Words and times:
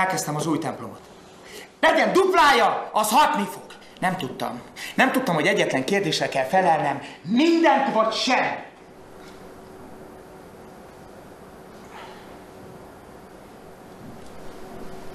elkezdtem 0.00 0.36
az 0.36 0.46
új 0.46 0.58
templomot. 0.58 1.00
Legyen 1.80 2.12
duplája, 2.12 2.90
az 2.92 3.10
hatni 3.10 3.44
fog. 3.44 3.62
Nem 4.00 4.16
tudtam. 4.16 4.60
Nem 4.94 5.12
tudtam, 5.12 5.34
hogy 5.34 5.46
egyetlen 5.46 5.84
kérdésre 5.84 6.28
kell 6.28 6.44
felelnem. 6.44 7.02
Mindent 7.22 7.92
vagy 7.92 8.12
sem. 8.12 8.62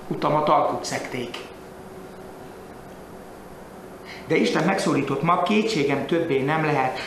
Utamat 0.08 0.50
alkuk 0.50 0.84
szekték. 0.84 1.38
De 4.28 4.36
Isten 4.36 4.64
megszólított 4.64 5.22
ma, 5.22 5.44
kétségem 5.44 6.06
többé 6.06 6.42
nem 6.42 6.66
lehet, 6.66 7.00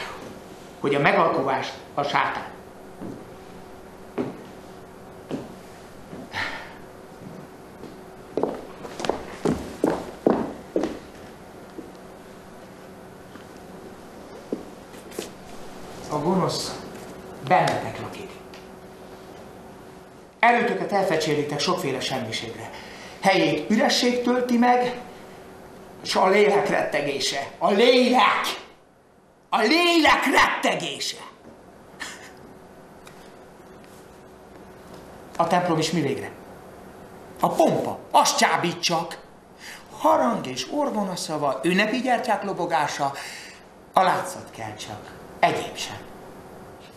hogy 0.81 0.95
a 0.95 1.01
megalkovás 1.01 1.69
a 1.95 2.03
sátán. 2.03 2.48
Erőtöket 20.89 21.11
elfecséritek 21.11 21.61
sokféle 21.61 22.01
semmiségre. 22.01 22.71
Helyét 23.21 23.71
üresség 23.71 24.23
tölti 24.23 24.57
meg, 24.57 25.01
és 26.03 26.15
a 26.15 26.29
lélek 26.29 26.69
rettegése. 26.69 27.51
A 27.59 27.71
lélek! 27.71 28.67
A 29.49 29.61
lélek 29.61 30.25
rettegése! 30.25 31.17
A 35.37 35.47
templom 35.47 35.79
is 35.79 35.91
mi 35.91 36.01
végre? 36.01 36.31
A 37.41 37.49
pompa, 37.49 37.99
azt 38.11 38.37
csábít. 38.37 38.93
Harang 39.99 40.47
és 40.47 40.67
orgona 40.73 41.17
szava, 41.17 41.61
ünnepi 41.63 42.01
gyertyák 42.01 42.45
lobogása, 42.45 43.13
a 43.93 44.03
látszat 44.03 44.51
kell 44.51 44.75
csak, 44.75 45.13
egyéb 45.39 45.77
sem. 45.77 46.08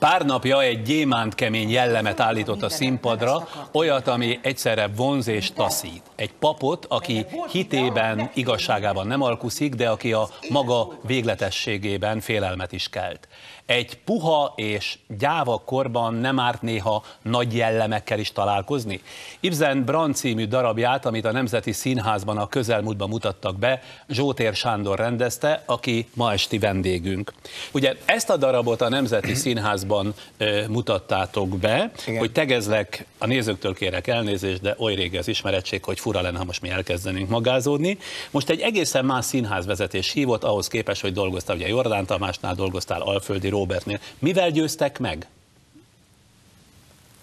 Pár 0.02 0.26
napja 0.26 0.62
egy 0.62 0.82
gyémánt 0.82 1.36
kemény 1.36 1.70
jellemet 1.70 2.20
állított 2.20 2.62
a 2.62 2.70
színpadra, 2.70 3.48
olyat, 3.72 4.08
ami 4.08 4.40
egyszerre 4.42 4.88
vonz 4.96 5.28
és 5.28 5.52
taszít. 5.52 6.02
Egy 6.16 6.34
papot, 6.34 6.86
aki 6.90 7.26
hitében, 7.52 8.30
igazságában 8.34 9.08
nem 9.08 9.22
alkuszik, 9.22 9.76
de 9.76 9.90
aki 9.90 10.14
a 10.14 10.30
maga 10.50 10.88
végletességében 11.04 12.20
félelmet 12.20 12.72
is 12.72 12.90
kelt. 12.90 13.28
Egy 13.66 13.98
puha 14.06 14.54
és 14.56 14.98
gyáva 15.18 15.62
korban 15.66 16.14
nem 16.14 16.40
árt 16.40 16.62
néha 16.62 17.04
nagy 17.22 17.56
jellemekkel 17.56 18.20
is 18.20 18.32
találkozni? 18.32 19.02
Ibsen 19.40 19.84
Brand 19.86 20.16
című 20.16 20.46
darabját, 20.46 21.06
amit 21.06 21.26
a 21.26 21.32
Nemzeti 21.32 21.72
Színházban 21.72 22.38
a 22.38 22.48
közelmúltban 22.48 23.10
mutattak 23.10 23.60
be, 23.60 23.82
Zsótér 24.10 24.56
Sándor 24.56 24.98
rendezte, 24.98 25.64
aki 25.66 26.10
ma 26.14 26.32
esti 26.32 26.60
vendégünk. 26.60 27.34
Ugye 27.72 27.96
ezt 28.06 28.30
a 28.30 28.38
darabot 28.38 28.82
a 28.82 28.90
Nemzeti 28.90 29.34
Színházban 29.44 29.90
ö, 30.38 30.67
mutattátok 30.67 31.58
be, 31.58 31.92
Igen. 32.08 32.20
hogy 32.20 32.31
tegezlek, 32.31 33.06
a 33.17 33.25
nézőktől 33.25 33.73
kérek 33.73 34.08
elnézést, 34.08 34.61
de 34.61 34.75
oly 34.78 34.95
régi 34.95 35.17
az 35.17 35.28
ismerettség, 35.28 35.84
hogy 35.84 36.00
fura 36.00 36.22
lenne, 36.22 36.38
ha 36.38 36.44
most 36.44 36.61
mi 36.61 36.70
elkezdenénk 36.70 37.30
magázódni. 37.30 37.97
Most 38.31 38.50
egy 38.50 38.59
egészen 38.59 39.06
más 39.06 39.25
színházvezetés 39.25 40.12
hívott, 40.12 40.44
ahhoz 40.44 40.67
képest, 40.67 41.02
hogy 41.02 41.14
dolgoztál 41.14 41.56
ugye 41.56 41.67
Jordán 41.67 42.06
Tamásnál, 42.06 42.56
dolgoztál 42.56 43.02
Alföldi 43.02 43.50
Robertnél. 43.50 44.00
Mivel 44.19 44.52
győztek 44.52 45.00
meg? 45.00 45.28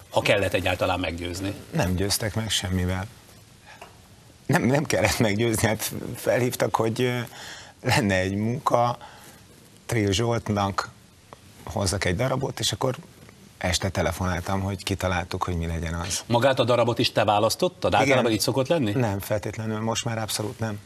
Ha 0.09 0.21
kellett 0.21 0.53
egyáltalán 0.53 0.99
meggyőzni. 0.99 1.53
Nem 1.71 1.95
győztek 1.95 2.35
meg 2.35 2.49
semmivel. 2.49 3.07
Nem, 4.45 4.63
nem 4.63 4.83
kellett 4.85 5.19
meggyőzni, 5.19 5.67
hát 5.67 5.91
felhívtak, 6.15 6.75
hogy 6.75 7.11
lenne 7.83 8.15
egy 8.15 8.35
munka, 8.35 8.97
Trio 9.85 10.11
Zsoltnak 10.11 10.89
hozzak 11.71 12.05
egy 12.05 12.15
darabot, 12.15 12.59
és 12.59 12.71
akkor 12.71 12.95
este 13.57 13.89
telefonáltam, 13.89 14.61
hogy 14.61 14.83
kitaláltuk, 14.83 15.43
hogy 15.43 15.57
mi 15.57 15.65
legyen 15.65 15.93
az. 15.93 16.23
Magát 16.25 16.59
a 16.59 16.63
darabot 16.63 16.99
is 16.99 17.11
te 17.11 17.23
választottad? 17.23 17.93
Általában 17.93 18.19
Igen. 18.19 18.31
így 18.31 18.39
szokott 18.39 18.67
lenni? 18.67 18.91
Nem, 18.91 19.19
feltétlenül, 19.19 19.79
most 19.79 20.05
már 20.05 20.17
abszolút 20.17 20.59
nem. 20.59 20.79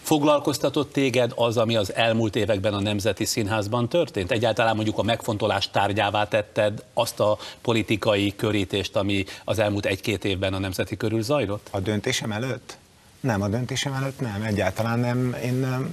Foglalkoztatott 0.00 0.92
téged 0.92 1.32
az, 1.34 1.56
ami 1.56 1.76
az 1.76 1.94
elmúlt 1.94 2.36
években 2.36 2.74
a 2.74 2.80
Nemzeti 2.80 3.24
Színházban 3.24 3.88
történt? 3.88 4.30
Egyáltalán 4.30 4.74
mondjuk 4.74 4.98
a 4.98 5.02
megfontolás 5.02 5.70
tárgyává 5.70 6.28
tetted 6.28 6.84
azt 6.94 7.20
a 7.20 7.38
politikai 7.60 8.36
körítést, 8.36 8.96
ami 8.96 9.24
az 9.44 9.58
elmúlt 9.58 9.86
egy-két 9.86 10.24
évben 10.24 10.54
a 10.54 10.58
Nemzeti 10.58 10.96
körül 10.96 11.22
zajlott? 11.22 11.68
A 11.70 11.80
döntésem 11.80 12.32
előtt? 12.32 12.76
Nem, 13.20 13.42
a 13.42 13.48
döntésem 13.48 13.92
előtt 13.92 14.20
nem, 14.20 14.42
egyáltalán 14.42 14.98
nem. 14.98 15.36
Én, 15.44 15.86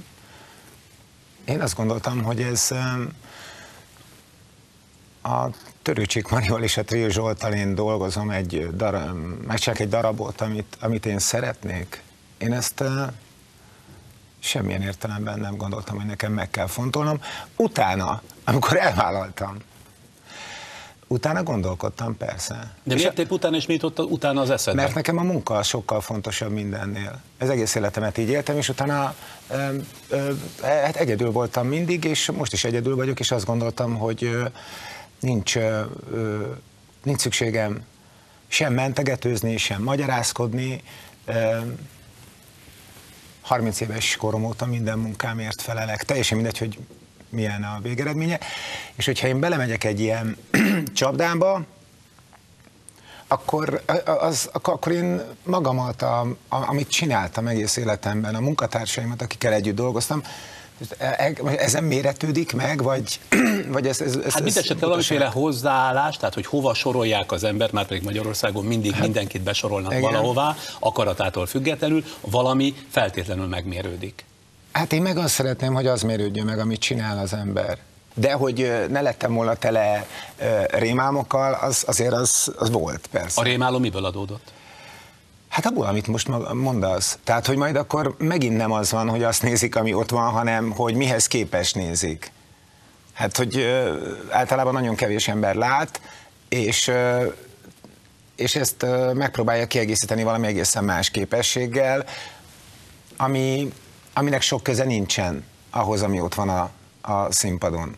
én 1.44 1.60
azt 1.60 1.76
gondoltam, 1.76 2.22
hogy 2.22 2.40
ez 2.40 2.70
a 5.22 5.46
Törőcsik 5.82 6.28
Mariol 6.28 6.62
és 6.62 6.76
a 6.76 6.84
Trio 6.84 7.08
Zsoltal 7.08 7.52
én 7.52 7.74
dolgozom 7.74 8.30
egy 8.30 8.68
darab, 8.76 9.16
megcsinálok 9.46 9.82
egy 9.82 9.88
darabot, 9.88 10.40
amit, 10.40 10.76
amit 10.80 11.06
én 11.06 11.18
szeretnék. 11.18 12.02
Én 12.38 12.52
ezt 12.52 12.84
semmilyen 14.38 14.82
értelemben 14.82 15.38
nem 15.38 15.56
gondoltam, 15.56 15.96
hogy 15.96 16.06
nekem 16.06 16.32
meg 16.32 16.50
kell 16.50 16.66
fontolnom. 16.66 17.20
Utána, 17.56 18.22
amikor 18.44 18.76
elvállaltam, 18.76 19.56
utána 21.06 21.42
gondolkodtam 21.42 22.16
persze. 22.16 22.74
De 22.82 22.94
miért 22.94 23.18
épp 23.18 23.30
utána, 23.30 23.56
és 23.56 23.66
mit 23.66 23.82
ott 23.82 23.98
utána 23.98 24.40
az 24.40 24.50
eszedben? 24.50 24.84
mert 24.84 24.94
nekem 24.94 25.18
a 25.18 25.22
munka 25.22 25.62
sokkal 25.62 26.00
fontosabb 26.00 26.50
mindennél. 26.50 27.20
Ez 27.38 27.48
egész 27.48 27.74
életemet 27.74 28.18
így 28.18 28.28
éltem, 28.28 28.56
és 28.56 28.68
utána 28.68 29.14
ö, 29.48 29.76
ö, 30.08 30.32
hát 30.60 30.96
egyedül 30.96 31.30
voltam 31.30 31.66
mindig, 31.66 32.04
és 32.04 32.30
most 32.30 32.52
is 32.52 32.64
egyedül 32.64 32.96
vagyok, 32.96 33.20
és 33.20 33.30
azt 33.30 33.46
gondoltam, 33.46 33.96
hogy 33.96 34.24
ö, 34.24 34.44
nincs, 35.20 35.56
nincs 37.02 37.20
szükségem 37.20 37.84
sem 38.48 38.72
mentegetőzni, 38.72 39.56
sem 39.56 39.82
magyarázkodni. 39.82 40.82
Ö, 41.24 41.58
30 43.40 43.80
éves 43.80 44.16
korom 44.16 44.44
óta 44.44 44.66
minden 44.66 44.98
munkámért 44.98 45.62
felelek, 45.62 46.04
teljesen 46.04 46.36
mindegy, 46.36 46.58
hogy 46.58 46.78
milyen 47.28 47.62
a 47.62 47.78
végeredménye. 47.82 48.38
És 48.94 49.04
hogyha 49.04 49.26
én 49.26 49.40
belemegyek 49.40 49.84
egy 49.84 50.00
ilyen 50.00 50.36
csapdába, 50.94 51.64
akkor, 53.26 53.82
az, 54.04 54.48
akkor 54.52 54.92
én 54.92 55.22
magamat, 55.42 56.02
a, 56.02 56.20
a, 56.20 56.36
amit 56.48 56.88
csináltam 56.88 57.46
egész 57.46 57.76
életemben, 57.76 58.34
a 58.34 58.40
munkatársaimat, 58.40 59.22
akikkel 59.22 59.52
együtt 59.52 59.74
dolgoztam, 59.74 60.22
ezen 61.56 61.84
méretődik 61.84 62.52
meg, 62.52 62.82
vagy, 62.82 63.20
vagy 63.68 63.86
ez, 63.86 64.00
ez, 64.00 64.16
ez 64.16 64.32
Hát 64.32 64.46
esetleg 64.46 64.78
valamiféle 64.78 65.26
hozzáállás, 65.26 66.16
tehát 66.16 66.34
hogy 66.34 66.46
hova 66.46 66.74
sorolják 66.74 67.32
az 67.32 67.44
embert, 67.44 67.72
már 67.72 67.86
pedig 67.86 68.02
Magyarországon 68.02 68.64
mindig 68.64 68.94
mindenkit 69.00 69.42
besorolnak 69.42 69.92
Hát- 69.92 70.00
igen. 70.00 70.12
valahová, 70.12 70.56
akaratától 70.78 71.46
függetlenül, 71.46 72.04
valami 72.20 72.74
feltétlenül 72.90 73.46
megmérődik. 73.46 74.24
Hát 74.72 74.92
én 74.92 75.02
meg 75.02 75.16
azt 75.16 75.34
szeretném, 75.34 75.74
hogy 75.74 75.86
az 75.86 76.02
mérődjön 76.02 76.46
meg, 76.46 76.58
amit 76.58 76.80
csinál 76.80 77.18
az 77.18 77.32
ember. 77.32 77.78
De 78.14 78.32
hogy 78.32 78.86
ne 78.88 79.00
lettem 79.00 79.34
volna 79.34 79.54
tele 79.54 80.06
ö, 80.38 80.62
rémálmokkal, 80.70 81.52
az, 81.52 81.84
azért 81.86 82.12
az, 82.12 82.52
az 82.58 82.70
volt, 82.70 83.06
persze. 83.10 83.40
A 83.40 83.44
rémálom 83.44 83.80
miből 83.80 84.04
adódott? 84.04 84.52
Hát 85.50 85.66
abból, 85.66 85.86
amit 85.86 86.06
most 86.06 86.28
mondasz. 86.54 87.18
Tehát, 87.24 87.46
hogy 87.46 87.56
majd 87.56 87.76
akkor 87.76 88.14
megint 88.18 88.56
nem 88.56 88.72
az 88.72 88.90
van, 88.90 89.08
hogy 89.08 89.22
azt 89.22 89.42
nézik, 89.42 89.76
ami 89.76 89.92
ott 89.94 90.10
van, 90.10 90.30
hanem 90.30 90.70
hogy 90.70 90.94
mihez 90.94 91.26
képes 91.26 91.72
nézik. 91.72 92.32
Hát, 93.12 93.36
hogy 93.36 93.66
általában 94.28 94.72
nagyon 94.72 94.94
kevés 94.94 95.28
ember 95.28 95.54
lát, 95.54 96.00
és, 96.48 96.90
és 98.36 98.54
ezt 98.54 98.86
megpróbálja 99.14 99.66
kiegészíteni 99.66 100.22
valami 100.22 100.46
egészen 100.46 100.84
más 100.84 101.10
képességgel, 101.10 102.04
ami, 103.16 103.72
aminek 104.12 104.42
sok 104.42 104.62
köze 104.62 104.84
nincsen 104.84 105.44
ahhoz, 105.70 106.02
ami 106.02 106.20
ott 106.20 106.34
van 106.34 106.48
a, 106.48 106.70
a 107.12 107.32
színpadon. 107.32 107.96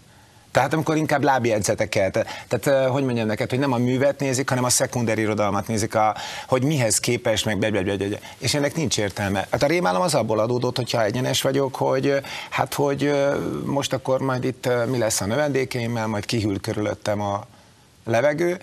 Tehát 0.53 0.73
amikor 0.73 0.97
inkább 0.97 1.23
lábjegyzeteket, 1.23 2.27
tehát 2.49 2.91
hogy 2.91 3.05
mondjam 3.05 3.27
neked, 3.27 3.51
hogy 3.51 3.59
nem 3.59 3.73
a 3.73 3.77
művet 3.77 4.21
nézik, 4.21 4.49
hanem 4.49 4.65
a 4.65 4.69
szekunder 4.71 5.19
irodalmat 5.19 5.69
nézik, 5.69 5.95
a, 5.95 6.17
hogy 6.47 6.63
mihez 6.63 7.01
képes, 7.01 7.43
meg 7.43 7.59
blablabla, 7.59 7.95
és 8.39 8.55
ennek 8.55 8.75
nincs 8.75 8.99
értelme. 8.99 9.47
Hát 9.51 9.63
a 9.63 9.67
rémálom 9.67 10.03
az 10.03 10.15
abból 10.15 10.39
adódott, 10.39 10.77
hogyha 10.77 11.05
egyenes 11.05 11.43
vagyok, 11.43 11.75
hogy 11.75 12.21
hát 12.51 12.75
hogy 12.75 13.13
most 13.65 13.93
akkor 13.93 14.21
majd 14.21 14.45
itt 14.45 14.69
mi 14.87 14.99
lesz 14.99 15.21
a 15.21 15.27
növendékeimmel, 15.27 16.07
majd 16.07 16.27
kihűl 16.27 16.61
körülöttem 16.61 17.21
a 17.21 17.47
levegő, 18.05 18.61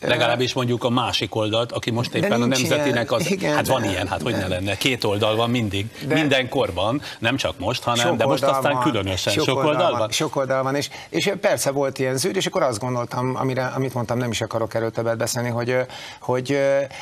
Legalábbis 0.00 0.52
mondjuk 0.52 0.84
a 0.84 0.90
másik 0.90 1.34
oldalt, 1.34 1.72
aki 1.72 1.90
most 1.90 2.14
éppen 2.14 2.42
a 2.42 2.46
nemzetinek 2.46 3.12
az... 3.12 3.20
ilyen, 3.20 3.32
igen, 3.32 3.54
hát 3.54 3.66
van 3.66 3.82
de- 3.82 3.88
ilyen, 3.88 4.08
hát 4.08 4.22
hogy 4.22 4.32
ne 4.32 4.46
lenne. 4.46 4.76
Két 4.76 5.04
oldal 5.04 5.36
van 5.36 5.50
mindig, 5.50 5.86
De- 6.06 6.14
minden 6.14 6.48
korban, 6.48 7.02
nem 7.18 7.36
csak 7.36 7.58
most, 7.58 7.82
hanem, 7.82 8.06
Sok 8.06 8.16
de 8.16 8.26
most 8.26 8.42
aztán 8.42 8.72
van, 8.72 8.82
különösen. 8.82 9.32
Sok, 9.32 9.64
oldal 9.64 9.98
van? 9.98 10.10
Sok 10.10 10.36
oldal 10.36 10.62
van, 10.62 10.74
és, 10.74 10.88
és 11.08 11.32
persze 11.40 11.70
volt 11.70 11.98
ilyen 11.98 12.16
zűr, 12.16 12.36
és 12.36 12.46
akkor 12.46 12.62
azt 12.62 12.78
gondoltam, 12.78 13.36
amire, 13.36 13.64
amit 13.64 13.94
mondtam, 13.94 14.18
nem 14.18 14.30
is 14.30 14.40
akarok 14.40 14.74
erről 14.74 14.90
többet 14.90 15.16
beszélni, 15.16 15.48
hogy, 15.48 15.76
hogy 16.20 16.58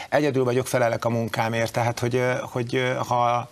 egyedül 0.08 0.44
vagyok 0.44 0.66
felelek 0.66 1.04
a 1.04 1.08
munkámért, 1.08 1.72
tehát 1.72 1.98
hogy, 1.98 2.22
hogy 2.40 2.92
ha 3.08 3.48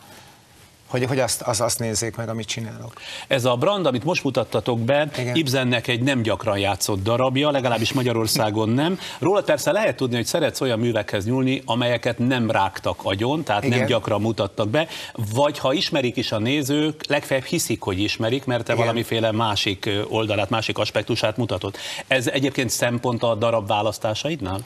hogy, 0.87 1.05
hogy 1.05 1.19
azt, 1.19 1.43
az, 1.43 1.61
azt 1.61 1.79
nézzék 1.79 2.17
meg, 2.17 2.29
amit 2.29 2.47
csinálok. 2.47 2.93
Ez 3.27 3.45
a 3.45 3.57
brand, 3.57 3.87
amit 3.87 4.05
most 4.05 4.25
mutattatok 4.25 4.81
be, 4.81 5.09
Igen. 5.19 5.37
Ibsennek 5.37 5.89
egy 5.89 6.03
nem 6.03 6.23
gyakran 6.23 6.59
játszott 6.59 7.03
darabja, 7.03 7.51
legalábbis 7.51 7.93
Magyarországon 7.93 8.69
nem. 8.69 8.99
Róla 9.19 9.43
persze 9.43 9.73
lehet 9.73 9.97
tudni, 9.97 10.17
hogy 10.17 10.27
szeretsz 10.27 10.61
olyan 10.61 10.79
művekhez 10.79 11.25
nyúlni, 11.25 11.63
amelyeket 11.65 12.19
nem 12.19 12.51
rágtak 12.51 13.01
agyon, 13.03 13.45
tehát 13.45 13.65
Igen. 13.65 13.79
nem 13.79 13.87
gyakran 13.87 14.21
mutattak 14.21 14.69
be, 14.69 14.89
vagy 15.33 15.59
ha 15.59 15.73
ismerik 15.73 16.17
is 16.17 16.33
a 16.33 16.39
nézők, 16.39 17.07
legfeljebb 17.07 17.47
hiszik, 17.47 17.83
hogy 17.83 18.01
ismerik, 18.01 18.45
mert 18.45 18.65
te 18.65 18.73
Igen. 18.73 18.85
valamiféle 18.85 19.33
másik 19.33 19.91
oldalát, 20.09 20.51
másik 20.51 20.79
aspektusát 20.79 21.37
mutatod. 21.37 21.77
Ez 22.07 22.27
egyébként 22.27 22.71
szempont 22.71 23.23
a 23.23 23.35
darab 23.35 23.67
választásaidnál? 23.67 24.61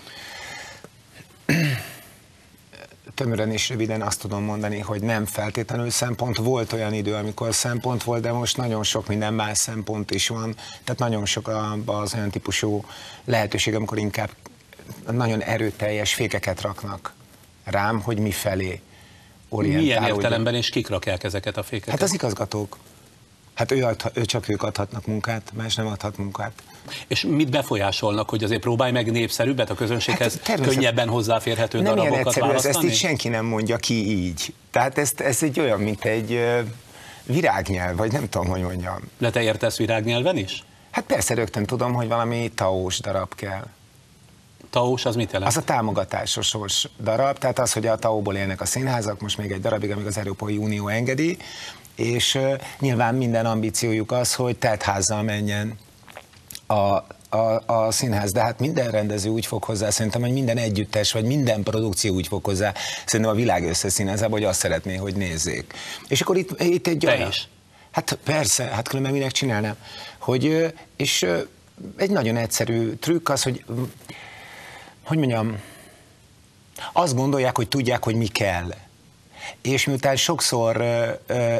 Tömören 3.14 3.50
és 3.52 3.68
röviden 3.68 4.02
azt 4.02 4.20
tudom 4.20 4.42
mondani, 4.42 4.78
hogy 4.78 5.02
nem 5.02 5.26
feltétlenül 5.26 5.90
szempont. 5.90 6.36
Volt 6.36 6.72
olyan 6.72 6.94
idő, 6.94 7.14
amikor 7.14 7.54
szempont 7.54 8.02
volt, 8.02 8.22
de 8.22 8.32
most 8.32 8.56
nagyon 8.56 8.82
sok 8.82 9.06
minden 9.08 9.34
más 9.34 9.58
szempont 9.58 10.10
is 10.10 10.28
van. 10.28 10.54
Tehát 10.84 10.98
nagyon 10.98 11.26
sok 11.26 11.50
az 11.84 12.14
olyan 12.14 12.30
típusú 12.30 12.84
lehetőség, 13.24 13.74
amikor 13.74 13.98
inkább 13.98 14.30
nagyon 15.10 15.42
erőteljes 15.42 16.14
fékeket 16.14 16.60
raknak 16.60 17.12
rám, 17.64 18.00
hogy 18.00 18.18
mi 18.18 18.30
felé 18.30 18.64
Milyen 18.64 18.80
orientálódjak. 19.48 20.16
értelemben 20.16 20.54
és 20.54 20.70
kik 20.70 20.88
rakják 20.88 21.24
ezeket 21.24 21.56
a 21.56 21.62
fékeket? 21.62 21.90
Hát 21.90 22.02
az 22.02 22.14
igazgatók. 22.14 22.76
Hát 23.54 23.70
ő, 23.70 23.84
adha, 23.84 24.10
ő 24.14 24.24
csak 24.24 24.48
ők 24.48 24.62
adhatnak 24.62 25.06
munkát, 25.06 25.52
más 25.54 25.74
nem 25.74 25.86
adhat 25.86 26.16
munkát. 26.18 26.52
És 27.06 27.22
mit 27.22 27.50
befolyásolnak, 27.50 28.30
hogy 28.30 28.44
azért 28.44 28.60
próbálj 28.60 28.92
meg 28.92 29.10
népszerűbbet 29.10 29.70
a 29.70 29.74
közönséghez, 29.74 30.38
Hát 30.42 30.60
könnyebben 30.60 31.08
hozzáférhető 31.08 31.80
Nem 31.80 31.94
darabokat 31.94 32.26
egyszerű, 32.26 32.46
ez, 32.46 32.54
ezt 32.54 32.62
választani? 32.64 32.88
így 32.88 32.96
senki 32.96 33.28
nem 33.28 33.44
mondja 33.44 33.76
ki 33.76 34.10
így. 34.10 34.54
Tehát 34.70 34.98
ez, 34.98 35.12
ez 35.16 35.42
egy 35.42 35.60
olyan, 35.60 35.80
mint 35.80 36.04
egy 36.04 36.40
virágnyelv, 37.24 37.96
vagy 37.96 38.12
nem 38.12 38.28
tudom, 38.28 38.46
hogy 38.46 38.60
mondjam. 38.60 39.00
De 39.18 39.30
te 39.30 39.42
értesz 39.42 39.76
virágnyelven 39.76 40.36
is? 40.36 40.64
Hát 40.90 41.04
persze 41.04 41.34
rögtön 41.34 41.66
tudom, 41.66 41.92
hogy 41.92 42.08
valami 42.08 42.50
taós 42.54 43.00
darab 43.00 43.34
kell. 43.34 43.66
Taós 44.70 45.04
az 45.04 45.16
mit 45.16 45.32
jelent? 45.32 45.50
Az 45.50 45.56
a 45.56 45.62
támogatásos 45.62 46.54
darab, 47.02 47.38
tehát 47.38 47.58
az, 47.58 47.72
hogy 47.72 47.86
a 47.86 47.96
taóból 47.96 48.36
élnek 48.36 48.60
a 48.60 48.64
színházak, 48.64 49.20
most 49.20 49.38
még 49.38 49.50
egy 49.50 49.60
darabig, 49.60 49.90
amíg 49.90 50.06
az 50.06 50.18
Európai 50.18 50.56
Unió 50.56 50.88
engedi, 50.88 51.36
és 52.00 52.38
nyilván 52.78 53.14
minden 53.14 53.46
ambíciójuk 53.46 54.12
az, 54.12 54.34
hogy 54.34 54.56
teltházzal 54.56 55.22
menjen 55.22 55.78
a, 56.66 56.74
a, 57.28 57.62
a 57.66 57.90
színház, 57.90 58.32
de 58.32 58.40
hát 58.40 58.60
minden 58.60 58.90
rendező 58.90 59.30
úgy 59.30 59.46
fog 59.46 59.64
hozzá, 59.64 59.90
szerintem, 59.90 60.20
hogy 60.20 60.32
minden 60.32 60.56
együttes, 60.56 61.12
vagy 61.12 61.24
minden 61.24 61.62
produkció 61.62 62.14
úgy 62.14 62.26
fog 62.26 62.44
hozzá, 62.44 62.74
szerintem 63.06 63.34
a 63.34 63.38
világ 63.38 63.64
összeszínházába, 63.64 64.32
hogy 64.32 64.44
azt 64.44 64.58
szeretné, 64.58 64.96
hogy 64.96 65.14
nézzék. 65.14 65.72
És 66.08 66.20
akkor 66.20 66.36
itt, 66.36 66.62
itt 66.62 66.86
egy 66.86 67.06
olyan... 67.06 67.28
is. 67.28 67.48
Hát 67.90 68.18
persze, 68.24 68.64
hát 68.64 68.88
különben 68.88 69.12
minek 69.12 69.30
csinálnám. 69.30 69.76
Hogy, 70.18 70.74
és 70.96 71.26
egy 71.96 72.10
nagyon 72.10 72.36
egyszerű 72.36 72.94
trükk 72.94 73.28
az, 73.28 73.42
hogy 73.42 73.64
hogy 75.02 75.18
mondjam, 75.18 75.60
azt 76.92 77.14
gondolják, 77.14 77.56
hogy 77.56 77.68
tudják, 77.68 78.04
hogy 78.04 78.14
mi 78.14 78.26
kell. 78.26 78.74
És 79.62 79.86
miután 79.86 80.16
sokszor 80.16 80.80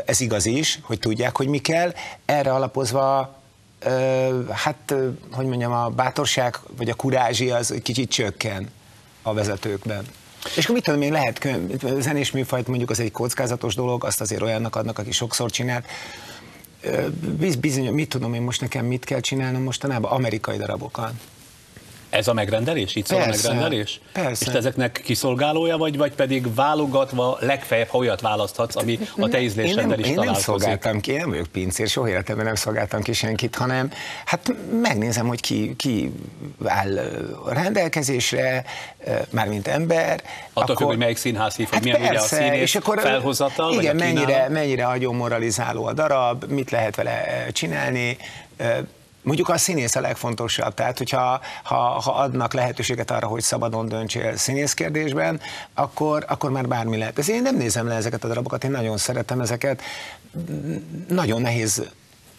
ez 0.07 0.21
igaz 0.21 0.47
is, 0.47 0.79
hogy 0.83 0.99
tudják, 0.99 1.37
hogy 1.37 1.47
mi 1.47 1.59
kell, 1.59 1.93
erre 2.25 2.53
alapozva, 2.53 3.39
hát, 4.51 4.95
hogy 5.33 5.47
mondjam, 5.47 5.73
a 5.73 5.89
bátorság 5.89 6.59
vagy 6.77 6.89
a 6.89 6.95
kurázsi 6.95 7.51
az 7.51 7.75
kicsit 7.83 8.11
csökken 8.11 8.71
a 9.23 9.35
vezetőkben. 9.35 10.07
És 10.57 10.63
akkor 10.63 10.75
mit 10.75 10.85
tudom 10.85 11.03
én, 11.03 11.13
lehet 11.13 11.39
kö- 11.39 12.03
zenés 12.03 12.31
műfajt, 12.31 12.67
mondjuk 12.67 12.91
az 12.91 13.01
egy 13.01 13.13
kockázatos 13.13 13.75
dolog, 13.75 14.05
azt 14.05 14.21
azért 14.21 14.43
olyannak 14.43 14.77
adnak, 14.77 14.99
aki 14.99 15.11
sokszor 15.13 15.51
csinált. 15.51 15.87
Biz, 17.39 17.57
bizony, 17.57 17.93
mit 17.93 18.09
tudom 18.09 18.35
én 18.35 18.43
most 18.43 18.61
nekem 18.61 18.85
mit 18.85 19.05
kell 19.05 19.21
csinálnom 19.21 19.63
mostanában? 19.63 20.11
Amerikai 20.11 20.57
darabokat. 20.57 21.13
Ez 22.11 22.29
a 22.29 22.33
megrendelés? 22.33 22.95
Így 22.95 23.07
szól 23.07 23.21
a 23.21 23.25
Persze, 23.25 23.49
megrendelés? 23.49 24.01
persze. 24.13 24.45
És 24.47 24.53
te 24.53 24.59
ezeknek 24.59 25.01
kiszolgálója 25.05 25.77
vagy, 25.77 25.97
vagy 25.97 26.13
pedig 26.13 26.55
válogatva 26.55 27.37
legfeljebb, 27.41 27.89
ha 27.89 27.99
olyat 27.99 28.21
választhatsz, 28.21 28.77
ami 28.77 28.99
a 29.17 29.29
te 29.29 29.39
én 29.39 29.45
ízléseddel 29.45 29.87
nem, 29.87 29.99
is 29.99 30.07
én 30.07 30.15
nem 30.15 30.25
találkozik? 30.25 30.45
szolgáltam 30.45 31.01
ki, 31.01 31.11
én 31.13 31.19
nem 31.19 31.29
vagyok 31.29 31.47
pincér, 31.47 31.89
soha 31.89 32.09
életemben 32.09 32.45
nem 32.45 32.55
szolgáltam 32.55 33.03
ki 33.03 33.13
senkit, 33.13 33.55
hanem 33.57 33.93
hát 34.25 34.55
megnézem, 34.83 35.27
hogy 35.27 35.41
ki, 35.41 35.75
ki 35.77 36.13
áll 36.65 36.97
ö, 36.97 37.53
rendelkezésre, 37.53 38.65
ö, 39.05 39.11
mármint 39.31 39.69
ember. 39.69 40.23
Attól 40.53 40.77
függ, 40.77 40.87
hogy 40.87 40.99
melyik 40.99 41.17
színház 41.17 41.57
hív, 41.57 41.69
hogy 41.69 41.75
hát 41.75 41.85
milyen 41.85 42.11
ugye 42.11 42.19
a 42.19 42.23
színész 42.23 42.61
és 42.61 42.75
akkor, 42.75 43.01
felhozatal, 43.01 43.75
vagy 43.75 43.83
igen, 43.83 43.97
a 43.97 43.99
mennyire, 43.99 44.25
kínálat? 44.25 44.49
mennyire 44.49 44.87
agyon 44.87 45.15
moralizáló 45.15 45.85
a 45.85 45.93
darab, 45.93 46.45
mit 46.49 46.71
lehet 46.71 46.97
vele 46.97 47.45
ö, 47.47 47.53
csinálni, 47.53 48.17
ö, 48.57 48.65
Mondjuk 49.23 49.49
a 49.49 49.59
színész 49.59 49.95
a 49.95 50.01
legfontosabb, 50.01 50.75
tehát 50.75 50.99
hogyha 50.99 51.41
ha, 51.63 51.75
ha 51.75 52.13
adnak 52.13 52.53
lehetőséget 52.53 53.11
arra, 53.11 53.27
hogy 53.27 53.43
szabadon 53.43 53.89
döntsél 53.89 54.37
színész 54.37 54.75
kérdésben, 54.75 55.41
akkor, 55.75 56.25
akkor 56.29 56.51
már 56.51 56.69
bármi 56.69 56.97
lehet. 56.97 57.19
Ez 57.19 57.29
én 57.29 57.43
nem 57.43 57.57
nézem 57.57 57.87
le 57.87 57.95
ezeket 57.95 58.25
a 58.25 58.29
darabokat, 58.29 58.65
én 58.65 58.71
nagyon 58.71 58.97
szeretem 58.97 59.41
ezeket, 59.41 59.83
nagyon 61.09 61.41
nehéz, 61.41 61.83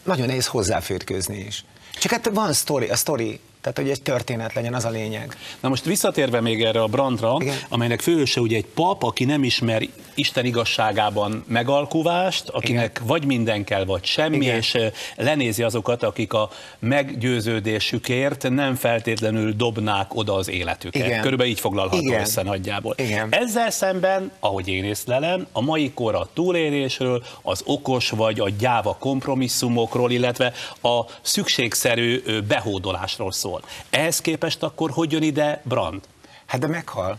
nagyon 0.04 0.26
nehéz 0.26 0.48
hozzáférkőzni 0.48 1.38
is. 1.38 1.66
Csak 2.00 2.12
hát 2.12 2.30
van 2.34 2.54
sztori, 2.54 2.88
a 2.88 2.96
sztori, 2.96 3.40
tehát 3.62 3.78
hogy 3.78 3.90
egy 3.90 4.02
történet 4.02 4.54
legyen, 4.54 4.74
az 4.74 4.86
a 4.86 4.90
lényeg. 4.90 5.38
Na 5.60 5.70
most 5.70 5.86
visszatérve 5.86 6.42
még 6.42 6.64
erre 6.64 6.82
a 6.82 6.88
brandra, 6.88 7.36
Igen. 7.40 7.56
amelynek 7.70 8.02
főöse 8.02 8.42
ugye 8.42 8.58
egy 8.58 8.66
pap, 8.66 9.04
aki 9.04 9.26
nem 9.26 9.44
ismer 9.44 9.84
Isten 10.16 10.46
igazságában 10.46 11.44
megalkuvást, 11.48 12.50
akinek 12.50 12.96
Igen. 12.96 13.08
vagy 13.08 13.26
minden 13.26 13.64
kell, 13.64 13.86
vagy 13.86 14.06
semmi, 14.06 14.36
Igen. 14.36 14.56
és 14.56 14.78
lenézi 15.16 15.64
azokat, 15.64 16.04
akik 16.04 16.34
a 16.34 16.50
meggyőződésükért 16.80 18.50
nem 18.50 18.76
feltétlenül 18.76 19.54
dobnák 19.54 20.16
oda 20.16 20.34
az 20.34 20.50
életüket. 20.50 21.06
Igen. 21.08 21.22
Körülbelül 21.22 21.52
így 21.52 21.60
foglalható 21.60 22.06
Igen. 22.06 22.22
össze 22.22 22.42
nagyjából. 22.44 22.96
Igen. 22.98 23.28
Ezzel 23.32 23.70
szemben, 23.70 24.32
ahogy 24.40 24.68
én 24.68 24.84
észlelem, 24.84 25.48
a 25.52 25.62
mai 25.62 25.92
kor 25.94 26.16
a 26.16 26.30
túlélésről, 26.34 27.24
az 27.42 27.62
okos 27.66 28.10
vagy 28.10 28.40
a 28.40 28.50
gyáva 28.50 28.96
kompromisszumokról, 29.00 30.12
illetve 30.12 30.54
a 30.82 31.02
szükségszerű 31.22 32.24
behódolásról 32.48 33.32
szól. 33.32 33.51
Ehhez 33.90 34.22
képest 34.22 34.64
akkor 34.64 34.92
hogy 34.92 35.12
jön 35.12 35.24
ide 35.24 35.62
Brand? 35.64 36.02
Hát 36.46 36.60
de 36.60 36.68
meghal. 36.68 37.18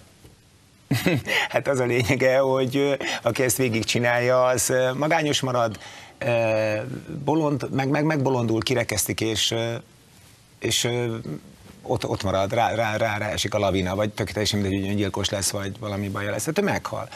hát 1.48 1.68
az 1.68 1.78
a 1.78 1.84
lényege, 1.84 2.38
hogy 2.38 2.96
aki 3.22 3.42
ezt 3.42 3.56
végigcsinálja, 3.56 4.44
az 4.44 4.72
magányos 4.94 5.40
marad, 5.40 5.78
bolond, 7.24 7.70
meg, 7.70 7.88
meg, 7.88 8.04
megbolondul, 8.04 8.60
kirekesztik, 8.60 9.20
és, 9.20 9.54
és 10.58 10.88
ott, 11.82 12.06
ott 12.06 12.22
marad, 12.22 12.52
rá, 12.52 12.74
rá, 12.74 12.96
rá, 12.96 13.18
rá 13.18 13.28
esik 13.28 13.54
a 13.54 13.58
lavina, 13.58 13.94
vagy 13.94 14.10
tök 14.10 14.30
teljesen 14.30 14.60
mindegy, 14.60 14.80
hogy 14.80 14.90
öngyilkos 14.90 15.28
lesz, 15.28 15.50
vagy 15.50 15.78
valami 15.78 16.08
baja 16.08 16.30
lesz. 16.30 16.44
Tehát 16.44 16.58
ő 16.58 16.62
meghal. 16.62 17.08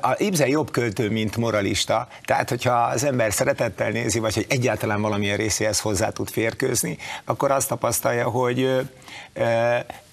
A 0.00 0.14
Ibsen 0.16 0.48
jobb 0.48 0.70
költő, 0.70 1.10
mint 1.10 1.36
moralista, 1.36 2.08
tehát 2.24 2.48
hogyha 2.48 2.72
az 2.72 3.04
ember 3.04 3.32
szeretettel 3.32 3.90
nézi, 3.90 4.18
vagy 4.18 4.34
hogy 4.34 4.46
egyáltalán 4.48 5.00
valamilyen 5.00 5.36
részéhez 5.36 5.80
hozzá 5.80 6.08
tud 6.08 6.30
férkőzni, 6.30 6.98
akkor 7.24 7.50
azt 7.50 7.68
tapasztalja, 7.68 8.28
hogy 8.28 8.88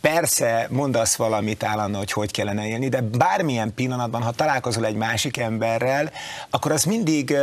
persze 0.02 0.68
mondasz 0.70 1.16
valamit 1.16 1.64
állandóan, 1.64 2.00
hogy 2.00 2.12
hogy 2.12 2.32
kellene 2.32 2.68
élni, 2.68 2.90
de 2.90 3.02
bármilyen 3.02 3.74
pillanatban, 3.74 4.22
ha 4.22 4.32
találkozol 4.32 4.86
egy 4.86 4.96
másik 4.96 5.38
emberrel, 5.38 6.12
akkor 6.50 6.72
az 6.72 6.84
mindig 6.84 7.36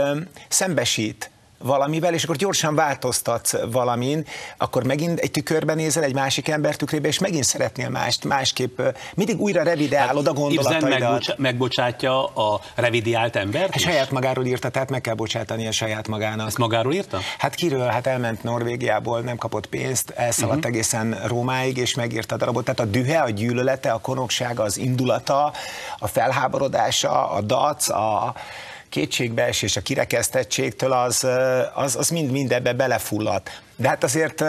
szembesít 0.49 1.31
valamivel, 1.59 2.15
és 2.15 2.25
akkor 2.25 2.37
gyorsan 2.37 2.75
változtatsz 2.75 3.55
valamin, 3.71 4.27
akkor 4.57 4.85
megint 4.85 5.19
egy 5.19 5.31
tükörben 5.31 5.77
nézel 5.77 6.03
egy 6.03 6.15
másik 6.15 6.49
ember 6.49 6.77
tükrébe, 6.77 7.09
és 7.09 7.19
megint 7.19 7.45
szeretnél 7.45 7.89
mást, 7.89 8.25
másképp, 8.25 8.81
mindig 9.15 9.41
újra 9.41 9.63
revideálod 9.63 10.27
a 10.27 10.31
Ibsen 10.31 10.43
gondolataidat. 10.43 11.01
megbocs- 11.01 11.37
megbocsátja 11.37 12.25
a 12.27 12.61
revidiált 12.75 13.37
embert 13.37 13.73
Hát 13.73 13.81
saját 13.81 14.11
magáról 14.11 14.45
írta, 14.45 14.69
tehát 14.69 14.91
meg 14.91 15.01
kell 15.01 15.15
bocsátani 15.15 15.67
a 15.67 15.73
saját 15.73 16.09
magának. 16.09 16.47
Ezt 16.47 16.59
magáról 16.59 16.95
írta? 16.95 17.19
Hát 17.39 17.55
kiről? 17.55 17.87
Hát 17.87 18.07
elment 18.07 18.43
Norvégiából, 18.43 19.21
nem 19.21 19.37
kapott 19.37 19.67
pénzt, 19.67 20.11
elszaladt 20.11 20.57
uh-huh. 20.57 20.73
egészen 20.73 21.21
Rómáig, 21.27 21.77
és 21.77 21.95
megírta 21.95 22.35
a 22.35 22.39
darabot. 22.39 22.65
Tehát 22.65 22.81
a 22.81 22.85
dühe, 22.85 23.21
a 23.21 23.31
gyűlölete, 23.31 23.91
a 23.91 23.99
konoksága, 23.99 24.63
az 24.63 24.79
indulata, 24.79 25.53
a 25.99 26.07
felháborodása, 26.07 27.31
a 27.31 27.41
dac, 27.41 27.89
a 27.89 28.35
kétségbeesés, 28.97 29.77
a 29.77 29.81
kirekesztettségtől 29.81 30.93
az, 30.93 31.27
az, 31.75 31.97
az 31.97 32.09
mind, 32.09 32.31
mind 32.31 32.53
ebbe 32.53 32.73
belefulladt. 32.73 33.61
De 33.77 33.89
hát 33.89 34.05
azért 34.05 34.45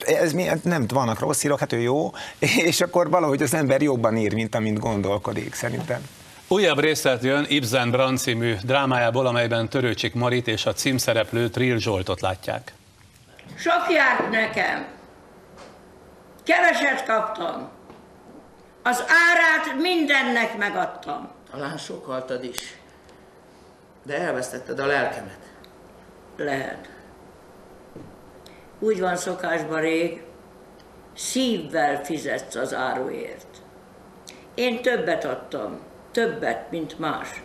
ez 0.00 0.32
mi, 0.32 0.48
nem 0.62 0.86
vannak 0.86 1.18
rossz 1.18 1.44
írok, 1.44 1.58
hát 1.58 1.72
ő 1.72 1.80
jó, 1.80 2.10
és 2.70 2.80
akkor 2.80 3.10
valahogy 3.10 3.42
az 3.42 3.54
ember 3.54 3.82
jobban 3.82 4.16
ír, 4.16 4.34
mint 4.34 4.54
amint 4.54 4.78
gondolkodik, 4.78 5.54
szerintem. 5.54 6.08
Újabb 6.48 6.78
részlet 6.78 7.22
jön 7.22 7.44
Ibsen 7.48 7.90
Brand 7.90 8.18
című 8.18 8.54
drámájából, 8.62 9.26
amelyben 9.26 9.68
Törőcsik 9.68 10.14
Marit 10.14 10.48
és 10.48 10.66
a 10.66 10.72
címszereplő 10.72 11.48
Trill 11.48 11.76
Zsoltot 11.76 12.20
látják. 12.20 12.72
Sok 13.56 13.86
járt 13.92 14.30
nekem. 14.30 14.86
Keveset 16.44 17.04
kaptam. 17.06 17.68
Az 18.82 19.00
árát 19.00 19.80
mindennek 19.80 20.56
megadtam. 20.58 21.30
Talán 21.50 21.78
sokaltad 21.78 22.44
is. 22.44 22.81
De 24.02 24.18
elvesztetted 24.18 24.78
a 24.78 24.86
lelkemet. 24.86 25.38
Lehet. 26.36 26.90
Úgy 28.78 29.00
van 29.00 29.16
szokásban 29.16 29.80
rég, 29.80 30.22
szívvel 31.14 32.04
fizetsz 32.04 32.54
az 32.54 32.74
áruért. 32.74 33.46
Én 34.54 34.82
többet 34.82 35.24
adtam, 35.24 35.80
többet, 36.10 36.70
mint 36.70 36.98
más. 36.98 37.42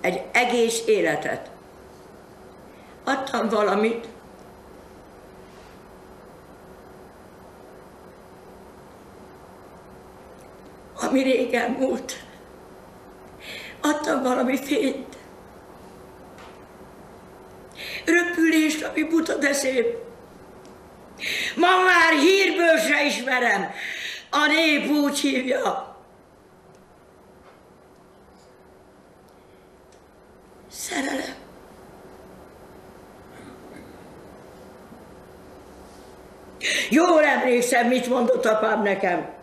Egy 0.00 0.22
egész 0.32 0.86
életet. 0.86 1.50
Adtam 3.04 3.48
valamit, 3.48 4.08
ami 10.94 11.22
régen 11.22 11.70
múlt. 11.70 12.27
Adtam 13.80 14.22
valami 14.22 14.64
fényt. 14.64 15.16
Röpülést, 18.04 18.82
ami 18.82 19.02
buta, 19.04 19.34
de 19.34 19.52
szép. 19.52 19.96
Ma 21.56 21.66
már 21.66 22.12
hírből 22.12 22.78
se 22.78 23.04
ismerem. 23.04 23.70
A 24.30 24.46
nép 24.46 24.90
úgy 24.90 25.18
hívja. 25.18 25.96
Szerelem. 30.70 31.34
Jól 36.90 37.24
emlékszem, 37.24 37.86
mit 37.86 38.08
mondott 38.08 38.44
apám 38.44 38.82
nekem. 38.82 39.37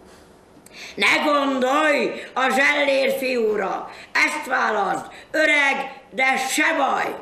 Ne 0.95 1.17
gondolj 1.23 2.23
a 2.33 2.49
zsellér 2.49 3.17
fiúra, 3.17 3.91
ezt 4.11 4.45
válaszd, 4.47 5.05
öreg, 5.31 6.01
de 6.09 6.37
se 6.37 6.75
baj. 6.77 7.15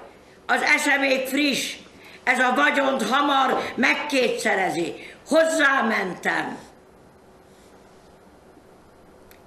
Az 0.46 0.62
esze 0.62 0.98
még 0.98 1.28
friss, 1.28 1.76
ez 2.24 2.40
a 2.40 2.54
vagyont 2.56 3.04
hamar 3.04 3.62
megkétszerezi. 3.76 5.12
Hozzámentem. 5.28 6.58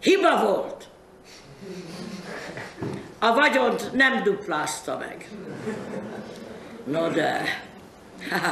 Hiba 0.01 0.43
volt. 0.43 0.89
A 3.19 3.35
vagyont 3.35 3.93
nem 3.93 4.23
duplázta 4.23 4.97
meg. 4.97 5.29
No 6.85 7.09
de... 7.09 7.43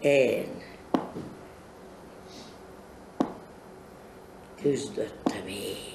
Én 0.00 0.62
küzdöttem 4.62 5.46
én. 5.48 5.88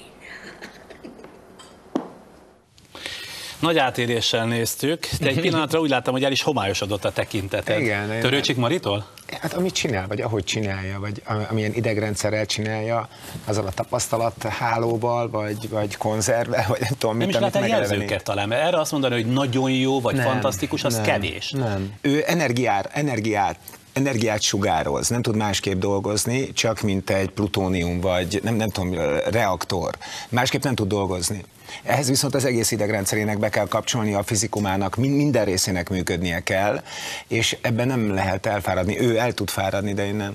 Nagy 3.58 3.78
átéréssel 3.78 4.46
néztük, 4.46 5.08
de 5.20 5.26
egy 5.28 5.40
pillanatra 5.46 5.80
úgy 5.80 5.90
láttam, 5.90 6.12
hogy 6.12 6.24
el 6.24 6.32
is 6.32 6.42
homályosodott 6.42 7.04
a 7.04 7.10
tekinteted. 7.12 7.80
Igen, 7.80 8.20
Törőcsik 8.20 8.56
Maritól? 8.56 9.06
Hát 9.40 9.52
amit 9.54 9.74
csinál, 9.74 10.06
vagy 10.06 10.20
ahogy 10.20 10.44
csinálja, 10.44 11.00
vagy 11.00 11.22
am- 11.26 11.46
amilyen 11.50 11.72
idegrendszerrel 11.74 12.46
csinálja, 12.46 13.08
azzal 13.44 13.66
a 13.66 13.70
tapasztalat 13.70 14.42
hálóval, 14.42 15.30
vagy, 15.30 15.68
vagy 15.68 15.96
konzervvel, 15.96 16.64
vagy 16.68 16.80
nem 16.80 16.90
tudom, 16.98 17.16
Nem 17.16 17.26
mit, 17.26 17.36
is 17.36 17.42
amit 17.42 17.52
lehet 17.54 17.68
megelevenít. 17.68 17.98
jelzőket 18.00 18.24
talán, 18.24 18.48
mert 18.48 18.62
erre 18.66 18.78
azt 18.80 18.92
mondani, 18.92 19.14
hogy 19.14 19.26
nagyon 19.26 19.70
jó, 19.70 20.00
vagy 20.00 20.18
fantasztikus, 20.20 20.84
az 20.84 20.94
nem, 20.94 21.02
kevés. 21.04 21.50
Nem. 21.50 21.92
Ő 22.00 22.22
energiát, 22.26 22.90
energiát, 22.92 23.58
energiát 23.96 24.40
sugároz, 24.40 25.08
nem 25.08 25.22
tud 25.22 25.36
másképp 25.36 25.78
dolgozni, 25.78 26.52
csak 26.52 26.80
mint 26.80 27.10
egy 27.10 27.30
plutónium, 27.30 28.00
vagy 28.00 28.40
nem, 28.42 28.54
nem 28.54 28.70
tudom, 28.70 28.94
reaktor. 29.30 29.94
Másképp 30.28 30.62
nem 30.62 30.74
tud 30.74 30.88
dolgozni. 30.88 31.44
Ehhez 31.82 32.08
viszont 32.08 32.34
az 32.34 32.44
egész 32.44 32.70
idegrendszerének 32.70 33.38
be 33.38 33.48
kell 33.48 33.66
kapcsolni, 33.66 34.14
a 34.14 34.22
fizikumának 34.22 34.96
min- 34.96 35.16
minden 35.16 35.44
részének 35.44 35.88
működnie 35.88 36.40
kell, 36.40 36.82
és 37.26 37.56
ebben 37.60 37.86
nem 37.86 38.14
lehet 38.14 38.46
elfáradni. 38.46 39.00
Ő 39.00 39.18
el 39.18 39.32
tud 39.32 39.50
fáradni, 39.50 39.94
de 39.94 40.06
én 40.06 40.14
nem. 40.14 40.34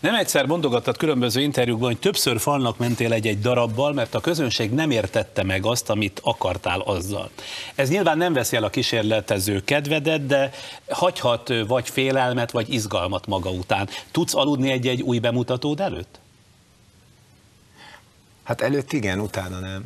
Nem 0.00 0.14
egyszer 0.14 0.46
mondogattad 0.46 0.96
különböző 0.96 1.40
interjúkban, 1.40 1.88
hogy 1.88 1.98
többször 1.98 2.40
falnak 2.40 2.78
mentél 2.78 3.12
egy-egy 3.12 3.40
darabbal, 3.40 3.92
mert 3.92 4.14
a 4.14 4.20
közönség 4.20 4.70
nem 4.70 4.90
értette 4.90 5.42
meg 5.42 5.66
azt, 5.66 5.90
amit 5.90 6.20
akartál 6.22 6.80
azzal. 6.80 7.30
Ez 7.74 7.88
nyilván 7.88 8.18
nem 8.18 8.32
veszi 8.32 8.56
el 8.56 8.64
a 8.64 8.70
kísérletező 8.70 9.62
kedvedet, 9.64 10.26
de 10.26 10.50
hagyhat 10.88 11.52
vagy 11.66 11.90
félelmet, 11.90 12.50
vagy 12.50 12.72
izgalmat 12.72 13.26
maga 13.26 13.50
után. 13.50 13.88
Tudsz 14.10 14.34
aludni 14.34 14.70
egy-egy 14.70 15.02
új 15.02 15.18
bemutatód 15.18 15.80
előtt? 15.80 16.20
Hát 18.42 18.60
előtt 18.60 18.92
igen, 18.92 19.20
utána 19.20 19.58
nem. 19.58 19.84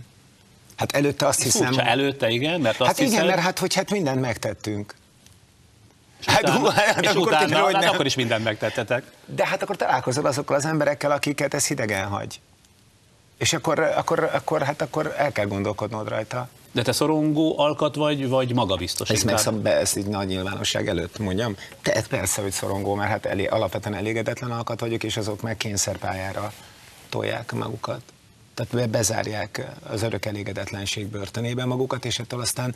Hát 0.76 0.92
előtte 0.92 1.26
azt 1.26 1.42
hiszem... 1.42 1.66
Furcsa, 1.66 1.82
előtte 1.82 2.28
igen, 2.28 2.60
mert 2.60 2.80
azt 2.80 2.88
Hát 2.88 2.98
igen, 2.98 3.10
hiszed, 3.10 3.26
mert 3.26 3.40
hát, 3.40 3.58
hogy 3.58 3.74
hát 3.74 3.90
mindent 3.90 4.20
megtettünk. 4.20 4.94
és 6.20 6.26
utána, 6.26 6.70
hát 6.70 7.00
és 7.00 7.08
akkor 7.08 7.26
utána, 7.26 7.44
kiderül, 7.44 7.64
hogy 7.64 7.74
hát 7.74 7.84
akkor 7.84 8.06
is 8.06 8.14
mindent 8.14 8.44
megtettetek. 8.44 9.04
De 9.26 9.46
hát 9.46 9.62
akkor 9.62 9.76
találkozol 9.76 10.26
azokkal 10.26 10.56
az 10.56 10.64
emberekkel, 10.64 11.10
akiket 11.10 11.54
ez 11.54 11.66
hidegen 11.66 12.06
hagy. 12.06 12.40
És 13.38 13.52
akkor, 13.52 13.78
akkor, 13.78 14.30
akkor, 14.32 14.62
hát 14.62 14.82
akkor 14.82 15.14
el 15.16 15.32
kell 15.32 15.46
gondolkodnod 15.46 16.08
rajta. 16.08 16.48
De 16.72 16.82
te 16.82 16.92
szorongó 16.92 17.58
alkat 17.58 17.94
vagy, 17.94 18.28
vagy 18.28 18.54
magabiztos? 18.54 19.10
Ezt 19.10 19.24
megszab 19.24 19.54
be, 19.54 19.76
ezt 19.76 19.96
így 19.96 20.06
nagy 20.06 20.26
nyilvánosság 20.26 20.88
előtt 20.88 21.18
mondjam. 21.18 21.56
Te 21.82 22.02
persze, 22.08 22.42
hogy 22.42 22.52
szorongó, 22.52 22.94
mert 22.94 23.10
hát 23.10 23.26
elé, 23.26 23.46
alapvetően 23.46 23.94
elégedetlen 23.94 24.50
alkat 24.50 24.80
vagyok, 24.80 25.02
és 25.04 25.16
azok 25.16 25.42
meg 25.42 25.56
kényszerpályára 25.56 26.52
tolják 27.08 27.52
magukat. 27.52 28.00
Tehát 28.54 28.72
be- 28.72 28.98
bezárják 28.98 29.66
az 29.88 30.02
örök 30.02 30.24
elégedetlenség 30.24 31.06
börtönébe 31.06 31.64
magukat, 31.64 32.04
és 32.04 32.18
ettől 32.18 32.40
aztán 32.40 32.74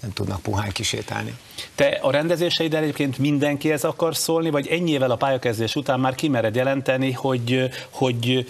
nem 0.00 0.12
tudnak 0.12 0.40
puhán 0.40 0.70
kisétálni. 0.72 1.36
Te 1.74 1.86
a 2.02 2.10
rendezéseid 2.10 2.74
egyébként 2.74 3.18
mindenkihez 3.18 3.84
akar 3.84 4.16
szólni, 4.16 4.50
vagy 4.50 4.66
ennyivel 4.66 5.10
a 5.10 5.16
pályakezdés 5.16 5.76
után 5.76 6.00
már 6.00 6.14
kimered 6.14 6.54
jelenteni, 6.54 7.12
hogy, 7.12 7.70
hogy 7.90 8.48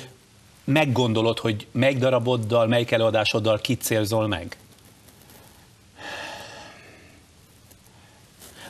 meggondolod, 0.64 1.38
hogy 1.38 1.66
melyik 1.70 1.98
daraboddal, 1.98 2.66
melyik 2.66 2.90
előadásoddal 2.90 3.60
kit 3.60 3.82
célzol 3.82 4.26
meg? 4.26 4.56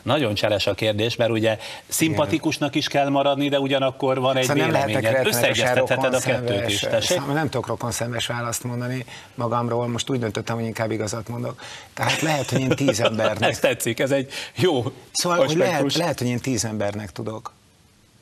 Nagyon 0.02 0.34
cseles 0.34 0.66
a 0.66 0.74
kérdés, 0.74 1.16
mert 1.16 1.30
ugye 1.30 1.58
szimpatikusnak 1.88 2.74
is 2.74 2.88
kell 2.88 3.08
maradni, 3.08 3.48
de 3.48 3.60
ugyanakkor 3.60 4.20
van 4.20 4.36
egy 4.36 4.44
Szóval 4.44 4.64
véleményed. 4.64 5.26
Összeegyeztetheted 5.26 6.14
a 6.14 6.20
kettőt 6.20 6.68
is. 6.68 6.86
szóval 7.00 7.34
nem 7.34 7.48
tudok 7.48 7.66
rokonszenves 7.66 8.26
választ 8.26 8.64
mondani 8.64 9.04
magamról, 9.34 9.88
most 9.88 10.10
úgy 10.10 10.18
döntöttem, 10.18 10.56
hogy 10.56 10.64
inkább 10.64 10.90
igazat 10.90 11.28
mondok. 11.28 11.62
Tehát 11.94 12.20
lehet, 12.20 12.50
hogy 12.50 12.60
én 12.60 12.68
tíz 12.68 13.00
embernek 13.00 13.50
Ez 13.50 13.58
tetszik, 13.58 14.00
ez 14.00 14.10
egy 14.10 14.32
jó 14.54 14.92
Szóval 15.12 15.38
hogy 15.38 15.56
lehet, 15.56 15.94
lehet, 15.94 16.18
hogy 16.18 16.28
én 16.28 16.38
tíz 16.38 16.64
embernek 16.64 17.12
tudok, 17.12 17.52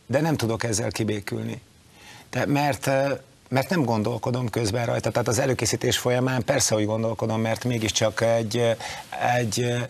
de 0.07 0.21
nem 0.21 0.37
tudok 0.37 0.65
ezzel 0.65 0.91
kibékülni. 0.91 1.61
De 2.31 2.47
mert, 2.47 2.87
eh, 2.87 3.11
mert 3.49 3.69
nem 3.69 3.85
gondolkodom 3.85 4.49
közben 4.49 4.87
rajta, 4.87 5.11
tehát 5.11 5.28
az 5.28 5.38
előkészítés 5.38 5.99
folyamán 5.99 6.45
persze, 6.45 6.75
hogy 6.75 6.85
gondolkodom, 6.85 7.40
mert 7.40 7.64
mégiscsak 7.64 8.21
egy, 8.21 8.76
egy 9.35 9.87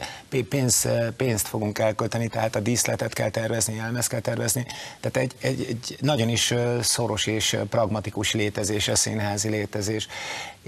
pénz, 0.49 0.89
pénzt 1.17 1.49
fogunk 1.49 1.79
elkölteni, 1.79 2.29
tehát 2.29 2.57
a 2.57 2.61
díszletet 2.61 3.13
kell 3.13 3.31
tervezni, 3.31 3.79
elmez 3.79 4.07
kell 4.07 4.21
tervezni, 4.21 4.67
tehát 5.01 5.17
egy, 5.17 5.33
egy, 5.41 5.67
egy 5.69 5.97
nagyon 6.01 6.29
is 6.29 6.55
szoros 6.81 7.27
és 7.27 7.57
pragmatikus 7.71 8.33
létezés 8.33 8.89
a 8.89 8.97
színházi 8.97 9.49
létezés, 9.49 10.09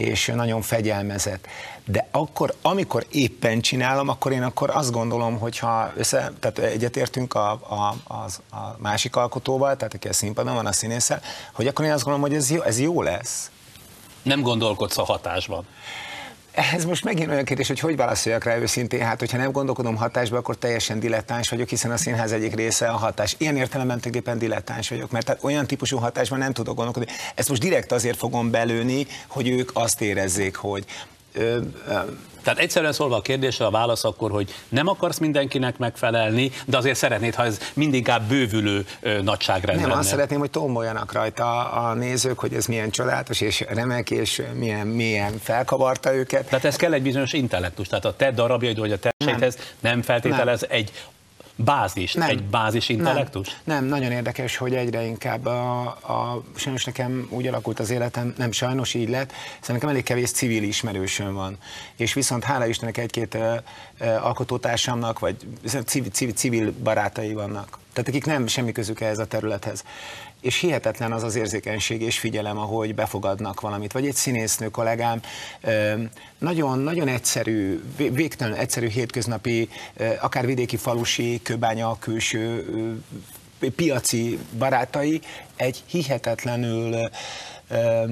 és 0.01 0.27
nagyon 0.35 0.63
fegyelmezett. 0.63 1.47
De 1.85 2.09
akkor, 2.11 2.55
amikor 2.63 3.07
éppen 3.11 3.61
csinálom, 3.61 4.09
akkor 4.09 4.33
én 4.33 4.43
akkor 4.43 4.71
azt 4.71 4.91
gondolom, 4.93 5.39
hogy 5.39 5.59
ha 5.59 5.93
össze, 5.97 6.33
tehát 6.41 6.59
egyetértünk 6.59 7.35
a, 7.35 7.51
a, 7.51 7.95
az, 8.25 8.41
a 8.51 8.77
másik 8.79 9.17
alkotóval, 9.17 9.77
tehát 9.77 9.95
aki 9.95 10.09
a 10.09 10.13
színpadon 10.13 10.55
van, 10.55 10.67
a 10.67 10.73
színésszel, 10.73 11.23
hogy 11.53 11.67
akkor 11.67 11.85
én 11.85 11.93
azt 11.93 12.05
gondolom, 12.05 12.29
hogy 12.29 12.39
ez 12.39 12.51
jó, 12.51 12.63
ez 12.63 12.81
jó 12.81 13.03
lesz. 13.03 13.51
Nem 14.23 14.41
gondolkodsz 14.41 14.99
a 14.99 15.05
hatásban. 15.05 15.67
Ez 16.53 16.85
most 16.85 17.05
megint 17.05 17.31
olyan 17.31 17.45
kérdés, 17.45 17.67
hogy 17.67 17.81
hogy 17.81 17.97
válaszoljak 17.97 18.45
rá 18.45 18.57
őszintén, 18.57 19.01
hát 19.01 19.19
hogyha 19.19 19.37
nem 19.37 19.53
gondolkodom 19.53 19.97
hatásba, 19.97 20.37
akkor 20.37 20.57
teljesen 20.57 21.01
dilettáns 21.01 21.49
vagyok, 21.49 21.69
hiszen 21.69 21.91
a 21.91 21.97
színház 21.97 22.33
egyik 22.33 22.55
része 22.55 22.89
a 22.89 22.97
hatás. 22.97 23.35
Ilyen 23.39 23.57
értelemben 23.57 24.01
tulajdonképpen 24.01 24.39
dilettáns 24.39 24.89
vagyok, 24.89 25.11
mert 25.11 25.27
tehát 25.27 25.45
olyan 25.45 25.67
típusú 25.67 25.97
hatásban 25.97 26.39
nem 26.39 26.53
tudok 26.53 26.77
gondolkodni. 26.77 27.13
Ezt 27.35 27.49
most 27.49 27.61
direkt 27.61 27.93
azért 27.93 28.19
fogom 28.19 28.51
belőni, 28.51 29.07
hogy 29.27 29.49
ők 29.49 29.71
azt 29.73 30.01
érezzék, 30.01 30.57
hogy 30.57 30.85
ö, 31.33 31.41
ö, 31.89 31.93
Tehát 32.43 32.59
egyszerűen 32.59 32.93
szólva 32.93 33.17
a 33.17 33.21
kérdésre 33.21 33.67
a 33.67 33.71
válasz 33.71 34.05
akkor, 34.05 34.31
hogy 34.31 34.55
nem 34.69 34.87
akarsz 34.89 35.19
mindenkinek 35.19 35.79
megfelelni, 35.79 36.51
de 36.67 36.77
azért 36.77 36.97
szeretnéd, 36.97 37.35
ha 37.35 37.45
ez 37.45 37.59
mindig 37.75 37.99
inkább 37.99 38.29
bővülő 38.29 38.87
ö, 39.01 39.23
nagyságrend 39.23 39.79
Nem, 39.79 39.89
lenne. 39.89 40.01
azt 40.01 40.09
szeretném, 40.09 40.39
hogy 40.39 40.51
tomboljanak 40.51 41.13
rajta 41.13 41.71
a 41.71 41.95
nézők, 41.95 42.39
hogy 42.39 42.55
ez 42.55 42.67
milyen 42.67 42.91
csodálatos 42.91 43.41
és 43.41 43.65
remek, 43.69 44.11
és 44.11 44.43
milyen, 44.55 44.87
milyen 44.87 45.39
felkavarta 45.43 46.15
őket. 46.15 46.49
Tehát 46.49 46.65
ez 46.65 46.77
kell 46.77 46.93
egy 46.93 47.03
bizonyos 47.03 47.33
intellektus. 47.33 47.89
Tehát 47.89 48.05
a 48.05 48.17
te 48.17 48.31
darabjaid, 48.31 48.79
vagy 48.79 48.93
a 48.93 48.99
te 48.99 49.13
esélyedhez 49.19 49.59
nem 49.81 50.03
feltételez 50.03 50.67
egy 50.69 50.93
bázis, 51.65 52.15
egy 52.15 52.43
bázis 52.43 52.89
intellektus? 52.89 53.49
Nem, 53.65 53.77
nem, 53.77 53.85
nagyon 53.85 54.13
érdekes, 54.13 54.57
hogy 54.57 54.75
egyre 54.75 55.03
inkább 55.03 55.47
a, 55.47 55.81
a, 55.87 56.43
sajnos 56.55 56.85
nekem 56.85 57.27
úgy 57.31 57.47
alakult 57.47 57.79
az 57.81 57.91
életem, 57.91 58.35
nem 58.37 58.53
sajnos 58.53 58.95
így 58.95 59.09
lett, 59.09 59.33
hiszen 59.59 59.75
nekem 59.75 59.89
elég 59.89 60.03
kevés 60.03 60.31
civil 60.31 60.63
ismerősöm 60.63 61.35
van. 61.35 61.59
És 61.97 62.15
viszont 62.15 62.45
hála 62.45 62.67
Istennek 62.67 62.97
egy-két 62.97 63.35
ö, 63.35 63.55
ö, 63.99 64.07
alkotótársamnak, 64.07 65.19
vagy 65.19 65.37
civil, 65.87 66.11
civil, 66.11 66.35
civil 66.35 66.73
barátai 66.83 67.33
vannak. 67.33 67.79
Tehát 67.93 68.09
akik 68.09 68.25
nem 68.25 68.47
semmi 68.47 68.73
közük 68.73 69.01
ehhez 69.01 69.19
a 69.19 69.27
területhez. 69.27 69.85
És 70.41 70.57
hihetetlen 70.57 71.13
az 71.13 71.23
az 71.23 71.37
érzékenység 71.37 72.03
és 72.03 72.19
figyelem, 72.19 72.59
ahogy 72.59 72.95
befogadnak 72.95 73.61
valamit. 73.61 73.93
Vagy 73.93 74.07
egy 74.07 74.15
színésznő 74.15 74.69
kollégám, 74.69 75.21
nagyon, 76.39 76.79
nagyon 76.79 77.09
egyszerű, 77.09 77.83
vé- 77.97 78.15
végtelen 78.15 78.55
egyszerű 78.55 78.89
hétköznapi, 78.89 79.69
akár 80.21 80.47
vidéki 80.47 80.77
falusi, 80.77 81.41
kőbánya 81.43 81.99
külső 81.99 82.65
piaci 83.77 84.39
barátai 84.59 85.21
egy 85.57 85.83
hihetetlenül 85.87 87.11
ö, 87.69 88.05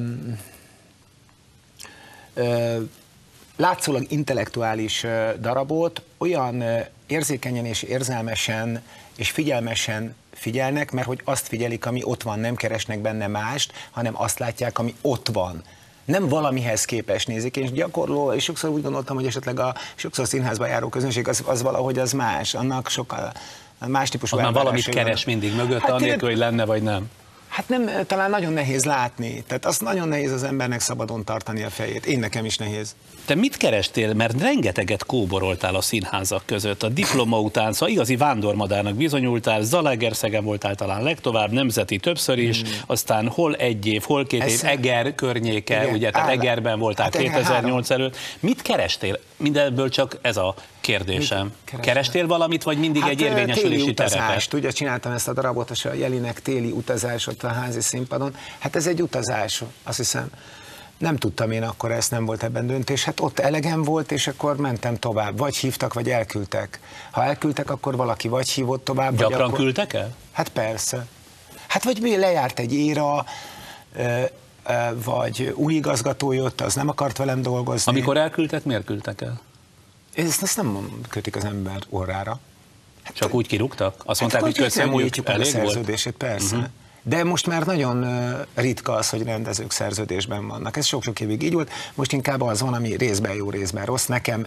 látszólag 3.56 4.06
intellektuális 4.08 5.06
darabot 5.40 6.02
olyan 6.18 6.64
érzékenyen 7.06 7.64
és 7.64 7.82
érzelmesen 7.82 8.82
és 9.16 9.30
figyelmesen 9.30 10.14
figyelnek, 10.38 10.90
mert 10.90 11.06
hogy 11.06 11.20
azt 11.24 11.48
figyelik, 11.48 11.86
ami 11.86 12.00
ott 12.04 12.22
van, 12.22 12.38
nem 12.38 12.54
keresnek 12.54 12.98
benne 12.98 13.26
mást, 13.26 13.72
hanem 13.90 14.14
azt 14.16 14.38
látják, 14.38 14.78
ami 14.78 14.94
ott 15.00 15.28
van. 15.32 15.62
Nem 16.04 16.28
valamihez 16.28 16.84
képes 16.84 17.26
nézik, 17.26 17.56
és 17.56 17.72
gyakorló, 17.72 18.32
és 18.32 18.44
sokszor 18.44 18.70
úgy 18.70 18.82
gondoltam, 18.82 19.16
hogy 19.16 19.26
esetleg 19.26 19.60
a 19.60 19.74
sokszor 19.94 20.26
színházba 20.26 20.66
járó 20.66 20.88
közönség 20.88 21.28
az, 21.28 21.42
az 21.46 21.62
valahogy 21.62 21.98
az 21.98 22.12
más, 22.12 22.54
annak 22.54 22.88
sokkal 22.88 23.32
más 23.86 24.08
típusú 24.08 24.36
Onnan 24.36 24.52
valamit 24.52 24.88
keres 24.88 25.24
mindig 25.24 25.54
mögötte, 25.54 25.80
Hát 25.80 25.90
anélkül, 25.90 26.28
hogy 26.28 26.38
lenne 26.38 26.64
vagy 26.64 26.82
nem. 26.82 27.10
Hát 27.58 27.68
nem, 27.68 27.90
talán 28.06 28.30
nagyon 28.30 28.52
nehéz 28.52 28.84
látni. 28.84 29.42
Tehát 29.46 29.64
azt 29.66 29.82
nagyon 29.82 30.08
nehéz 30.08 30.32
az 30.32 30.42
embernek 30.42 30.80
szabadon 30.80 31.24
tartani 31.24 31.62
a 31.62 31.70
fejét. 31.70 32.06
Én 32.06 32.18
nekem 32.18 32.44
is 32.44 32.56
nehéz. 32.56 32.94
Te 33.24 33.34
mit 33.34 33.56
kerestél, 33.56 34.14
mert 34.14 34.40
rengeteget 34.42 35.04
kóboroltál 35.06 35.74
a 35.74 35.80
színházak 35.80 36.42
között. 36.46 36.82
A 36.82 36.88
diploma 36.88 37.40
után, 37.40 37.72
szóval 37.72 37.88
igazi 37.88 38.16
vándormadárnak 38.16 38.94
bizonyultál, 38.94 39.62
Zalaegerszegen 39.62 40.44
voltál 40.44 40.74
talán 40.74 41.02
legtovább, 41.02 41.50
nemzeti 41.50 41.98
többször 41.98 42.38
is, 42.38 42.62
aztán 42.86 43.28
hol 43.28 43.54
egy 43.54 43.86
év, 43.86 44.02
hol 44.02 44.26
két 44.26 44.42
Ez- 44.42 44.52
év, 44.52 44.68
Eger 44.68 45.14
környéke, 45.14 45.82
Igen, 45.82 45.94
ugye, 45.94 46.10
tehát 46.10 46.28
áll- 46.28 46.34
Egerben 46.34 46.78
voltál 46.78 47.04
hát 47.04 47.14
Eger 47.14 47.30
2008 47.30 47.90
előtt. 47.90 48.16
Mit 48.40 48.62
kerestél? 48.62 49.18
Mindenből 49.38 49.88
csak 49.88 50.18
ez 50.20 50.36
a 50.36 50.54
kérdésem. 50.80 51.52
Kerestem? 51.64 51.80
Kerestél 51.80 52.26
valamit, 52.26 52.62
vagy 52.62 52.78
mindig 52.78 53.02
egy 53.02 53.22
ö, 53.22 53.24
érvényesülési 53.24 53.80
téli 53.80 53.94
terepet? 53.94 54.18
utazást, 54.18 54.52
ugye 54.52 54.70
csináltam 54.70 55.12
ezt 55.12 55.28
a 55.28 55.32
darabot, 55.32 55.70
a 55.70 55.92
Jelinek 55.92 56.42
téli 56.42 56.70
utazás 56.70 57.26
ott 57.26 57.42
a 57.42 57.48
házi 57.48 57.80
színpadon. 57.80 58.36
Hát 58.58 58.76
ez 58.76 58.86
egy 58.86 59.02
utazás, 59.02 59.62
azt 59.82 59.96
hiszem. 59.96 60.30
Nem 60.98 61.16
tudtam 61.16 61.50
én 61.50 61.62
akkor, 61.62 61.90
ezt 61.90 62.10
nem 62.10 62.24
volt 62.24 62.42
ebben 62.42 62.66
döntés. 62.66 63.04
Hát 63.04 63.20
ott 63.20 63.38
elegem 63.38 63.82
volt, 63.82 64.12
és 64.12 64.26
akkor 64.26 64.56
mentem 64.56 64.98
tovább. 64.98 65.38
Vagy 65.38 65.56
hívtak, 65.56 65.94
vagy 65.94 66.10
elküldtek. 66.10 66.80
Ha 67.10 67.24
elküldtek, 67.24 67.70
akkor 67.70 67.96
valaki 67.96 68.28
vagy 68.28 68.48
hívott 68.48 68.84
tovább, 68.84 69.10
vagy 69.10 69.18
Gyakran 69.18 69.46
akkor... 69.46 69.58
küldtek 69.58 69.92
el? 69.92 70.14
Hát 70.32 70.48
persze. 70.48 71.06
Hát 71.66 71.84
vagy 71.84 72.00
mi 72.00 72.16
lejárt 72.16 72.58
egy 72.58 72.74
éra, 72.74 73.24
vagy 75.04 75.52
új 75.56 75.74
igazgató 75.74 76.32
jött, 76.32 76.60
az 76.60 76.74
nem 76.74 76.88
akart 76.88 77.16
velem 77.16 77.42
dolgozni. 77.42 77.92
Amikor 77.92 78.16
elküldtek, 78.16 78.64
miért 78.64 78.84
küldtek 78.84 79.20
el? 79.20 79.40
Ezt, 80.14 80.42
ezt 80.42 80.56
nem 80.56 80.90
kötik 81.08 81.36
az 81.36 81.44
ember 81.44 81.82
orrára. 81.88 82.40
Csak 83.12 83.34
úgy 83.34 83.46
kirúgtak? 83.46 84.02
Azt 84.04 84.20
mondták, 84.20 84.42
hát, 84.42 84.50
hogy 84.50 84.62
köszönjük, 84.64 85.16
meg 85.16 85.26
a 85.26 85.30
elég 85.30 85.52
volt? 85.52 85.64
Szerződését, 85.66 86.12
persze. 86.12 86.56
Uh-huh. 86.56 86.70
De 87.02 87.24
most 87.24 87.46
már 87.46 87.66
nagyon 87.66 88.06
ritka 88.54 88.92
az, 88.92 89.08
hogy 89.10 89.22
rendezők 89.22 89.70
szerződésben 89.70 90.46
vannak. 90.46 90.76
Ez 90.76 90.86
sok-sok 90.86 91.20
évig 91.20 91.42
így 91.42 91.52
volt. 91.52 91.70
Most 91.94 92.12
inkább 92.12 92.42
az 92.42 92.60
van, 92.60 92.74
ami 92.74 92.96
részben 92.96 93.34
jó, 93.34 93.50
részben 93.50 93.84
rossz. 93.84 94.06
Nekem, 94.06 94.46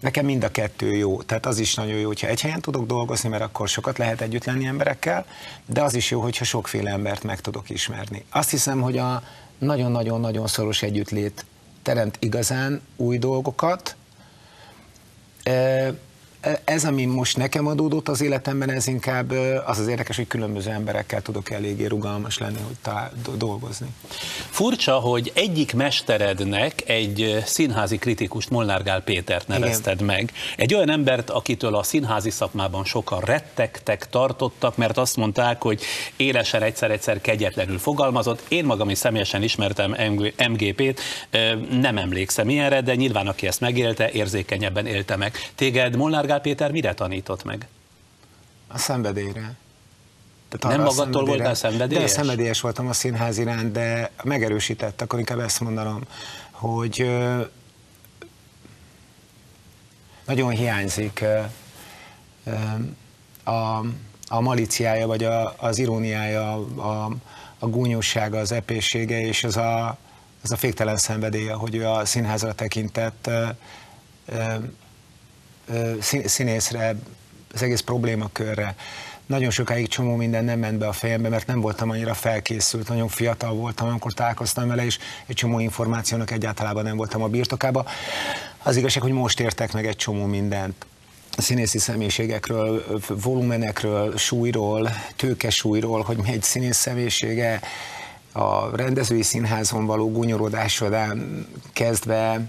nekem 0.00 0.24
mind 0.24 0.44
a 0.44 0.50
kettő 0.50 0.94
jó. 0.94 1.22
Tehát 1.22 1.46
az 1.46 1.58
is 1.58 1.74
nagyon 1.74 1.98
jó, 1.98 2.06
hogyha 2.06 2.26
egy 2.26 2.40
helyen 2.40 2.60
tudok 2.60 2.86
dolgozni, 2.86 3.28
mert 3.28 3.42
akkor 3.42 3.68
sokat 3.68 3.98
lehet 3.98 4.20
együtt 4.20 4.44
lenni 4.44 4.66
emberekkel, 4.66 5.26
de 5.66 5.82
az 5.82 5.94
is 5.94 6.10
jó, 6.10 6.20
hogyha 6.20 6.44
sokféle 6.44 6.90
embert 6.90 7.22
meg 7.22 7.40
tudok 7.40 7.70
ismerni. 7.70 8.24
Azt 8.30 8.50
hiszem, 8.50 8.80
hogy 8.80 8.98
a 8.98 9.22
nagyon-nagyon-nagyon 9.58 10.46
szoros 10.46 10.82
együttlét 10.82 11.44
teremt 11.82 12.16
igazán 12.18 12.80
új 12.96 13.18
dolgokat, 13.18 13.96
ez, 16.64 16.84
ami 16.84 17.04
most 17.04 17.36
nekem 17.36 17.66
adódott 17.66 18.08
az 18.08 18.20
életemben, 18.20 18.70
ez 18.70 18.86
inkább 18.86 19.30
az 19.66 19.78
az 19.78 19.86
érdekes, 19.86 20.16
hogy 20.16 20.26
különböző 20.26 20.70
emberekkel 20.70 21.22
tudok 21.22 21.50
eléggé 21.50 21.86
rugalmas 21.86 22.38
lenni, 22.38 22.58
hogy 22.66 22.76
talál, 22.82 23.12
do- 23.22 23.36
dolgozni. 23.36 23.86
Furcsa, 24.50 24.94
hogy 24.94 25.32
egyik 25.34 25.74
mesterednek 25.74 26.88
egy 26.88 27.42
színházi 27.46 27.98
kritikust, 27.98 28.50
Molnár 28.50 28.82
Gál 28.82 29.00
Pétert 29.00 29.48
nevezted 29.48 30.00
meg. 30.00 30.32
Egy 30.56 30.74
olyan 30.74 30.90
embert, 30.90 31.30
akitől 31.30 31.74
a 31.74 31.82
színházi 31.82 32.30
szakmában 32.30 32.84
sokan 32.84 33.20
rettegtek, 33.20 34.08
tartottak, 34.08 34.76
mert 34.76 34.98
azt 34.98 35.16
mondták, 35.16 35.62
hogy 35.62 35.82
élesen 36.16 36.62
egyszer-egyszer 36.62 37.20
kegyetlenül 37.20 37.78
fogalmazott. 37.78 38.42
Én 38.48 38.64
magam 38.64 38.90
is 38.90 38.98
személyesen 38.98 39.42
ismertem 39.42 39.90
MG- 39.90 40.48
MGP-t, 40.48 41.00
nem 41.80 41.98
emlékszem 41.98 42.48
ilyenre, 42.48 42.80
de 42.80 42.94
nyilván 42.94 43.26
aki 43.26 43.46
ezt 43.46 43.60
megélte, 43.60 44.10
érzékenyebben 44.10 44.86
élte 44.86 45.16
meg. 45.16 45.34
Téged 45.54 45.96
Molnár 45.96 46.26
Gál 46.26 46.37
Péter 46.40 46.70
mire 46.70 46.94
tanított 46.94 47.44
meg? 47.44 47.68
A 48.68 48.78
szenvedélyre. 48.78 49.56
Tehát 50.48 50.76
Nem 50.76 50.86
magadtól 50.86 51.24
voltál 51.24 51.54
szenvedélyes? 51.54 52.02
De 52.02 52.08
szenvedélyes 52.08 52.60
voltam 52.60 52.88
a 52.88 52.92
színház 52.92 53.38
iránt, 53.38 53.72
de 53.72 54.10
megerősített, 54.22 55.00
akkor 55.00 55.18
inkább 55.18 55.38
ezt 55.38 55.60
mondanom, 55.60 56.02
hogy 56.50 57.10
nagyon 60.26 60.50
hiányzik 60.50 61.24
a, 63.44 63.78
a 64.28 64.40
maliciája, 64.40 65.06
vagy 65.06 65.24
a, 65.24 65.54
az 65.58 65.78
iróniája, 65.78 66.52
a, 66.76 67.16
a 67.58 67.66
gúnyossága, 67.66 68.38
az 68.38 68.52
epészsége, 68.52 69.20
és 69.20 69.44
az 69.44 69.56
a, 69.56 69.98
az 70.42 70.52
a 70.52 70.56
féktelen 70.56 70.96
szenvedélye, 70.96 71.52
hogy 71.52 71.74
ő 71.74 71.86
a 71.86 72.04
színházra 72.04 72.54
tekintett 72.54 73.30
színészre, 76.24 76.94
az 77.54 77.62
egész 77.62 77.80
problémakörre. 77.80 78.74
Nagyon 79.26 79.50
sokáig 79.50 79.88
csomó 79.88 80.14
minden 80.16 80.44
nem 80.44 80.58
ment 80.58 80.78
be 80.78 80.88
a 80.88 80.92
fejembe, 80.92 81.28
mert 81.28 81.46
nem 81.46 81.60
voltam 81.60 81.90
annyira 81.90 82.14
felkészült, 82.14 82.88
nagyon 82.88 83.08
fiatal 83.08 83.54
voltam, 83.54 83.88
amikor 83.88 84.12
találkoztam 84.12 84.68
vele, 84.68 84.84
és 84.84 84.98
egy 85.26 85.34
csomó 85.34 85.58
információnak 85.58 86.30
egyáltalán 86.30 86.84
nem 86.84 86.96
voltam 86.96 87.22
a 87.22 87.28
birtokába. 87.28 87.86
Az 88.62 88.76
igazság, 88.76 89.02
hogy 89.02 89.12
most 89.12 89.40
értek 89.40 89.72
meg 89.72 89.86
egy 89.86 89.96
csomó 89.96 90.24
mindent 90.24 90.86
színészi 91.36 91.78
személyiségekről, 91.78 92.84
volumenekről, 93.08 94.16
súlyról, 94.16 94.90
tőkesúlyról, 95.16 96.02
hogy 96.02 96.16
mi 96.16 96.30
egy 96.30 96.42
színész 96.42 96.76
személyisége, 96.76 97.60
a 98.32 98.76
rendezői 98.76 99.22
színházon 99.22 99.86
való 99.86 100.10
gúnyorodásodán 100.10 101.46
kezdve 101.72 102.40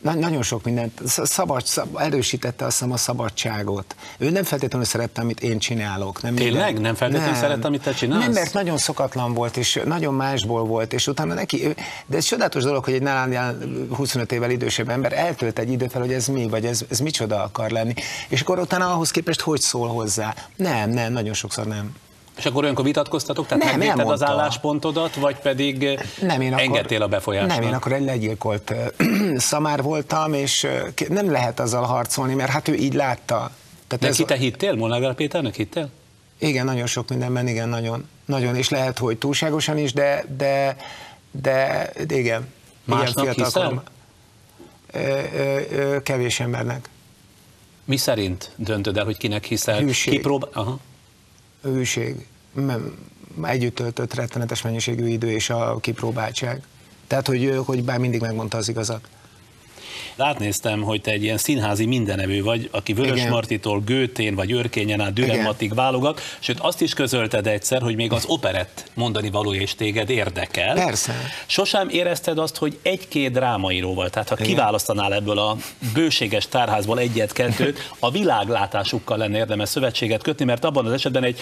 na, 0.00 0.14
nagyon 0.14 0.42
sok 0.42 0.64
mindent, 0.64 1.00
sz- 1.06 1.26
szabad, 1.26 1.66
szab, 1.66 1.96
erősítette 1.98 2.64
azt 2.64 2.78
hiszem 2.78 2.92
a 2.92 2.96
szabadságot. 2.96 3.94
Ő 4.18 4.30
nem 4.30 4.44
feltétlenül 4.44 4.86
szerette, 4.86 5.20
amit 5.20 5.40
én 5.42 5.58
csinálok. 5.58 6.22
Nem 6.22 6.34
Tényleg? 6.34 6.64
minden- 6.64 6.82
Nem 6.82 6.94
feltétlenül 6.94 7.34
szerette, 7.34 7.66
amit 7.66 7.82
te 7.82 7.92
csinálsz? 7.92 8.22
Nem, 8.24 8.32
mert 8.32 8.52
nagyon 8.52 8.78
szokatlan 8.78 9.34
volt, 9.34 9.56
és 9.56 9.80
nagyon 9.84 10.14
másból 10.14 10.64
volt, 10.64 10.92
és 10.92 11.06
utána 11.06 11.34
neki, 11.34 11.66
ő- 11.66 11.76
de 12.06 12.16
ez 12.16 12.24
csodálatos 12.24 12.62
dolog, 12.62 12.84
hogy 12.84 12.94
egy 12.94 13.02
nálánál 13.02 13.58
25 13.96 14.32
évvel 14.32 14.50
idősebb 14.50 14.88
ember 14.88 15.12
eltölt 15.12 15.58
egy 15.58 15.70
időt 15.70 15.90
fel, 15.90 16.00
hogy 16.00 16.12
ez 16.12 16.26
mi, 16.26 16.48
vagy 16.48 16.64
ez, 16.64 16.80
ez 16.90 16.98
micsoda 17.00 17.42
akar 17.42 17.70
lenni. 17.70 17.94
És 18.28 18.40
akkor 18.40 18.58
utána 18.58 18.92
ahhoz 18.92 19.10
képest 19.10 19.40
hogy 19.40 19.60
szól 19.60 19.88
hozzá? 19.88 20.34
Nem, 20.56 20.90
nem, 20.90 21.12
nagyon 21.12 21.34
sokszor 21.34 21.66
nem. 21.66 21.94
És 22.40 22.46
akkor 22.46 22.62
olyankor 22.62 22.84
vitatkoztatok? 22.84 23.46
Tehát 23.46 23.64
Nem, 23.64 23.78
megvédted 23.78 24.10
az 24.10 24.22
álláspontodat, 24.22 25.14
vagy 25.14 25.36
pedig 25.36 26.00
Nem, 26.20 26.40
én 26.40 26.52
akkor, 26.52 26.64
engedtél 26.64 27.02
a 27.02 27.08
befolyásnak? 27.08 27.58
Nem, 27.58 27.68
én 27.68 27.74
akkor 27.74 27.92
egy 27.92 28.04
legyilkolt 28.04 28.70
ö, 28.70 29.04
szamár 29.36 29.82
voltam, 29.82 30.32
és 30.32 30.66
ki- 30.94 31.06
nem 31.08 31.30
lehet 31.30 31.60
azzal 31.60 31.82
harcolni, 31.84 32.34
mert 32.34 32.50
hát 32.50 32.68
ő 32.68 32.74
így 32.74 32.94
látta. 32.94 33.50
Tehát 33.86 34.04
Neki 34.04 34.24
te 34.24 34.36
hittél? 34.36 34.74
Molnár 34.74 35.14
Péternek 35.14 35.54
hittél? 35.54 35.88
Igen, 36.38 36.64
nagyon 36.64 36.86
sok 36.86 37.08
mindenben, 37.08 37.48
igen, 37.48 37.68
nagyon. 37.68 38.08
Nagyon, 38.24 38.56
és 38.56 38.68
lehet, 38.68 38.98
hogy 38.98 39.18
túlságosan 39.18 39.78
is, 39.78 39.92
de, 39.92 40.24
de, 40.36 40.76
de, 41.30 41.90
de 42.06 42.18
igen. 42.18 42.48
Másnak 42.84 43.24
igen, 43.24 43.44
hiszel? 43.44 43.82
ö, 44.92 44.98
ö, 44.98 45.60
ö, 45.70 46.02
kevés 46.02 46.40
embernek. 46.40 46.88
Mi 47.84 47.96
szerint 47.96 48.50
döntöd 48.56 48.96
el, 48.96 49.04
hogy 49.04 49.16
kinek 49.16 49.44
hiszel? 49.44 49.78
Hűség. 49.78 50.12
Kiprób... 50.12 50.48
Aha. 50.52 50.78
Hűség, 51.62 52.26
együtt 53.42 53.74
töltött 53.74 54.14
rettenetes 54.14 54.62
mennyiségű 54.62 55.06
idő 55.06 55.30
és 55.30 55.50
a 55.50 55.78
kipróbáltság. 55.80 56.62
Tehát, 57.06 57.26
hogy, 57.26 57.60
hogy 57.64 57.84
bár 57.84 57.98
mindig 57.98 58.20
megmondta 58.20 58.56
az 58.56 58.68
igazat. 58.68 59.08
Átnéztem, 60.20 60.82
hogy 60.82 61.00
te 61.00 61.10
egy 61.10 61.22
ilyen 61.22 61.38
színházi 61.38 61.86
mindenevő 61.86 62.42
vagy, 62.42 62.68
aki 62.72 62.92
Vörös 62.92 63.18
Igen. 63.18 63.30
Martitól 63.30 63.80
Gőtén 63.80 64.34
vagy 64.34 64.52
Örkényen 64.52 65.00
át 65.00 65.12
Dürrenmatig 65.12 65.74
válogat, 65.74 66.20
sőt 66.38 66.58
azt 66.60 66.80
is 66.80 66.92
közölted 66.92 67.46
egyszer, 67.46 67.82
hogy 67.82 67.94
még 67.94 68.12
az 68.12 68.24
operett 68.26 68.90
mondani 68.94 69.30
való 69.30 69.54
és 69.54 69.74
téged 69.74 70.10
érdekel. 70.10 70.74
Persze. 70.74 71.14
Sosem 71.46 71.88
érezted 71.88 72.38
azt, 72.38 72.56
hogy 72.56 72.78
egy-két 72.82 73.32
drámaíróval, 73.32 74.10
tehát 74.10 74.28
ha 74.28 74.34
Igen. 74.38 74.46
kiválasztanál 74.46 75.14
ebből 75.14 75.38
a 75.38 75.56
bőséges 75.94 76.48
tárházból 76.48 76.98
egyet-kettőt, 76.98 77.90
a 77.98 78.10
világlátásukkal 78.10 79.16
lenne 79.16 79.36
érdemes 79.36 79.68
szövetséget 79.68 80.22
kötni, 80.22 80.44
mert 80.44 80.64
abban 80.64 80.86
az 80.86 80.92
esetben 80.92 81.24
egy 81.24 81.40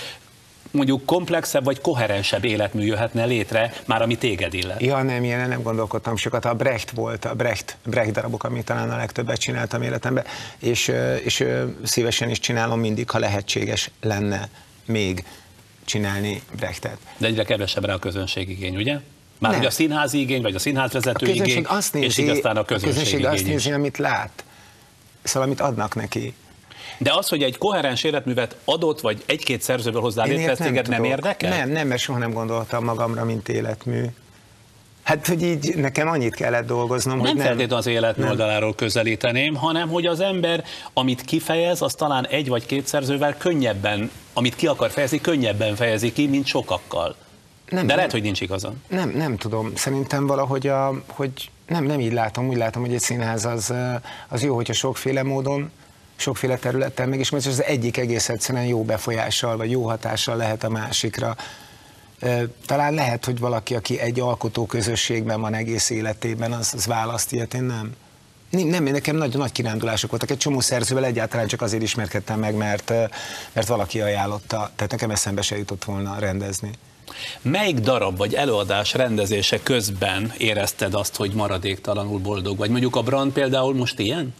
mondjuk 0.70 1.04
komplexebb 1.04 1.64
vagy 1.64 1.81
koherensebb 1.81 2.44
életmű 2.44 2.85
jöhetne 2.85 3.24
létre, 3.24 3.72
már 3.87 4.02
ami 4.02 4.16
téged 4.16 4.54
illet. 4.54 4.83
Ja, 4.83 5.02
nem, 5.02 5.24
ilyen 5.24 5.48
nem 5.48 5.62
gondolkodtam 5.62 6.16
sokat. 6.16 6.44
A 6.44 6.54
Brecht 6.54 6.90
volt, 6.90 7.24
a 7.24 7.35
Brecht, 7.35 7.76
Brecht 7.85 8.12
darabok, 8.12 8.44
amit 8.44 8.64
talán 8.64 8.90
a 8.90 8.96
legtöbbet 8.96 9.38
csináltam 9.38 9.83
életemben, 9.83 10.24
és, 10.59 10.92
és 11.24 11.44
szívesen 11.85 12.31
is 12.31 12.38
csinálom 12.38 12.81
mindig, 12.81 13.11
ha 13.11 13.18
lehetséges 13.18 13.90
lenne 14.00 14.48
még 14.85 15.24
csinálni 15.85 16.42
Brechtet. 16.57 16.98
De 17.16 17.26
egyre 17.26 17.44
kevesebb 17.44 17.85
rá 17.85 17.94
a 17.94 17.98
közönség 17.98 18.48
igény, 18.48 18.76
ugye? 18.76 18.92
Már 19.38 19.50
Nem. 19.50 19.61
hogy 19.61 19.68
a 19.68 19.70
színházi 19.70 20.20
igény, 20.20 20.42
vagy 20.42 20.54
a 20.54 20.59
színházvezető 20.59 21.26
A 21.26 21.28
igény, 21.28 21.42
közönség 21.42 21.66
azt 21.68 21.94
és 21.94 22.00
nézi, 22.00 22.22
így 22.22 22.28
aztán 22.28 22.57
a 22.57 22.61
a 22.61 22.64
közönség, 22.64 22.94
közönség 22.94 23.26
azt 23.26 23.40
igény 23.40 23.54
is. 23.54 23.64
nézi, 23.64 23.76
amit 23.76 23.98
lát. 23.98 24.44
Szóval, 25.22 25.48
amit 25.48 25.61
adnak 25.61 25.94
neki. 25.94 26.35
De 26.98 27.12
az, 27.14 27.28
hogy 27.28 27.42
egy 27.42 27.58
koherens 27.58 28.04
életművet 28.04 28.56
adott, 28.64 29.00
vagy 29.00 29.22
egy-két 29.26 29.62
szerzőből 29.62 30.00
hozzá 30.00 30.24
létre, 30.24 30.38
ilyet 30.40 30.50
ez 30.61 30.66
téged 30.66 30.88
nem 30.88 30.96
tudok. 30.96 31.11
érdekel? 31.12 31.56
Nem, 31.58 31.68
nem, 31.70 31.87
mert 31.87 32.00
soha 32.00 32.18
nem 32.18 32.32
gondoltam 32.32 32.84
magamra, 32.84 33.24
mint 33.24 33.48
életmű. 33.48 34.04
Hát, 35.02 35.26
hogy 35.26 35.42
így 35.42 35.74
nekem 35.76 36.08
annyit 36.08 36.34
kellett 36.34 36.66
dolgoznom, 36.66 37.16
Nem 37.16 37.26
hogy 37.26 37.37
nem. 37.37 37.46
feltétlenül 37.46 38.06
az 38.06 38.16
Nem. 38.16 38.28
oldaláról 38.28 38.74
közelíteném, 38.74 39.54
hanem 39.54 39.88
hogy 39.88 40.06
az 40.06 40.20
ember, 40.20 40.64
amit 40.92 41.20
kifejez, 41.22 41.82
az 41.82 41.94
talán 41.94 42.26
egy 42.26 42.48
vagy 42.48 42.66
két 42.66 42.87
szerzővel 42.87 43.37
könnyebben, 43.37 44.11
amit 44.32 44.56
ki 44.56 44.66
akar 44.66 44.90
fejezni, 44.90 45.20
könnyebben 45.20 45.74
fejezi 45.76 46.12
ki, 46.12 46.26
mint 46.26 46.46
sokakkal. 46.46 47.14
Nem, 47.68 47.80
De 47.80 47.87
nem. 47.87 47.96
lehet, 47.96 48.12
hogy 48.12 48.22
nincs 48.22 48.40
igazam. 48.40 48.82
Nem, 48.88 49.11
nem 49.11 49.37
tudom. 49.37 49.72
Szerintem 49.74 50.26
valahogy, 50.26 50.66
a, 50.66 51.02
hogy 51.06 51.30
nem, 51.66 51.84
nem 51.84 52.00
így 52.00 52.12
látom. 52.12 52.48
Úgy 52.48 52.56
látom, 52.56 52.82
hogy 52.82 52.94
egy 52.94 53.00
színház 53.00 53.44
az, 53.44 53.72
az 54.28 54.42
jó, 54.42 54.54
hogyha 54.54 54.72
sokféle 54.72 55.22
módon, 55.22 55.70
sokféle 56.18 56.57
területen 56.57 57.09
meg, 57.09 57.18
és 57.18 57.33
az 57.33 57.62
egyik 57.62 57.96
egész 57.96 58.28
egyszerűen 58.28 58.64
jó 58.64 58.85
befolyással, 58.85 59.57
vagy 59.57 59.70
jó 59.70 59.83
hatással 59.88 60.37
lehet 60.37 60.64
a 60.64 60.68
másikra. 60.68 61.37
Talán 62.66 62.94
lehet, 62.94 63.24
hogy 63.24 63.38
valaki, 63.38 63.74
aki 63.74 64.00
egy 64.00 64.20
alkotó 64.20 64.66
közösségben 64.66 65.40
van 65.40 65.54
egész 65.54 65.90
életében, 65.90 66.52
az, 66.52 66.72
az 66.74 66.87
választ 66.87 67.33
ilyet, 67.33 67.54
én 67.54 67.62
nem. 67.62 67.94
Nem, 68.50 68.66
nem, 68.66 68.85
nekem 68.85 69.16
nagy, 69.16 69.37
nagy 69.37 69.52
kirándulások 69.52 70.11
voltak. 70.11 70.31
Egy 70.31 70.37
csomó 70.37 70.61
szerzővel 70.61 71.04
egyáltalán 71.04 71.46
csak 71.46 71.62
azért 71.62 71.83
ismerkedtem 71.83 72.38
meg, 72.38 72.54
mert, 72.54 72.92
mert 73.52 73.66
valaki 73.66 74.00
ajánlotta. 74.00 74.70
Tehát 74.76 74.90
nekem 74.90 75.11
eszembe 75.11 75.42
se 75.42 75.59
jutott 75.59 75.85
volna 75.85 76.18
rendezni. 76.18 76.70
Melyik 77.42 77.78
darab 77.78 78.16
vagy 78.16 78.35
előadás 78.35 78.94
rendezése 78.94 79.62
közben 79.62 80.33
érezted 80.38 80.94
azt, 80.94 81.16
hogy 81.16 81.33
maradéktalanul 81.33 82.18
boldog 82.18 82.57
vagy? 82.57 82.70
Mondjuk 82.70 82.96
a 82.96 83.02
Brand 83.02 83.33
például 83.33 83.74
most 83.74 83.98
ilyen? 83.98 84.35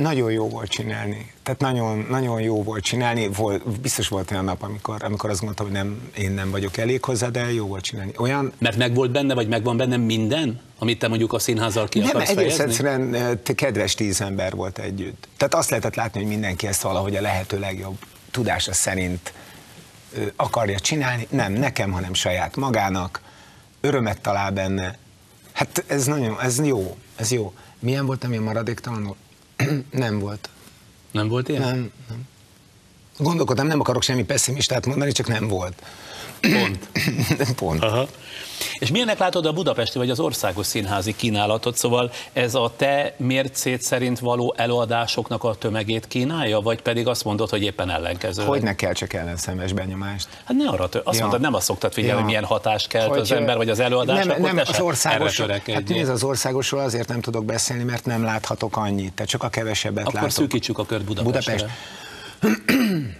Nagyon 0.00 0.32
jó 0.32 0.48
volt 0.48 0.70
csinálni. 0.70 1.32
Tehát 1.42 1.60
nagyon, 1.60 2.06
nagyon 2.10 2.40
jó 2.40 2.62
volt 2.62 2.84
csinálni. 2.84 3.28
Volt, 3.28 3.80
biztos 3.80 4.08
volt 4.08 4.30
olyan 4.30 4.44
nap, 4.44 4.62
amikor, 4.62 5.04
amikor 5.04 5.30
azt 5.30 5.42
mondtam, 5.42 5.66
hogy 5.66 5.74
nem, 5.74 6.10
én 6.18 6.30
nem 6.30 6.50
vagyok 6.50 6.76
elég 6.76 7.04
hozzá, 7.04 7.28
de 7.28 7.52
jó 7.52 7.66
volt 7.66 7.84
csinálni. 7.84 8.12
Olyan, 8.16 8.52
Mert 8.58 8.76
meg 8.76 8.94
volt 8.94 9.10
benne, 9.10 9.34
vagy 9.34 9.48
megvan 9.48 9.76
benne 9.76 9.96
minden, 9.96 10.60
amit 10.78 10.98
te 10.98 11.08
mondjuk 11.08 11.32
a 11.32 11.38
színházzal 11.38 11.88
ki 11.88 11.98
nem, 11.98 12.08
akarsz 12.08 12.28
egész 12.28 12.56
fejezni? 12.56 12.64
egyszerűen 12.64 13.14
eh, 13.14 13.30
te 13.42 13.54
kedves 13.54 13.94
tíz 13.94 14.20
ember 14.20 14.54
volt 14.54 14.78
együtt. 14.78 15.28
Tehát 15.36 15.54
azt 15.54 15.70
lehetett 15.70 15.94
látni, 15.94 16.20
hogy 16.20 16.28
mindenki 16.28 16.66
ezt 16.66 16.82
valahogy 16.82 17.16
a 17.16 17.20
lehető 17.20 17.58
legjobb 17.58 17.98
tudása 18.30 18.72
szerint 18.72 19.32
ö, 20.14 20.22
akarja 20.36 20.78
csinálni. 20.78 21.26
Nem 21.30 21.52
nekem, 21.52 21.90
hanem 21.90 22.14
saját 22.14 22.56
magának. 22.56 23.20
Örömet 23.80 24.20
talál 24.20 24.50
benne. 24.50 24.98
Hát 25.52 25.84
ez 25.86 26.06
nagyon, 26.06 26.40
ez 26.40 26.66
jó, 26.66 26.96
ez 27.16 27.32
jó. 27.32 27.52
Milyen 27.78 28.06
volt, 28.06 28.24
ami 28.24 28.36
maradéktalanul? 28.36 29.16
nem 29.90 30.18
volt. 30.18 30.48
Nem 31.10 31.28
volt 31.28 31.48
ilyen? 31.48 31.62
Nem, 31.62 31.90
nem. 32.08 32.28
Gondolkodtam, 33.18 33.66
nem 33.66 33.80
akarok 33.80 34.02
semmi 34.02 34.24
pessimistát 34.24 34.86
mondani, 34.86 35.12
csak 35.12 35.26
nem 35.28 35.48
volt. 35.48 35.82
Pont. 36.40 36.88
Pont. 37.56 37.82
Aha. 37.84 38.06
És 38.78 38.90
milyennek 38.90 39.18
látod 39.18 39.46
a 39.46 39.52
budapesti 39.52 39.98
vagy 39.98 40.10
az 40.10 40.20
országos 40.20 40.66
színházi 40.66 41.16
kínálatot? 41.16 41.76
Szóval 41.76 42.10
ez 42.32 42.54
a 42.54 42.72
te 42.76 43.14
mércét 43.16 43.82
szerint 43.82 44.18
való 44.18 44.54
előadásoknak 44.56 45.44
a 45.44 45.54
tömegét 45.54 46.06
kínálja, 46.06 46.60
vagy 46.60 46.82
pedig 46.82 47.06
azt 47.06 47.24
mondod, 47.24 47.50
hogy 47.50 47.62
éppen 47.62 47.90
ellenkező? 47.90 48.42
Hogy 48.42 48.62
ne 48.62 48.74
kell 48.74 48.92
csak 48.92 49.12
ellenszemes 49.12 49.72
benyomást. 49.72 50.28
Hát 50.44 50.56
ne 50.56 50.68
arra 50.68 50.88
tö- 50.88 51.06
azt 51.06 51.14
Ja. 51.16 51.20
mondtad, 51.20 51.42
nem 51.42 51.54
azt 51.54 51.64
szoktad 51.64 51.92
figyelni, 51.92 52.14
Ja. 52.14 52.20
hogy 52.22 52.28
milyen 52.30 52.44
hatást 52.44 52.88
kelt 52.88 53.08
Hogy, 53.08 53.18
az 53.18 53.32
ember, 53.32 53.56
vagy 53.56 53.68
az 53.68 53.80
előadás, 53.80 54.24
nem, 54.24 54.30
akkor 54.36 54.52
nem, 54.52 54.64
az 54.68 54.80
országos, 54.80 55.40
hát 55.40 55.88
nézd, 55.88 56.10
az 56.10 56.22
országosról 56.22 56.80
azért 56.80 57.08
nem 57.08 57.20
tudok 57.20 57.44
beszélni, 57.44 57.82
mert 57.84 58.04
nem 58.04 58.22
láthatok 58.24 58.76
annyit, 58.76 59.12
tehát 59.12 59.30
csak 59.30 59.42
a 59.42 59.48
kevesebbet 59.48 60.02
Akkor 60.02 60.14
látok. 60.14 60.30
szűkítsük 60.30 60.78
a 60.78 60.86
kört 60.86 61.04
Budapestre. 61.04 61.54
Budapest. 62.40 63.18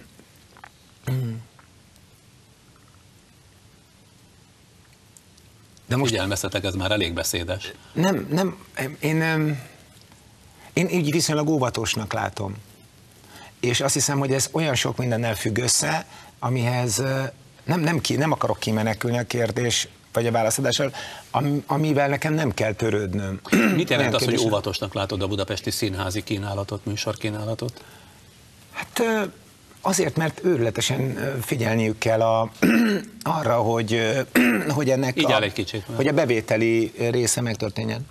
De 5.91 5.97
most 5.97 6.11
Figyelmeztetek, 6.11 6.63
ez 6.63 6.73
már 6.73 6.91
elég 6.91 7.13
beszédes. 7.13 7.71
nem, 7.93 8.27
nem, 8.29 8.57
én, 8.99 9.15
nem, 9.15 9.61
én 10.73 10.89
így 10.89 11.11
viszonylag 11.11 11.49
óvatosnak 11.49 12.13
látom. 12.13 12.55
És 13.59 13.81
azt 13.81 13.93
hiszem, 13.93 14.19
hogy 14.19 14.33
ez 14.33 14.49
olyan 14.51 14.75
sok 14.75 14.97
mindennel 14.97 15.35
függ 15.35 15.57
össze, 15.57 16.05
amihez 16.39 16.97
nem, 17.63 17.79
nem, 17.79 17.99
ki, 17.99 18.15
nem 18.15 18.31
akarok 18.31 18.59
kimenekülni 18.59 19.17
a 19.17 19.23
kérdés, 19.23 19.87
vagy 20.13 20.27
a 20.27 20.31
válaszadással, 20.31 20.93
am, 21.31 21.63
amivel 21.67 22.07
nekem 22.07 22.33
nem 22.33 22.53
kell 22.53 22.73
törődnöm. 22.73 23.39
Mit 23.75 23.89
jelent 23.89 24.13
az, 24.13 24.23
hogy 24.23 24.39
óvatosnak 24.39 24.93
látod 24.93 25.21
a 25.21 25.27
budapesti 25.27 25.71
színházi 25.71 26.23
kínálatot, 26.23 26.85
műsorkínálatot? 26.85 27.83
Hát 28.71 29.03
azért, 29.81 30.15
mert 30.15 30.41
őrületesen 30.43 31.17
figyelniük 31.41 31.97
kell 31.97 32.21
a, 32.21 32.51
arra, 33.39 33.55
hogy, 33.55 34.01
hogy 34.75 34.89
ennek 34.89 35.17
Így 35.17 35.31
a, 35.31 35.41
egy 35.41 35.53
kicsit, 35.53 35.87
nem? 35.87 35.95
hogy 35.95 36.07
a 36.07 36.13
bevételi 36.13 36.91
része 37.11 37.41
megtörténjen. 37.41 38.07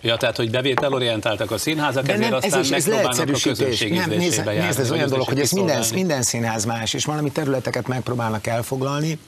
Ja, 0.00 0.16
tehát, 0.16 0.36
hogy 0.36 0.50
bevételorientáltak 0.50 1.50
a 1.50 1.58
színházak, 1.58 2.08
ezért 2.08 2.32
ez 2.32 2.44
aztán 2.44 2.60
is, 2.60 2.70
ez 2.70 2.86
megpróbálnak 2.86 3.34
a 3.34 3.38
közönség 3.42 3.92
Nem, 3.92 4.10
nézd, 4.10 4.44
járni, 4.44 4.60
nézd, 4.60 4.78
ez 4.78 4.90
olyan 4.90 5.08
dolog, 5.08 5.28
hogy 5.28 5.40
ez 5.40 5.50
minden, 5.50 5.84
minden 5.94 6.22
színház 6.22 6.64
más, 6.64 6.94
és 6.94 7.04
valami 7.04 7.30
területeket 7.30 7.86
megpróbálnak 7.86 8.46
elfoglalni, 8.46 9.18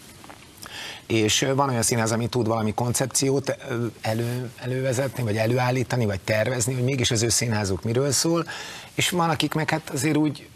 és 1.07 1.46
van 1.55 1.68
olyan 1.68 1.83
színház, 1.83 2.12
ami 2.12 2.27
tud 2.27 2.46
valami 2.46 2.74
koncepciót 2.74 3.57
elő, 4.01 4.51
elővezetni, 4.57 5.22
vagy 5.22 5.37
előállítani, 5.37 6.05
vagy 6.05 6.20
tervezni, 6.20 6.74
hogy 6.74 6.85
mégis 6.85 7.11
az 7.11 7.22
ő 7.22 7.29
színházuk 7.29 7.83
miről 7.83 8.12
szól, 8.12 8.46
és 8.94 9.11
van, 9.11 9.31
akik 9.31 9.55
meg 9.55 9.70
hát 9.70 9.90
azért 9.90 10.16
úgy, 10.16 10.48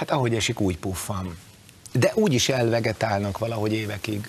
hát 0.00 0.10
ahogy 0.10 0.34
esik, 0.34 0.60
úgy 0.60 0.78
puffan. 0.78 1.38
De 1.92 2.12
úgy 2.14 2.32
is 2.32 2.48
elvegetálnak 2.48 3.38
valahogy 3.38 3.72
évekig. 3.72 4.28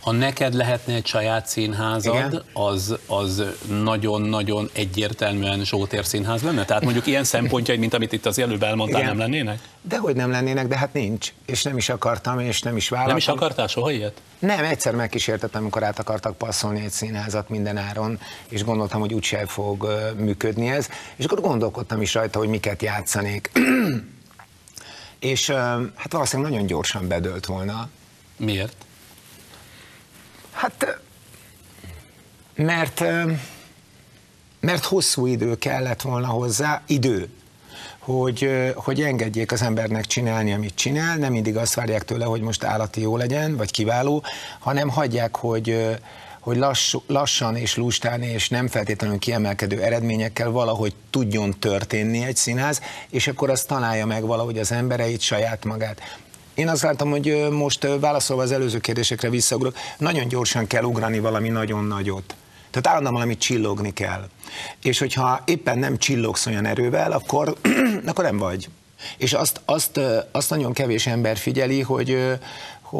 Ha 0.00 0.12
neked 0.12 0.54
lehetne 0.54 0.94
egy 0.94 1.06
saját 1.06 1.46
színházad, 1.46 2.14
Igen. 2.14 2.42
az, 2.52 2.96
az 3.06 3.42
nagyon-nagyon 3.82 4.70
egyértelműen 4.72 5.64
Zsótér 5.64 6.04
színház 6.04 6.42
lenne? 6.42 6.64
Tehát 6.64 6.82
mondjuk 6.82 7.06
ilyen 7.06 7.24
szempontjai, 7.24 7.76
mint 7.76 7.94
amit 7.94 8.12
itt 8.12 8.26
az 8.26 8.38
előbb 8.38 8.62
elmondtál, 8.62 9.00
Igen. 9.00 9.16
nem 9.16 9.30
lennének? 9.30 9.58
De 9.82 9.98
hogy 9.98 10.16
nem 10.16 10.30
lennének, 10.30 10.66
de 10.66 10.76
hát 10.76 10.92
nincs. 10.92 11.32
És 11.46 11.62
nem 11.62 11.76
is 11.76 11.88
akartam, 11.88 12.38
és 12.38 12.60
nem 12.60 12.76
is 12.76 12.88
vállaltam. 12.88 13.16
Nem 13.16 13.34
is 13.34 13.40
akartál 13.40 13.66
soha 13.66 13.90
ilyet? 13.90 14.20
Nem, 14.38 14.64
egyszer 14.64 14.94
megkísértettem, 14.94 15.60
amikor 15.60 15.82
át 15.82 15.98
akartak 15.98 16.36
passzolni 16.36 16.84
egy 16.84 16.90
színházat 16.90 17.48
minden 17.48 17.76
áron, 17.76 18.18
és 18.48 18.64
gondoltam, 18.64 19.00
hogy 19.00 19.14
úgyse 19.14 19.46
fog 19.46 19.86
működni 20.16 20.68
ez, 20.68 20.88
és 21.16 21.24
akkor 21.24 21.40
gondolkodtam 21.40 22.02
is 22.02 22.14
rajta, 22.14 22.38
hogy 22.38 22.48
miket 22.48 22.82
játszanék. 22.82 23.50
és 25.22 25.50
hát 25.96 26.12
valószínűleg 26.12 26.50
nagyon 26.52 26.66
gyorsan 26.66 27.08
bedölt 27.08 27.46
volna. 27.46 27.88
Miért? 28.36 28.76
Hát, 30.52 31.00
mert, 32.54 33.02
mert 34.60 34.84
hosszú 34.84 35.26
idő 35.26 35.58
kellett 35.58 36.02
volna 36.02 36.26
hozzá, 36.26 36.82
idő, 36.86 37.28
hogy, 37.98 38.50
hogy 38.74 39.00
engedjék 39.00 39.52
az 39.52 39.62
embernek 39.62 40.06
csinálni, 40.06 40.52
amit 40.52 40.74
csinál, 40.74 41.16
nem 41.16 41.32
mindig 41.32 41.56
azt 41.56 41.74
várják 41.74 42.04
tőle, 42.04 42.24
hogy 42.24 42.40
most 42.40 42.64
állati 42.64 43.00
jó 43.00 43.16
legyen, 43.16 43.56
vagy 43.56 43.70
kiváló, 43.70 44.24
hanem 44.58 44.88
hagyják, 44.88 45.36
hogy, 45.36 45.98
hogy 46.42 46.56
lassú, 46.56 47.02
lassan 47.06 47.56
és 47.56 47.76
lustán 47.76 48.22
és 48.22 48.48
nem 48.48 48.68
feltétlenül 48.68 49.18
kiemelkedő 49.18 49.82
eredményekkel 49.82 50.50
valahogy 50.50 50.94
tudjon 51.10 51.58
történni 51.58 52.24
egy 52.24 52.36
színház, 52.36 52.80
és 53.10 53.26
akkor 53.26 53.50
azt 53.50 53.66
találja 53.66 54.06
meg 54.06 54.26
valahogy 54.26 54.58
az 54.58 54.72
embereit, 54.72 55.20
saját 55.20 55.64
magát. 55.64 56.00
Én 56.54 56.68
azt 56.68 56.82
látom, 56.82 57.10
hogy 57.10 57.48
most 57.50 57.88
válaszolva 58.00 58.42
az 58.42 58.52
előző 58.52 58.78
kérdésekre 58.78 59.30
visszaugrok, 59.30 59.76
nagyon 59.98 60.28
gyorsan 60.28 60.66
kell 60.66 60.82
ugrani 60.82 61.18
valami 61.18 61.48
nagyon 61.48 61.84
nagyot. 61.84 62.34
Tehát 62.70 62.86
állandóan 62.86 63.14
valamit 63.14 63.38
csillogni 63.38 63.92
kell. 63.92 64.28
És 64.82 64.98
hogyha 64.98 65.42
éppen 65.44 65.78
nem 65.78 65.98
csillogsz 65.98 66.46
olyan 66.46 66.66
erővel, 66.66 67.12
akkor, 67.12 67.56
akkor 68.06 68.24
nem 68.24 68.38
vagy. 68.38 68.68
És 69.16 69.32
azt, 69.32 69.60
azt, 69.64 70.00
azt 70.32 70.50
nagyon 70.50 70.72
kevés 70.72 71.06
ember 71.06 71.36
figyeli, 71.36 71.80
hogy, 71.80 72.38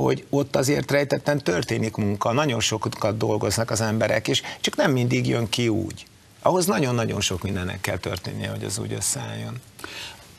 hogy 0.00 0.26
ott 0.30 0.56
azért 0.56 0.90
rejtetten 0.90 1.38
történik 1.38 1.96
munka, 1.96 2.32
nagyon 2.32 2.60
sokat 2.60 3.16
dolgoznak 3.16 3.70
az 3.70 3.80
emberek, 3.80 4.28
és 4.28 4.42
csak 4.60 4.76
nem 4.76 4.92
mindig 4.92 5.26
jön 5.26 5.48
ki 5.48 5.68
úgy. 5.68 6.06
Ahhoz 6.42 6.66
nagyon-nagyon 6.66 7.20
sok 7.20 7.42
mindennek 7.42 7.80
kell 7.80 7.96
történnie, 7.96 8.50
hogy 8.50 8.64
az 8.64 8.78
úgy 8.78 8.92
összeálljon. 8.92 9.60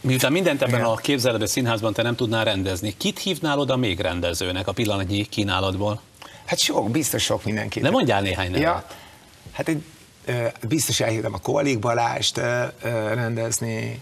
Miután 0.01 0.31
mindent 0.31 0.61
ebben 0.61 0.79
Igen. 0.79 0.85
a 0.85 0.95
képzeledő 0.95 1.45
színházban 1.45 1.93
te 1.93 2.01
nem 2.01 2.15
tudnál 2.15 2.43
rendezni, 2.45 2.97
kit 2.97 3.19
hívnál 3.19 3.59
oda 3.59 3.75
még 3.75 3.99
rendezőnek 3.99 4.67
a 4.67 4.71
pillanatnyi 4.71 5.23
kínálatból? 5.25 6.01
Hát 6.45 6.59
sok, 6.59 6.91
biztos 6.91 7.23
sok 7.23 7.43
mindenkit. 7.43 7.83
Ne 7.83 7.89
mondjál 7.89 8.21
néhány 8.21 8.51
nevet. 8.51 8.63
Ja, 8.63 8.85
hát 9.51 9.67
egy, 9.67 9.83
biztos 10.67 10.99
elhívtam 10.99 11.33
a 11.33 11.37
Koalik 11.37 11.79
Balást 11.79 12.37
rendezni, 13.13 14.01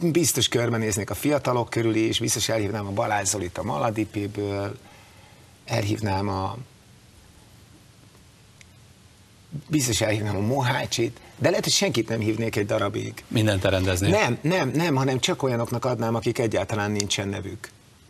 biztos 0.00 0.48
körbenéznék 0.48 1.10
a 1.10 1.14
fiatalok 1.14 1.70
körül 1.70 1.94
is, 1.94 2.18
biztos 2.18 2.48
elhívnám 2.48 2.86
a 2.86 2.90
Balázs 2.90 3.28
Zolit 3.28 3.58
a 3.58 3.62
Maladipéből, 3.62 4.78
elhívnám 5.64 6.28
a 6.28 6.56
biztos 9.66 10.00
elhívnám 10.00 10.36
a 10.36 10.40
Mohácsit, 10.40 11.20
de 11.38 11.48
lehet, 11.48 11.64
hogy 11.64 11.72
senkit 11.72 12.08
nem 12.08 12.20
hívnék 12.20 12.56
egy 12.56 12.66
darabig. 12.66 13.24
Mindent 13.28 13.60
te 13.60 13.68
rendeznél. 13.68 14.10
Nem, 14.10 14.38
nem, 14.40 14.68
nem, 14.68 14.94
hanem 14.94 15.20
csak 15.20 15.42
olyanoknak 15.42 15.84
adnám, 15.84 16.14
akik 16.14 16.38
egyáltalán 16.38 16.90
nincsen 16.90 17.28
nevük. 17.28 17.60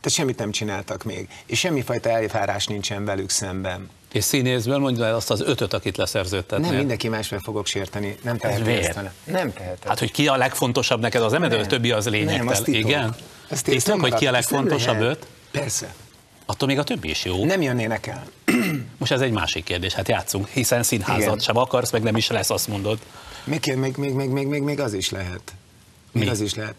Tehát 0.01 0.19
semmit 0.19 0.39
nem 0.39 0.51
csináltak 0.51 1.05
még, 1.05 1.29
és 1.47 1.59
semmifajta 1.59 2.11
elvárás 2.11 2.67
nincsen 2.67 3.05
velük 3.05 3.31
szemben. 3.31 3.91
És 4.13 4.25
színészből 4.25 4.79
mondja 4.79 5.05
el 5.05 5.15
azt 5.15 5.31
az 5.31 5.41
ötöt, 5.41 5.73
akit 5.73 5.97
leszerződtetnél. 5.97 6.69
Nem 6.69 6.79
mindenki 6.79 7.09
másra 7.09 7.41
fogok 7.41 7.67
sérteni, 7.67 8.17
nem 8.23 8.39
tehetem 8.39 8.69
ezt 8.69 8.95
vele. 8.95 9.13
Nem 9.25 9.53
tehetem. 9.53 9.89
Hát, 9.89 9.99
hogy 9.99 10.11
ki 10.11 10.27
a 10.27 10.37
legfontosabb 10.37 11.01
neked 11.01 11.23
az 11.23 11.33
emedő, 11.33 11.55
a 11.55 11.59
Nem. 11.59 11.69
többi 11.69 11.91
az 11.91 12.05
Nem, 12.05 12.49
az 12.49 12.61
titok. 12.61 12.81
Igen? 12.81 13.15
Titok, 13.49 13.83
Titok, 13.83 14.01
hogy 14.01 14.15
ki 14.15 14.27
a 14.27 14.31
nem 14.31 14.33
legfontosabb 14.33 15.01
öt? 15.01 15.27
Persze. 15.51 15.95
Attól 16.47 16.69
még 16.69 16.79
a 16.79 16.85
többi 16.85 17.09
is 17.09 17.25
jó. 17.25 17.45
Nem 17.45 17.63
jönnének 17.63 18.07
el. 18.07 18.25
Most 18.99 19.13
ez 19.13 19.21
egy 19.21 19.33
másik 19.33 19.65
kérdés, 19.65 19.93
hát 19.93 20.09
játszunk, 20.09 20.49
hiszen 20.49 20.83
színházat 20.83 21.23
Igen. 21.23 21.39
sem 21.39 21.57
akarsz, 21.57 21.91
meg 21.91 22.03
nem 22.03 22.17
is 22.17 22.29
lesz, 22.29 22.51
azt 22.51 22.69
mondod. 22.69 22.99
Még, 23.45 23.75
még, 23.77 23.97
még, 23.97 24.13
még, 24.13 24.29
még, 24.29 24.47
még, 24.47 24.63
még 24.63 24.81
az 24.81 24.93
is 24.93 25.11
lehet. 25.11 25.43
Még 26.13 26.25
Mi? 26.25 26.31
az 26.31 26.41
is 26.41 26.55
lehet. 26.55 26.75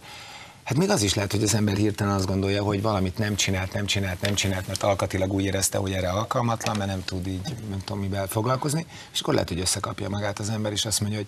Hát 0.64 0.78
még 0.78 0.90
az 0.90 1.02
is 1.02 1.14
lehet, 1.14 1.32
hogy 1.32 1.44
az 1.44 1.54
ember 1.54 1.76
hirtelen 1.76 2.14
azt 2.14 2.26
gondolja, 2.26 2.64
hogy 2.64 2.82
valamit 2.82 3.18
nem 3.18 3.36
csinált, 3.36 3.74
nem 3.74 3.86
csinált, 3.86 4.22
nem 4.22 4.34
csinált, 4.36 4.68
mert 4.68 4.84
alkatilag 4.84 5.34
úgy 5.34 5.44
érezte, 5.44 5.78
hogy 5.78 5.92
erre 5.92 6.10
alkalmatlan, 6.10 6.78
mert 6.78 6.90
nem 6.90 7.04
tud 7.04 7.28
így, 7.28 7.56
nem 7.70 7.80
tudom 7.86 8.02
mivel 8.02 8.28
foglalkozni, 8.28 8.86
és 9.14 9.20
akkor 9.20 9.34
lehet, 9.34 9.50
hogy 9.50 9.60
összekapja 9.60 10.10
magát 10.10 10.40
az 10.40 10.50
ember, 10.50 10.72
és 10.72 10.86
azt 10.86 11.00
mondja, 11.00 11.20
hogy, 11.20 11.28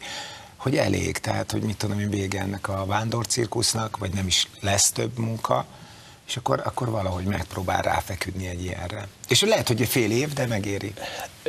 hogy 0.56 0.78
elég, 0.78 1.18
tehát, 1.18 1.52
hogy 1.52 1.62
mit 1.62 1.78
tudom 1.78 2.00
én, 2.00 2.10
vége 2.10 2.40
ennek 2.40 2.68
a 2.68 2.86
vándorcirkusznak, 2.86 3.98
vagy 3.98 4.14
nem 4.14 4.28
is 4.28 4.48
lesz 4.60 4.92
több 4.92 5.18
munka, 5.18 5.66
és 6.28 6.38
akkor, 6.38 6.62
akkor 6.66 6.90
valahogy 6.90 7.26
megpróbál 7.26 7.82
ráfeküdni 7.82 8.48
egy 8.48 8.64
ilyenre. 8.64 9.08
És 9.28 9.42
lehet, 9.42 9.68
hogy 9.68 9.88
fél 9.88 10.12
év, 10.12 10.34
de 10.34 10.46
megéri. 10.48 10.94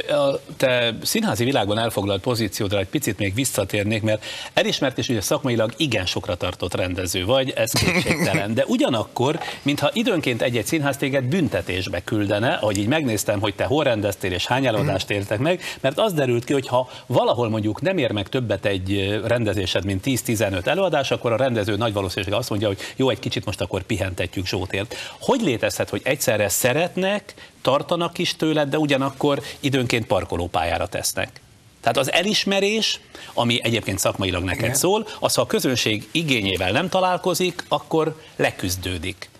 A 0.08 0.40
te 0.56 0.94
színházi 1.02 1.44
világban 1.44 1.78
elfoglalt 1.78 2.20
pozíciódra 2.20 2.78
egy 2.78 2.86
picit 2.86 3.18
még 3.18 3.34
visszatérnék, 3.34 4.02
mert 4.02 4.24
elismert 4.54 4.98
és 4.98 5.08
ugye 5.08 5.20
szakmailag 5.20 5.72
igen 5.76 6.06
sokra 6.06 6.34
tartott 6.34 6.74
rendező 6.74 7.24
vagy, 7.24 7.50
ez 7.50 7.70
kétségtelen. 7.70 8.54
De 8.54 8.64
ugyanakkor, 8.66 9.40
mintha 9.62 9.90
időnként 9.92 10.42
egy-egy 10.42 10.66
színház 10.66 10.96
téged 10.96 11.24
büntetésbe 11.24 12.04
küldene, 12.04 12.52
ahogy 12.52 12.76
így 12.76 12.86
megnéztem, 12.86 13.40
hogy 13.40 13.54
te 13.54 13.64
hol 13.64 13.84
rendeztél 13.84 14.32
és 14.32 14.46
hány 14.46 14.66
előadást 14.66 15.10
értek 15.10 15.38
meg, 15.38 15.60
mert 15.80 15.98
az 15.98 16.12
derült 16.12 16.44
ki, 16.44 16.52
hogy 16.52 16.66
ha 16.66 16.90
valahol 17.06 17.48
mondjuk 17.48 17.80
nem 17.80 17.98
ér 17.98 18.10
meg 18.10 18.28
többet 18.28 18.64
egy 18.64 19.20
rendezésed, 19.24 19.84
mint 19.84 20.02
10-15 20.06 20.66
előadás, 20.66 21.10
akkor 21.10 21.32
a 21.32 21.36
rendező 21.36 21.76
nagy 21.76 21.92
valószínűséggel 21.92 22.38
azt 22.38 22.50
mondja, 22.50 22.68
hogy 22.68 22.78
jó, 22.96 23.10
egy 23.10 23.18
kicsit 23.18 23.44
most 23.44 23.60
akkor 23.60 23.82
pihentetjük 23.82 24.46
Zsótért. 24.46 24.94
Hogy 25.20 25.40
létezhet, 25.40 25.90
hogy 25.90 26.00
egyszerre 26.04 26.48
szeretnek, 26.48 27.34
tartanak 27.66 28.18
is 28.18 28.36
tőled, 28.36 28.68
de 28.68 28.78
ugyanakkor 28.78 29.42
időnként 29.60 30.06
parkolópályára 30.06 30.86
tesznek? 30.86 31.40
Tehát 31.80 31.96
az 31.96 32.12
elismerés, 32.12 33.00
ami 33.34 33.60
egyébként 33.62 33.98
szakmailag 33.98 34.44
neked 34.44 34.64
Igen. 34.64 34.74
szól, 34.74 35.06
az, 35.20 35.34
ha 35.34 35.42
a 35.42 35.46
közönség 35.46 36.08
igényével 36.12 36.72
nem 36.72 36.88
találkozik, 36.88 37.64
akkor 37.68 38.20
leküzdődik. 38.36 39.30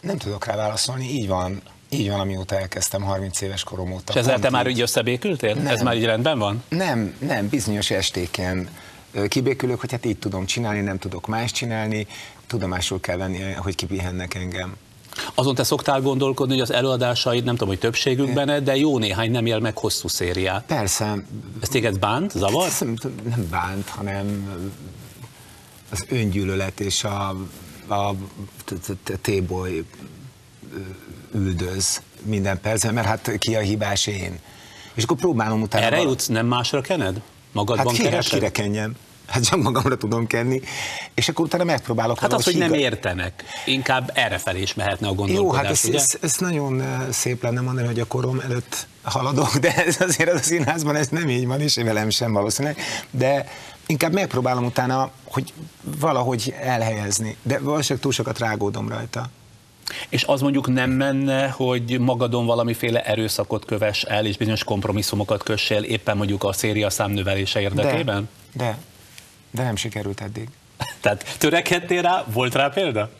Nem 0.00 0.18
tudok 0.18 0.46
rá 0.46 0.56
válaszolni, 0.56 1.04
így 1.04 1.26
van. 1.28 1.62
Így 1.88 2.08
van, 2.08 2.20
amióta 2.20 2.58
elkezdtem 2.58 3.02
30 3.02 3.40
éves 3.40 3.64
korom 3.64 3.92
óta. 3.92 4.12
És 4.12 4.20
ezzel 4.20 4.38
te 4.38 4.50
már 4.50 4.66
így. 4.66 4.80
összebékültél? 4.80 5.54
Nem. 5.54 5.66
Ez 5.66 5.80
már 5.80 5.96
így 5.96 6.04
rendben 6.04 6.38
van? 6.38 6.64
Nem, 6.68 7.14
nem, 7.18 7.48
bizonyos 7.48 7.90
estéken 7.90 8.68
kibékülök, 9.28 9.80
hogy 9.80 9.90
hát 9.90 10.04
így 10.04 10.18
tudom 10.18 10.46
csinálni, 10.46 10.80
nem 10.80 10.98
tudok 10.98 11.26
más 11.26 11.52
csinálni, 11.52 12.06
tudomásul 12.46 13.00
kell 13.00 13.16
venni, 13.16 13.52
hogy 13.52 13.74
kipihennek 13.74 14.34
engem. 14.34 14.76
Azon 15.34 15.54
te 15.54 15.62
szoktál 15.62 16.00
gondolkodni, 16.00 16.52
hogy 16.52 16.62
az 16.62 16.72
előadásaid, 16.72 17.44
nem 17.44 17.52
tudom, 17.54 17.68
hogy 17.68 17.78
többségükben, 17.78 18.64
de 18.64 18.76
jó 18.76 18.98
néhány 18.98 19.30
nem 19.30 19.46
él 19.46 19.58
meg 19.58 19.78
hosszú 19.78 20.08
szériát. 20.08 20.64
Persze, 20.66 21.24
Ez 21.60 21.68
téged 21.68 21.98
bánt, 21.98 22.30
zavar? 22.30 22.66
ez 22.66 22.78
nem, 22.80 22.96
nem 23.28 23.46
bánt, 23.50 23.88
hanem 23.88 24.52
az 25.90 26.04
öngyűlölet 26.08 26.80
és 26.80 27.04
a, 27.04 27.28
a 27.88 28.14
téboly 29.20 29.84
üldöz 31.34 32.02
minden 32.22 32.60
percben, 32.60 32.94
mert 32.94 33.06
hát 33.06 33.32
ki 33.38 33.54
a 33.54 33.60
hibás 33.60 34.06
én. 34.06 34.38
És 34.94 35.02
akkor 35.02 35.16
próbálom 35.16 35.62
utána... 35.62 35.84
Erre 35.84 36.00
jutsz, 36.00 36.26
nem 36.26 36.46
másra 36.46 36.80
kened? 36.80 37.20
Magadban 37.52 37.86
Hát 37.86 37.96
kire, 37.96 38.08
keresed? 38.08 38.32
kire 38.32 38.50
kenjem? 38.50 38.96
Hát 39.28 39.44
csak 39.44 39.62
magamra 39.62 39.96
tudom 39.96 40.26
kenni, 40.26 40.60
és 41.14 41.28
akkor 41.28 41.44
utána 41.44 41.64
megpróbálok 41.64 42.18
Hát 42.18 42.32
az, 42.32 42.44
hogy 42.44 42.56
nem 42.56 42.72
értenek. 42.72 43.44
Inkább 43.64 44.10
errefelé 44.14 44.60
is 44.60 44.74
mehetne 44.74 45.06
a 45.06 45.10
Jó, 45.10 45.16
gondolkodás, 45.16 45.62
hát 45.62 45.70
ez, 45.70 45.84
ugye? 45.84 45.98
ez, 45.98 46.16
ez 46.20 46.36
nagyon 46.38 46.80
eh, 46.80 47.06
szép 47.10 47.42
lenne 47.42 47.60
mondani, 47.60 47.86
hogy 47.86 48.00
a 48.00 48.06
korom 48.06 48.40
előtt 48.40 48.86
haladok, 49.02 49.56
de 49.56 49.74
ez 49.74 50.00
azért 50.00 50.30
az 50.30 50.40
a 50.40 50.42
színházban 50.42 50.96
ez 50.96 51.08
nem 51.08 51.28
így 51.28 51.46
van, 51.46 51.60
és 51.60 51.74
velem 51.74 52.10
sem 52.10 52.32
valószínűleg, 52.32 52.78
de 53.10 53.48
inkább 53.86 54.12
megpróbálom 54.12 54.64
utána, 54.64 55.10
hogy 55.24 55.52
valahogy 55.98 56.54
elhelyezni, 56.60 57.36
de 57.42 57.58
valószínűleg 57.58 58.02
túl 58.02 58.12
sokat 58.12 58.38
rágódom 58.38 58.88
rajta. 58.88 59.30
És 60.08 60.24
az 60.24 60.40
mondjuk 60.40 60.68
nem 60.68 60.90
menne, 60.90 61.48
hogy 61.48 61.98
magadon 62.00 62.46
valamiféle 62.46 63.02
erőszakot 63.02 63.64
kövess 63.64 64.02
el, 64.02 64.26
és 64.26 64.36
bizonyos 64.36 64.64
kompromisszumokat 64.64 65.42
kössél 65.42 65.82
éppen 65.82 66.16
mondjuk 66.16 66.44
a 66.44 66.52
széria 66.52 66.90
számnövelése 66.90 67.60
érdekében? 67.60 68.28
De, 68.52 68.64
de, 68.64 68.78
de 69.50 69.62
nem 69.62 69.76
sikerült 69.76 70.20
eddig. 70.20 70.48
Tehát 71.00 71.36
törekedtél 71.38 72.02
rá, 72.02 72.24
volt 72.32 72.54
rá 72.54 72.68
példa? 72.68 73.10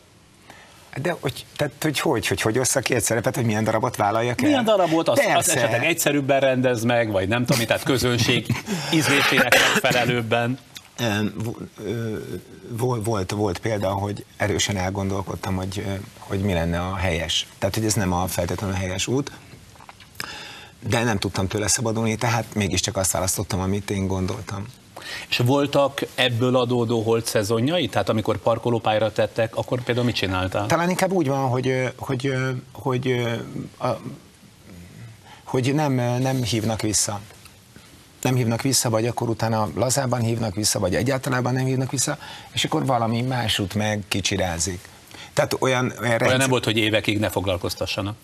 De 1.01 1.15
hogy, 1.19 1.45
tehát, 1.55 1.73
hogy 1.81 1.99
hogy, 1.99 2.27
hogy, 2.27 2.41
hogy 2.41 2.59
osszak 2.59 2.83
ki 2.83 2.95
egy 2.95 3.03
szerepet, 3.03 3.35
hogy 3.35 3.45
milyen 3.45 3.63
darabot 3.63 3.95
vállaljak 3.95 4.41
el? 4.41 4.47
Milyen 4.47 4.63
darabot? 4.63 5.07
Az, 5.09 5.19
az 5.19 5.25
Persze. 5.25 5.53
esetleg 5.55 5.83
egyszerűbben 5.85 6.39
rendez 6.39 6.83
meg, 6.83 7.11
vagy 7.11 7.27
nem 7.27 7.45
tudom, 7.45 7.65
tehát 7.65 7.83
közönség 7.83 8.45
ízlésének 8.93 9.53
megfelelőbben. 9.73 10.59
Em, 10.97 11.33
vo- 11.43 11.57
ö, 11.83 12.17
vol- 12.69 13.05
Volt, 13.05 13.31
volt 13.31 13.59
példa, 13.59 13.89
hogy 13.89 14.25
erősen 14.37 14.77
elgondolkodtam, 14.77 15.55
hogy, 15.55 15.85
hogy 16.19 16.39
mi 16.39 16.53
lenne 16.53 16.79
a 16.81 16.95
helyes. 16.95 17.47
Tehát, 17.57 17.75
hogy 17.75 17.85
ez 17.85 17.93
nem 17.93 18.13
a 18.13 18.27
feltétlenül 18.27 18.75
helyes 18.75 19.07
út, 19.07 19.31
de 20.87 21.03
nem 21.03 21.17
tudtam 21.17 21.47
tőle 21.47 21.67
szabadulni, 21.67 22.15
tehát 22.15 22.45
mégiscsak 22.55 22.97
azt 22.97 23.11
választottam, 23.11 23.59
amit 23.59 23.89
én 23.89 24.07
gondoltam. 24.07 24.65
És 25.29 25.37
voltak 25.37 26.01
ebből 26.15 26.55
adódó 26.55 27.01
holt 27.01 27.25
szezonjai? 27.25 27.87
Tehát 27.87 28.09
amikor 28.09 28.37
parkolópályára 28.37 29.11
tettek, 29.11 29.55
akkor 29.55 29.81
például 29.81 30.05
mit 30.05 30.15
csináltál? 30.15 30.65
Talán 30.65 30.89
inkább 30.89 31.11
úgy 31.11 31.27
van, 31.27 31.49
hogy, 31.49 31.93
hogy, 31.97 32.33
hogy, 32.71 33.27
a, 33.77 33.87
hogy 35.43 35.73
nem, 35.73 35.93
nem 36.21 36.43
hívnak 36.43 36.81
vissza. 36.81 37.19
Nem 38.21 38.35
hívnak 38.35 38.61
vissza, 38.61 38.89
vagy 38.89 39.07
akkor 39.07 39.29
utána 39.29 39.69
lazában 39.75 40.21
hívnak 40.21 40.55
vissza, 40.55 40.79
vagy 40.79 40.95
egyáltalán 40.95 41.41
nem 41.41 41.65
hívnak 41.65 41.91
vissza, 41.91 42.17
és 42.51 42.63
akkor 42.63 42.85
valami 42.85 43.21
másút 43.21 43.73
meg 43.73 44.03
kicsirázik. 44.07 44.87
Tehát 45.33 45.55
olyan, 45.59 45.85
olyan, 45.85 45.97
Olyan 45.99 46.17
rendszer- 46.17 46.37
nem 46.37 46.49
volt, 46.49 46.63
hogy 46.65 46.77
évekig 46.77 47.19
ne 47.19 47.29
foglalkoztassanak. 47.29 48.15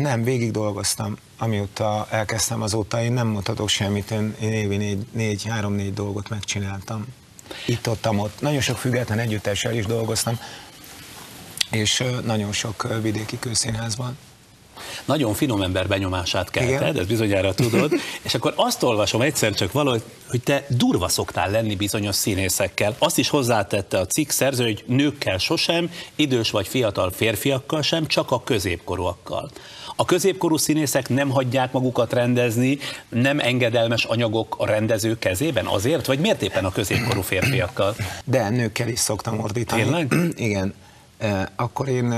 Nem, 0.00 0.22
végig 0.22 0.50
dolgoztam. 0.50 1.16
Amióta 1.38 2.06
elkezdtem 2.10 2.62
azóta, 2.62 3.02
én 3.02 3.12
nem 3.12 3.26
mondhatok 3.26 3.68
semmit, 3.68 4.10
én, 4.10 4.34
én 4.40 4.52
évi 4.52 4.76
négy, 4.76 5.06
négy, 5.12 5.44
három-négy 5.44 5.94
dolgot 5.94 6.28
megcsináltam. 6.28 7.06
Itt, 7.66 7.88
ott, 7.88 8.08
ott. 8.08 8.40
Nagyon 8.40 8.60
sok 8.60 8.76
független 8.76 9.18
együttessel 9.18 9.74
is 9.74 9.86
dolgoztam, 9.86 10.38
és 11.70 12.04
nagyon 12.24 12.52
sok 12.52 13.00
vidéki 13.02 13.38
kőszínházban. 13.38 14.18
Nagyon 15.04 15.34
finom 15.34 15.62
ember 15.62 15.88
benyomását 15.88 16.50
kelted, 16.50 16.96
ezt 16.96 17.08
bizonyára 17.08 17.54
tudod, 17.54 17.92
és 18.26 18.34
akkor 18.34 18.52
azt 18.56 18.82
olvasom 18.82 19.20
egyszer 19.20 19.54
csak 19.54 19.72
valahogy, 19.72 20.02
hogy 20.28 20.42
te 20.42 20.64
durva 20.68 21.08
szoktál 21.08 21.50
lenni 21.50 21.76
bizonyos 21.76 22.14
színészekkel. 22.14 22.96
Azt 22.98 23.18
is 23.18 23.28
hozzátette 23.28 23.98
a 23.98 24.06
cikk 24.06 24.30
szerző, 24.30 24.64
hogy 24.64 24.84
nőkkel 24.86 25.38
sosem, 25.38 25.90
idős 26.14 26.50
vagy 26.50 26.68
fiatal 26.68 27.10
férfiakkal 27.10 27.82
sem, 27.82 28.06
csak 28.06 28.30
a 28.30 28.42
középkorúakkal. 28.42 29.50
A 30.00 30.04
középkorú 30.04 30.56
színészek 30.56 31.08
nem 31.08 31.30
hagyják 31.30 31.72
magukat 31.72 32.12
rendezni, 32.12 32.78
nem 33.08 33.40
engedelmes 33.40 34.04
anyagok 34.04 34.56
a 34.58 34.66
rendező 34.66 35.18
kezében 35.18 35.66
azért, 35.66 36.06
vagy 36.06 36.18
miért 36.18 36.42
éppen 36.42 36.64
a 36.64 36.72
középkorú 36.72 37.20
férfiakkal? 37.20 37.94
De 38.24 38.48
nőkkel 38.48 38.88
is 38.88 38.98
szoktam 38.98 39.40
ordítani. 39.40 39.82
Tényleg? 39.82 40.14
Igen. 40.50 40.74
Akkor 41.56 41.88
én, 41.88 42.14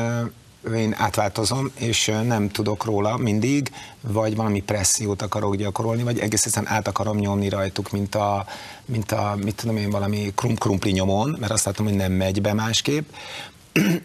én 0.76 0.94
átváltozom, 0.98 1.70
és 1.78 2.12
nem 2.26 2.48
tudok 2.48 2.84
róla 2.84 3.16
mindig, 3.16 3.70
vagy 4.00 4.36
valami 4.36 4.60
pressziót 4.60 5.22
akarok 5.22 5.56
gyakorolni, 5.56 6.02
vagy 6.02 6.18
egész 6.18 6.46
egyszerűen 6.46 6.72
át 6.72 6.88
akarom 6.88 7.18
nyomni 7.18 7.48
rajtuk, 7.48 7.90
mint 7.90 8.14
a, 8.14 8.46
mint 8.84 9.12
a 9.12 9.36
mit 9.42 9.54
tudom 9.54 9.76
én, 9.76 9.90
valami 9.90 10.32
krum 10.34 10.56
krumpli 10.56 10.90
nyomon, 10.90 11.36
mert 11.40 11.52
azt 11.52 11.64
látom, 11.64 11.86
hogy 11.86 11.96
nem 11.96 12.12
megy 12.12 12.40
be 12.40 12.52
másképp. 12.52 13.08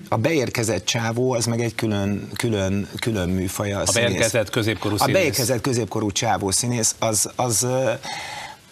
A 0.09 0.15
beérkezett 0.17 0.85
csávó, 0.85 1.31
az 1.31 1.45
meg 1.45 1.61
egy 1.61 1.75
külön, 1.75 2.29
külön, 2.35 2.89
külön 2.99 3.29
műfaj 3.29 3.73
a, 3.73 3.79
A 3.81 3.85
színész. 3.85 4.09
beérkezett 4.09 4.49
középkorú 4.49 4.95
A 4.95 4.97
színész. 4.97 5.13
beérkezett 5.15 5.61
középkorú 5.61 6.11
csávó 6.11 6.51
színész, 6.51 6.95
az, 6.99 7.29
az, 7.35 7.67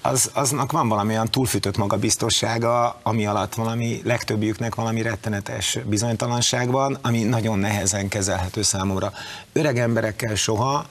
az, 0.01 0.29
aznak 0.34 0.71
van 0.71 0.88
valami 0.88 1.13
olyan 1.13 1.29
túlfűtött 1.32 1.77
magabiztossága, 1.77 2.99
ami 3.03 3.25
alatt 3.25 3.53
valami, 3.53 4.01
legtöbbjüknek 4.03 4.75
valami 4.75 5.01
rettenetes 5.01 5.77
bizonytalanság 5.86 6.71
van, 6.71 6.97
ami 7.01 7.23
nagyon 7.23 7.60
nehezen 7.60 8.08
kezelhető 8.08 8.62
számomra. 8.62 9.13
Öreg 9.53 9.77
emberekkel 9.79 10.36
soha, 10.36 10.86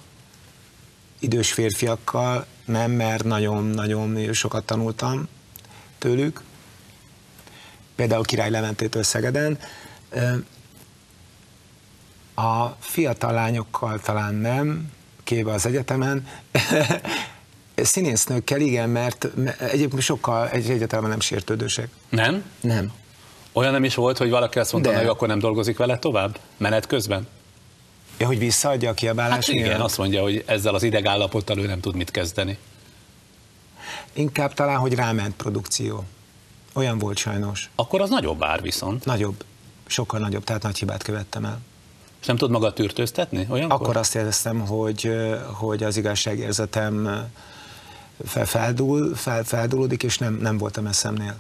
idős 1.18 1.52
férfiakkal 1.52 2.46
nem, 2.64 2.90
mert 2.90 3.24
nagyon-nagyon 3.24 4.32
sokat 4.32 4.64
tanultam 4.64 5.28
tőlük. 5.98 6.42
Például 7.96 8.24
Király 8.24 8.50
Leventétől 8.50 9.02
Szegeden. 9.02 9.58
A 12.34 12.66
fiatal 12.78 13.32
lányokkal 13.32 14.00
talán 14.00 14.34
nem, 14.34 14.92
kéve 15.24 15.52
az 15.52 15.66
egyetemen. 15.66 16.26
Színésznőkkel 17.76 18.60
igen, 18.60 18.88
mert 18.88 19.28
mert 19.34 19.60
egyébként 19.60 20.02
sokkal 20.02 20.48
egy 20.48 20.70
egyetemen 20.70 21.10
nem 21.10 21.20
sértődősek. 21.20 21.88
Nem? 22.08 22.44
Nem. 22.60 22.92
Olyan 23.52 23.72
nem 23.72 23.84
is 23.84 23.94
volt, 23.94 24.18
hogy 24.18 24.30
valaki 24.30 24.58
azt 24.58 24.72
mondta, 24.72 24.90
De. 24.90 24.96
hogy 24.98 25.06
akkor 25.06 25.28
nem 25.28 25.38
dolgozik 25.38 25.76
vele 25.76 25.98
tovább? 25.98 26.38
Menet 26.56 26.86
közben? 26.86 27.28
Ja, 28.18 28.26
hogy 28.26 28.38
visszaadja 28.38 28.90
a 28.90 28.94
kiabálás 28.94 29.46
Hát 29.46 29.48
igen, 29.48 29.66
miatt? 29.68 29.80
azt 29.80 29.98
mondja, 29.98 30.22
hogy 30.22 30.42
ezzel 30.46 30.74
az 30.74 30.82
idegállapottal 30.82 31.58
ő 31.58 31.66
nem 31.66 31.80
tud 31.80 31.94
mit 31.94 32.10
kezdeni. 32.10 32.58
Inkább 34.12 34.54
talán, 34.54 34.78
hogy 34.78 34.94
ráment 34.94 35.34
produkció. 35.34 36.04
Olyan 36.74 36.98
volt 36.98 37.16
sajnos. 37.16 37.70
Akkor 37.74 38.00
az 38.00 38.10
nagyobb 38.10 38.42
ár 38.42 38.62
viszont. 38.62 39.04
Nagyobb. 39.04 39.44
Sokkal 39.86 40.20
nagyobb, 40.20 40.44
tehát 40.44 40.62
nagy 40.62 40.78
hibát 40.78 41.02
követtem 41.02 41.44
el. 41.44 41.60
És 42.20 42.26
nem 42.26 42.36
tud 42.36 42.50
magad 42.50 42.74
tűrtőztetni? 42.74 43.46
Olyankor? 43.50 43.80
Akkor 43.80 43.96
azt 43.96 44.14
éreztem, 44.14 44.60
hogy, 44.60 45.10
hogy 45.52 45.82
az 45.82 45.96
igazságérzetem 45.96 47.26
fel, 48.26 48.46
feldúl, 48.46 49.14
fel, 49.14 49.44
feldúlódik, 49.44 50.02
és 50.02 50.18
nem, 50.18 50.34
nem 50.34 50.58
voltam 50.58 50.86
eszemnél. 50.86 51.36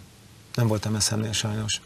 Nem 0.54 0.66
voltam 0.66 0.94
eszemnél 0.94 1.32
sajnos. 1.32 1.80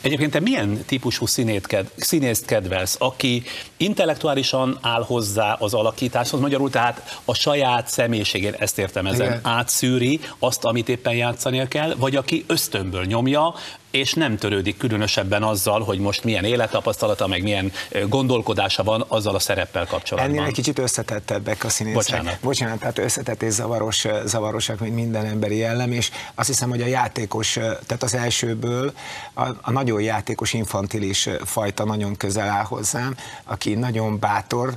Egyébként 0.00 0.30
te 0.30 0.40
milyen 0.40 0.84
típusú 0.86 1.26
színét 1.26 1.66
ked, 1.66 1.90
színészt 1.96 2.44
kedvelsz, 2.44 2.96
aki 2.98 3.42
intellektuálisan 3.76 4.78
áll 4.80 5.02
hozzá 5.02 5.52
az 5.52 5.74
alakításhoz, 5.74 6.40
magyarul 6.40 6.70
tehát 6.70 7.20
a 7.24 7.34
saját 7.34 7.88
személyiségén, 7.88 8.54
ezt 8.58 8.78
értem 8.78 9.06
ezen, 9.06 9.26
Igen. 9.26 9.40
átszűri 9.42 10.20
azt, 10.38 10.64
amit 10.64 10.88
éppen 10.88 11.14
játszania 11.14 11.68
kell, 11.68 11.94
vagy 11.94 12.16
aki 12.16 12.44
ösztönből 12.46 13.04
nyomja, 13.04 13.54
és 13.90 14.14
nem 14.14 14.36
törődik 14.36 14.76
különösebben 14.76 15.42
azzal, 15.42 15.80
hogy 15.80 15.98
most 15.98 16.24
milyen 16.24 16.44
élettapasztalata, 16.44 17.26
meg 17.26 17.42
milyen 17.42 17.72
gondolkodása 18.08 18.82
van 18.82 19.04
azzal 19.08 19.34
a 19.34 19.38
szereppel 19.38 19.86
kapcsolatban. 19.86 20.34
Ennél 20.34 20.46
egy 20.46 20.54
kicsit 20.54 20.78
összetettebbek 20.78 21.64
a 21.64 21.68
színészek. 21.68 22.02
Bocsánat. 22.02 22.38
Bocsánat, 22.40 22.78
tehát 22.78 22.98
összetett 22.98 23.42
és 23.42 23.52
zavaros, 23.52 24.06
zavarosak, 24.24 24.80
mint 24.80 24.94
minden 24.94 25.26
emberi 25.26 25.56
jellem, 25.56 25.92
és 25.92 26.10
azt 26.34 26.48
hiszem, 26.48 26.68
hogy 26.68 26.82
a 26.82 26.86
játékos, 26.86 27.52
tehát 27.86 28.02
az 28.02 28.14
elsőből 28.14 28.92
a, 29.34 29.48
a 29.60 29.70
nagyon 29.70 30.00
játékos, 30.00 30.52
infantilis 30.52 31.28
fajta 31.44 31.84
nagyon 31.84 32.16
közel 32.16 32.48
áll 32.48 32.64
hozzám, 32.64 33.16
aki 33.44 33.74
nagyon 33.74 34.18
bátor, 34.18 34.74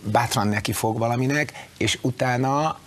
bátran 0.00 0.48
neki 0.48 0.72
fog 0.72 0.98
valaminek, 0.98 1.66
és 1.76 1.98
utána 2.00 2.78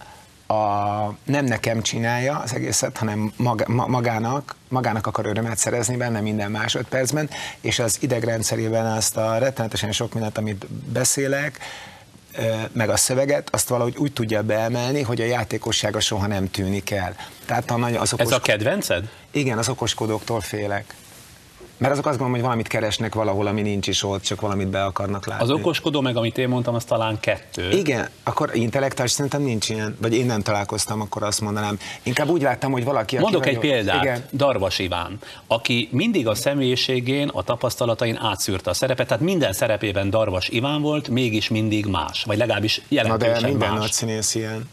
a, 0.51 1.15
nem 1.23 1.45
nekem 1.45 1.81
csinálja 1.81 2.37
az 2.37 2.53
egészet, 2.53 2.97
hanem 2.97 3.33
maga, 3.35 3.63
ma- 3.67 3.87
magának, 3.87 4.55
magának 4.67 5.07
akar 5.07 5.25
örömet 5.25 5.57
szerezni 5.57 5.97
benne 5.97 6.19
minden 6.19 6.51
másodpercben, 6.51 7.29
és 7.61 7.79
az 7.79 7.97
idegrendszerében 7.99 8.85
azt 8.85 9.17
a 9.17 9.37
rettenetesen 9.37 9.91
sok 9.91 10.13
mindent, 10.13 10.37
amit 10.37 10.67
beszélek, 10.67 11.59
meg 12.71 12.89
a 12.89 12.97
szöveget, 12.97 13.49
azt 13.51 13.67
valahogy 13.67 13.95
úgy 13.97 14.13
tudja 14.13 14.43
beemelni, 14.43 15.01
hogy 15.01 15.21
a 15.21 15.25
játékossága 15.25 15.99
soha 15.99 16.27
nem 16.27 16.51
tűnik 16.51 16.91
el. 16.91 17.15
Tehát 17.45 17.71
a 17.71 17.77
nagy, 17.77 17.95
az 17.95 18.13
okos... 18.13 18.25
Ez 18.25 18.31
a 18.31 18.39
kedvenced? 18.39 19.09
Igen, 19.31 19.57
az 19.57 19.69
okoskodóktól 19.69 20.41
félek. 20.41 20.95
Mert 21.79 21.91
azok 21.91 22.05
azt 22.05 22.17
gondolom, 22.17 22.31
hogy 22.31 22.41
valamit 22.41 22.67
keresnek 22.67 23.15
valahol, 23.15 23.47
ami 23.47 23.61
nincs 23.61 23.87
is 23.87 24.03
ott, 24.03 24.23
csak 24.23 24.41
valamit 24.41 24.67
be 24.67 24.83
akarnak 24.83 25.25
látni. 25.25 25.43
Az 25.43 25.51
okoskodó, 25.51 26.01
meg 26.01 26.17
amit 26.17 26.37
én 26.37 26.47
mondtam, 26.49 26.75
az 26.75 26.83
talán 26.83 27.19
kettő. 27.19 27.69
Igen, 27.69 28.09
akkor 28.23 28.49
intellektuális 28.53 29.11
szerintem 29.11 29.41
nincs 29.41 29.69
ilyen, 29.69 29.97
vagy 30.01 30.13
én 30.15 30.25
nem 30.25 30.41
találkoztam, 30.41 31.01
akkor 31.01 31.23
azt 31.23 31.41
mondanám. 31.41 31.79
Inkább 32.03 32.29
úgy 32.29 32.41
láttam, 32.41 32.71
hogy 32.71 32.83
valaki, 32.83 33.15
aki 33.15 33.23
Mondok 33.23 33.45
egy 33.45 33.59
példát, 33.59 34.03
Igen. 34.03 34.23
Darvas 34.33 34.79
Iván, 34.79 35.17
aki 35.47 35.89
mindig 35.91 36.27
a 36.27 36.35
személyiségén, 36.35 37.27
a 37.27 37.43
tapasztalatain 37.43 38.17
átszűrte 38.17 38.69
a 38.69 38.73
szerepet, 38.73 39.07
tehát 39.07 39.23
minden 39.23 39.53
szerepében 39.53 40.09
Darvas 40.09 40.47
Iván 40.49 40.81
volt, 40.81 41.07
mégis 41.07 41.47
mindig 41.47 41.85
más, 41.85 42.23
vagy 42.23 42.37
legalábbis 42.37 42.77
Na 42.77 42.83
jelentősen 42.89 43.41
de 43.41 43.47
minden 43.47 43.69
más. 43.69 43.79
nagy 43.79 43.91
színész 43.91 44.35
ilyen. 44.35 44.69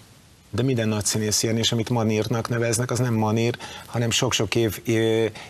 De 0.56 0.62
minden 0.62 0.88
nagy 0.88 1.04
színész 1.04 1.42
ilyen, 1.42 1.56
és 1.56 1.72
amit 1.72 1.90
manírnak 1.90 2.48
neveznek, 2.48 2.90
az 2.90 2.98
nem 2.98 3.14
manír, 3.14 3.56
hanem 3.86 4.10
sok-sok 4.10 4.54
év 4.54 4.80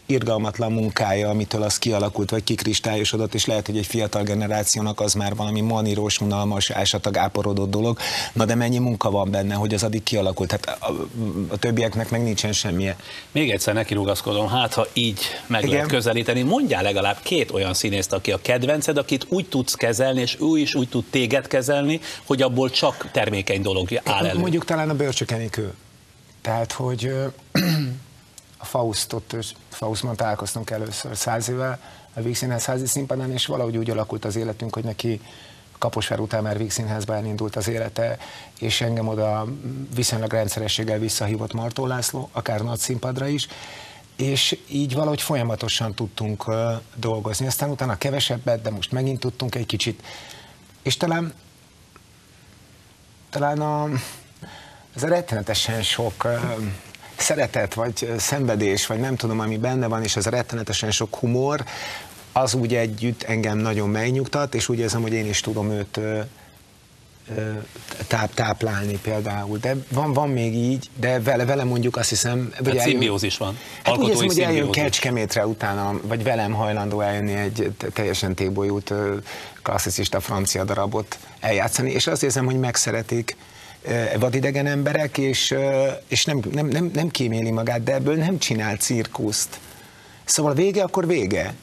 irgalmatlan 0.07 0.73
munkája, 0.73 1.29
amitől 1.29 1.63
az 1.63 1.79
kialakult, 1.79 2.31
vagy 2.31 2.45
kikristályosodott, 2.45 3.35
és 3.35 3.47
lehet, 3.47 3.67
hogy 3.67 3.77
egy 3.77 3.87
fiatal 3.87 4.23
generációnak 4.23 5.01
az 5.01 5.15
már 5.15 5.35
valami 5.35 5.61
maníros, 5.61 6.21
unalmas, 6.21 6.71
ásatag 6.71 7.17
áporodott 7.17 7.71
dolog. 7.71 7.99
Na 8.33 8.45
de 8.45 8.55
mennyi 8.55 8.79
munka 8.79 9.11
van 9.11 9.31
benne, 9.31 9.55
hogy 9.55 9.75
az 9.75 9.83
addig 9.83 10.03
kialakult? 10.03 10.59
Tehát 10.59 10.83
a, 10.83 10.93
a 11.49 11.57
többieknek 11.57 12.11
meg 12.11 12.23
nincsen 12.23 12.53
semmije. 12.53 12.97
Még 13.33 13.51
egyszer 13.51 13.75
nekirugaszkodom, 13.75 14.49
hát 14.49 14.75
ha 14.75 14.87
így 14.93 15.21
meg 15.47 15.63
Igen. 15.63 15.75
lehet 15.75 15.91
közelíteni, 15.91 16.43
mondjál 16.43 16.83
legalább 16.83 17.19
két 17.23 17.51
olyan 17.51 17.75
színészt, 17.75 18.13
aki 18.13 18.33
a 18.33 18.39
kedvenced, 18.43 18.97
akit 18.97 19.27
úgy 19.29 19.49
tudsz 19.49 19.75
kezelni, 19.75 20.21
és 20.21 20.37
ő 20.41 20.59
is 20.59 20.75
úgy 20.75 20.89
tud 20.89 21.05
téged 21.11 21.47
kezelni, 21.47 22.01
hogy 22.25 22.43
abból 22.43 22.71
csak 22.71 23.09
termékeny 23.13 23.63
dolog 23.63 23.89
áll 24.05 24.27
elő. 24.27 24.39
Mondjuk 24.39 24.65
talán 24.65 24.91
a 24.91 24.96
bőrcsökenikő. 24.97 25.75
Tehát, 26.41 26.73
hogy 26.73 27.13
a 28.59 28.65
Faustot, 28.65 29.37
Faustban 29.69 30.17
találkoztunk 30.17 30.71
először 30.71 31.17
száz 31.17 31.49
éve 31.49 31.79
a 32.15 32.21
Víg 32.21 32.37
Színház 32.37 32.65
házi 32.65 32.87
színpadán, 32.87 33.33
és 33.33 33.47
valahogy 33.47 33.77
úgy 33.77 33.91
alakult 33.91 34.25
az 34.25 34.37
életünk, 34.37 34.75
hogy 34.75 34.85
neki 34.85 35.21
Kaposvár 35.79 36.21
után 36.21 36.43
már 36.43 36.59
Víg 36.59 36.71
Színházba 36.71 37.15
elindult 37.15 37.57
az 37.57 37.69
élete, 37.69 38.19
és 38.59 38.81
engem 38.81 39.09
oda 39.09 39.47
viszonylag 39.95 40.33
rendszerességgel 40.33 40.99
visszahívott 40.99 41.53
Martó 41.53 41.87
László, 41.87 42.29
akár 42.33 42.61
nagy 42.61 42.79
színpadra 42.79 43.27
is, 43.27 43.47
és 44.17 44.59
így 44.69 44.95
valahogy 44.95 45.23
folyamatosan 45.23 45.95
tudtunk 45.95 46.45
dolgozni. 46.95 47.47
Aztán 47.47 47.71
utána 47.71 47.99
kevesebbet, 47.99 48.63
de 48.63 48.71
most 48.71 48.93
megint 48.93 49.21
tudtunk 49.21 49.55
egy 49.55 49.67
kicsit. 49.67 50.03
És 50.83 50.97
talán 50.97 51.35
talán 53.31 53.61
a, 53.61 53.89
ez 54.97 55.03
a 55.03 55.09
rettenetesen 55.09 55.83
sok 55.83 56.27
szeretet, 57.17 57.75
vagy 57.75 58.13
szenvedés, 58.19 58.87
vagy 58.87 58.99
nem 58.99 59.17
tudom, 59.17 59.41
ami 59.41 59.57
benne 59.57 59.87
van, 59.87 60.03
és 60.03 60.17
ez 60.17 60.27
a 60.27 60.31
rettenetesen 60.31 60.91
sok 60.91 61.17
humor, 61.17 61.65
az 62.33 62.55
úgy 62.55 62.75
együtt 62.75 63.23
engem 63.23 63.59
nagyon 63.59 63.89
megnyugtat, 63.89 64.55
és 64.55 64.69
úgy 64.69 64.79
érzem, 64.79 65.03
hogy 65.03 65.13
én 65.13 65.27
is 65.29 65.41
tudom 65.41 65.71
őt 65.71 66.01
táp, 68.07 68.35
táplálni 68.35 68.99
például. 69.03 69.59
De 69.59 69.77
van, 69.91 70.13
van 70.13 70.29
még 70.29 70.55
így, 70.55 70.91
de 71.01 71.21
vele, 71.21 71.45
vele 71.45 71.65
mondjuk 71.65 71.97
azt 71.97 72.09
hiszem... 72.09 72.39
vagy 72.39 72.51
Tehát 72.51 72.69
eljön- 72.69 72.89
szimbiózis 72.89 73.37
van. 73.37 73.59
Hát 73.83 73.97
úgy 73.97 74.09
érzem, 74.09 74.27
hogy 74.27 74.41
eljön. 74.41 74.71
Kecskemétre 74.71 75.47
utána, 75.47 76.01
vagy 76.03 76.23
velem 76.23 76.53
hajlandó 76.53 77.01
eljönni 77.01 77.35
egy 77.35 77.73
te- 77.79 77.89
teljesen 77.89 78.35
tébolyút 78.35 78.93
klasszicista 79.63 80.21
francia 80.21 80.65
darabot 80.65 81.19
eljátszani, 81.41 81.91
és 81.91 82.07
azt 82.07 82.23
érzem, 82.23 82.45
hogy 82.45 82.59
megszeretik 82.59 83.37
vadidegen 84.19 84.67
emberek, 84.67 85.19
és, 85.19 85.51
ö, 85.51 85.89
és 86.09 86.25
nem, 86.25 86.41
nem, 86.53 86.67
nem, 86.67 86.91
nem 86.95 87.09
kíméli 87.09 87.51
magát, 87.51 87.83
de 87.83 87.95
ebből 87.95 88.17
nem 88.17 88.39
csinál 88.39 88.77
cirkuszt. 88.77 89.61
Szóval 90.25 90.55
vége, 90.55 90.83
akkor 90.83 91.07
vége. 91.07 91.55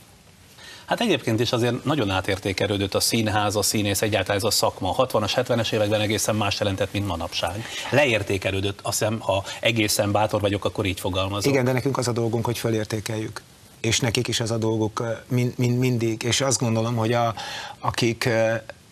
Hát 0.85 1.01
egyébként 1.01 1.39
is 1.39 1.51
azért 1.51 1.83
nagyon 1.83 2.09
átértékelődött 2.09 2.93
a 2.93 2.99
színház, 2.99 3.55
a 3.55 3.61
színész, 3.61 4.01
egyáltalán 4.01 4.37
ez 4.37 4.43
a 4.43 4.51
szakma. 4.51 4.89
A 4.89 5.07
60-as, 5.07 5.31
70-es 5.35 5.73
években 5.73 6.01
egészen 6.01 6.35
más 6.35 6.59
jelentett, 6.59 6.91
mint 6.93 7.07
manapság. 7.07 7.65
Leértékelődött, 7.89 8.79
azt 8.81 8.99
hiszem, 8.99 9.19
ha 9.19 9.43
egészen 9.59 10.11
bátor 10.11 10.41
vagyok, 10.41 10.65
akkor 10.65 10.85
így 10.85 10.99
fogalmazom. 10.99 11.51
Igen, 11.51 11.65
de 11.65 11.71
nekünk 11.71 11.97
az 11.97 12.07
a 12.07 12.11
dolgunk, 12.11 12.45
hogy 12.45 12.57
fölértékeljük. 12.57 13.41
És 13.79 13.99
nekik 13.99 14.27
is 14.27 14.39
az 14.39 14.51
a 14.51 14.57
dolguk 14.57 15.03
mind, 15.27 15.53
mind, 15.57 15.77
mindig. 15.77 16.23
És 16.23 16.41
azt 16.41 16.59
gondolom, 16.59 16.95
hogy 16.95 17.13
a, 17.13 17.33
akik, 17.79 18.29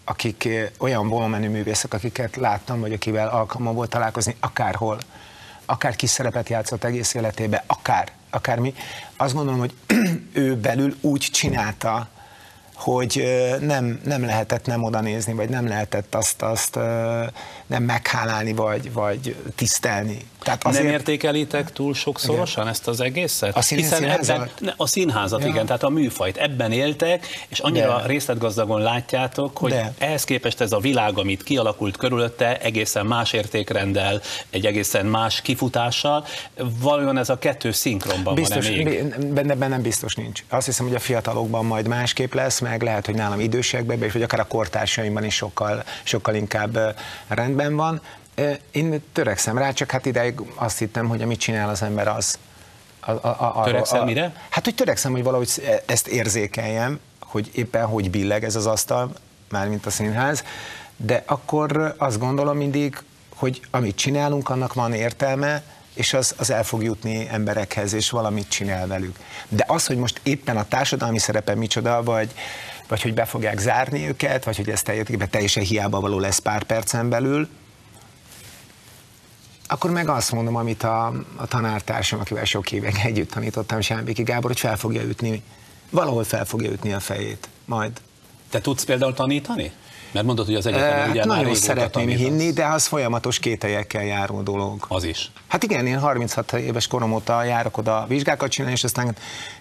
akik 0.03 0.49
olyan 0.77 1.07
volumenű 1.09 1.49
művészek, 1.49 1.93
akiket 1.93 2.35
láttam, 2.35 2.79
vagy 2.79 2.93
akivel 2.93 3.27
alkalmam 3.27 3.75
volt 3.75 3.89
találkozni, 3.89 4.35
akárhol, 4.39 4.97
akár 5.65 5.95
kis 5.95 6.09
szerepet 6.09 6.49
játszott 6.49 6.83
egész 6.83 7.13
életébe, 7.13 7.63
akár, 7.67 8.11
akármi, 8.29 8.73
azt 9.17 9.33
gondolom, 9.33 9.59
hogy 9.59 9.73
ő 10.33 10.55
belül 10.55 10.95
úgy 11.01 11.21
csinálta, 11.31 12.07
hogy 12.81 13.23
nem, 13.59 14.01
nem 14.05 14.25
lehetett 14.25 14.65
nem 14.65 14.83
oda 14.83 15.01
nézni, 15.01 15.33
vagy 15.33 15.49
nem 15.49 15.67
lehetett 15.67 16.15
azt, 16.15 16.41
azt 16.41 16.75
nem 17.65 17.83
meghálálni, 17.83 18.53
vagy, 18.53 18.93
vagy 18.93 19.35
tisztelni. 19.55 20.17
Tehát 20.43 20.63
azért... 20.63 20.83
Nem 20.83 20.93
értékelitek 20.93 21.71
túl 21.71 21.93
sokszorosan 21.93 22.61
igen. 22.61 22.73
ezt 22.73 22.87
az 22.87 22.99
egészet? 22.99 23.55
A 23.57 23.61
szín, 23.61 23.77
Hiszen 23.77 24.03
ebben, 24.03 24.49
a 24.77 24.87
színházat, 24.87 25.41
ja. 25.41 25.47
igen, 25.47 25.65
tehát 25.65 25.83
a 25.83 25.89
műfajt. 25.89 26.37
Ebben 26.37 26.71
éltek, 26.71 27.27
és 27.47 27.59
annyira 27.59 27.97
De. 27.97 28.07
részletgazdagon 28.07 28.81
látjátok, 28.81 29.57
hogy 29.57 29.71
De. 29.71 29.93
ehhez 29.97 30.23
képest 30.23 30.61
ez 30.61 30.71
a 30.71 30.79
világ, 30.79 31.17
amit 31.17 31.43
kialakult 31.43 31.97
körülötte, 31.97 32.57
egészen 32.57 33.05
más 33.05 33.33
értékrendel, 33.33 34.21
egy 34.49 34.65
egészen 34.65 35.05
más 35.05 35.41
kifutással, 35.41 36.25
valójában 36.79 37.17
ez 37.17 37.29
a 37.29 37.39
kettő 37.39 37.71
szinkronban 37.71 38.35
biztos, 38.35 38.67
van 38.67 38.77
még? 38.77 39.15
Benne, 39.33 39.55
benne 39.55 39.77
biztos 39.77 40.15
nincs. 40.15 40.43
Azt 40.49 40.65
hiszem, 40.65 40.85
hogy 40.85 40.95
a 40.95 40.99
fiatalokban 40.99 41.65
majd 41.65 41.87
másképp 41.87 42.33
lesz, 42.33 42.59
meg 42.71 42.81
lehet, 42.81 43.05
hogy 43.05 43.15
nálam 43.15 43.39
idősekben, 43.39 44.03
és 44.03 44.13
vagy 44.13 44.23
akár 44.23 44.39
a 44.39 44.47
kortársaimban 44.47 45.23
is 45.23 45.35
sokkal, 45.35 45.83
sokkal 46.03 46.35
inkább 46.35 46.77
rendben 47.27 47.75
van 47.75 48.01
én 48.71 49.03
törekszem 49.13 49.57
rá, 49.57 49.71
csak 49.71 49.91
hát 49.91 50.05
ideig 50.05 50.39
azt 50.55 50.77
hittem, 50.77 51.07
hogy 51.07 51.21
amit 51.21 51.39
csinál 51.39 51.69
az 51.69 51.81
ember 51.81 52.07
az. 52.07 52.39
A, 52.99 53.11
a, 53.11 53.59
a, 53.59 53.63
törekszem 53.63 54.03
mire? 54.03 54.33
Hát, 54.49 54.63
hogy 54.63 54.75
törekszem, 54.75 55.11
hogy 55.11 55.23
valahogy 55.23 55.49
e- 55.65 55.83
ezt 55.85 56.07
érzékeljem, 56.07 56.99
hogy 57.19 57.49
éppen 57.53 57.85
hogy 57.85 58.09
billeg 58.09 58.43
ez 58.43 58.55
az 58.55 58.65
asztal, 58.65 59.11
mármint 59.49 59.85
a 59.85 59.89
színház, 59.89 60.43
de 60.97 61.23
akkor 61.25 61.95
azt 61.97 62.19
gondolom 62.19 62.57
mindig, 62.57 63.03
hogy 63.35 63.61
amit 63.71 63.95
csinálunk, 63.95 64.49
annak 64.49 64.73
van 64.73 64.93
értelme, 64.93 65.63
és 65.93 66.13
az, 66.13 66.35
az 66.37 66.49
el 66.49 66.63
fog 66.63 66.83
jutni 66.83 67.27
emberekhez, 67.31 67.93
és 67.93 68.09
valamit 68.09 68.49
csinál 68.49 68.87
velük. 68.87 69.15
De 69.49 69.65
az, 69.67 69.85
hogy 69.85 69.97
most 69.97 70.19
éppen 70.23 70.57
a 70.57 70.67
társadalmi 70.67 71.19
szerepe 71.19 71.55
micsoda, 71.55 72.03
vagy, 72.03 72.31
vagy 72.87 73.01
hogy 73.01 73.13
be 73.13 73.25
fogják 73.25 73.59
zárni 73.59 74.07
őket, 74.07 74.43
vagy 74.43 74.55
hogy 74.55 74.69
ez 74.69 74.81
teljesen 75.29 75.63
hiába 75.63 75.99
való 75.99 76.19
lesz 76.19 76.39
pár 76.39 76.63
percen 76.63 77.09
belül, 77.09 77.49
akkor 79.71 79.91
meg 79.91 80.09
azt 80.09 80.31
mondom, 80.31 80.55
amit 80.55 80.83
a, 80.83 81.13
a 81.35 81.47
tanártársam, 81.47 82.19
akivel 82.19 82.45
sok 82.45 82.71
évek 82.71 83.03
együtt 83.03 83.31
tanítottam, 83.31 83.81
Sámbéki 83.81 84.23
Gábor, 84.23 84.49
hogy 84.49 84.59
fel 84.59 84.77
fogja 84.77 85.01
ütni, 85.01 85.43
valahol 85.89 86.23
fel 86.23 86.45
fogja 86.45 86.71
ütni 86.71 86.93
a 86.93 86.99
fejét, 86.99 87.49
majd. 87.65 87.91
Te 88.49 88.61
tudsz 88.61 88.83
például 88.83 89.13
tanítani? 89.13 89.71
Mert 90.11 90.25
mondod, 90.25 90.45
hogy 90.45 90.55
az 90.55 90.65
egyetem 90.65 90.99
e, 90.99 91.09
ugye 91.09 91.25
Nagyon 91.25 91.55
szeretném 91.55 91.89
tanítasz. 91.91 92.21
hinni, 92.21 92.51
de 92.51 92.65
az 92.65 92.85
folyamatos 92.85 93.39
kételyekkel 93.39 94.03
járó 94.03 94.41
dolog. 94.41 94.85
Az 94.87 95.03
is. 95.03 95.31
Hát 95.47 95.63
igen, 95.63 95.87
én 95.87 95.99
36 95.99 96.53
éves 96.53 96.87
korom 96.87 97.13
óta 97.13 97.43
járok 97.43 97.77
oda 97.77 98.05
vizsgákat 98.07 98.49
csinálni, 98.51 98.75
és 98.75 98.83
aztán 98.83 99.15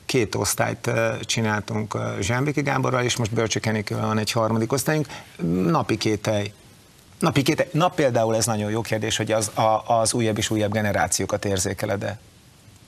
két 0.07 0.35
osztályt 0.35 0.91
csináltunk 1.21 1.97
Zsámbéki 2.21 2.63
Gáborral, 2.63 3.03
és 3.03 3.17
most 3.17 3.33
Bölcsökenikől 3.33 4.01
van 4.01 4.19
egy 4.19 4.31
harmadik 4.31 4.73
osztályunk, 4.73 5.07
napi 5.67 5.97
kételj 5.97 6.53
Napi 7.21 7.43
két, 7.43 7.73
nap 7.73 7.95
például 7.95 8.37
ez 8.37 8.47
nagyon 8.47 8.71
jó 8.71 8.81
kérdés, 8.81 9.17
hogy 9.17 9.33
az, 9.33 9.51
a, 9.55 9.83
az 9.87 10.15
újabb 10.15 10.39
és 10.39 10.51
újabb 10.51 10.73
generációkat 10.73 11.45
érzékeled-e. 11.45 12.19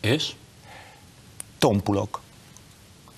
És? 0.00 0.30
Tompulok. 1.58 2.20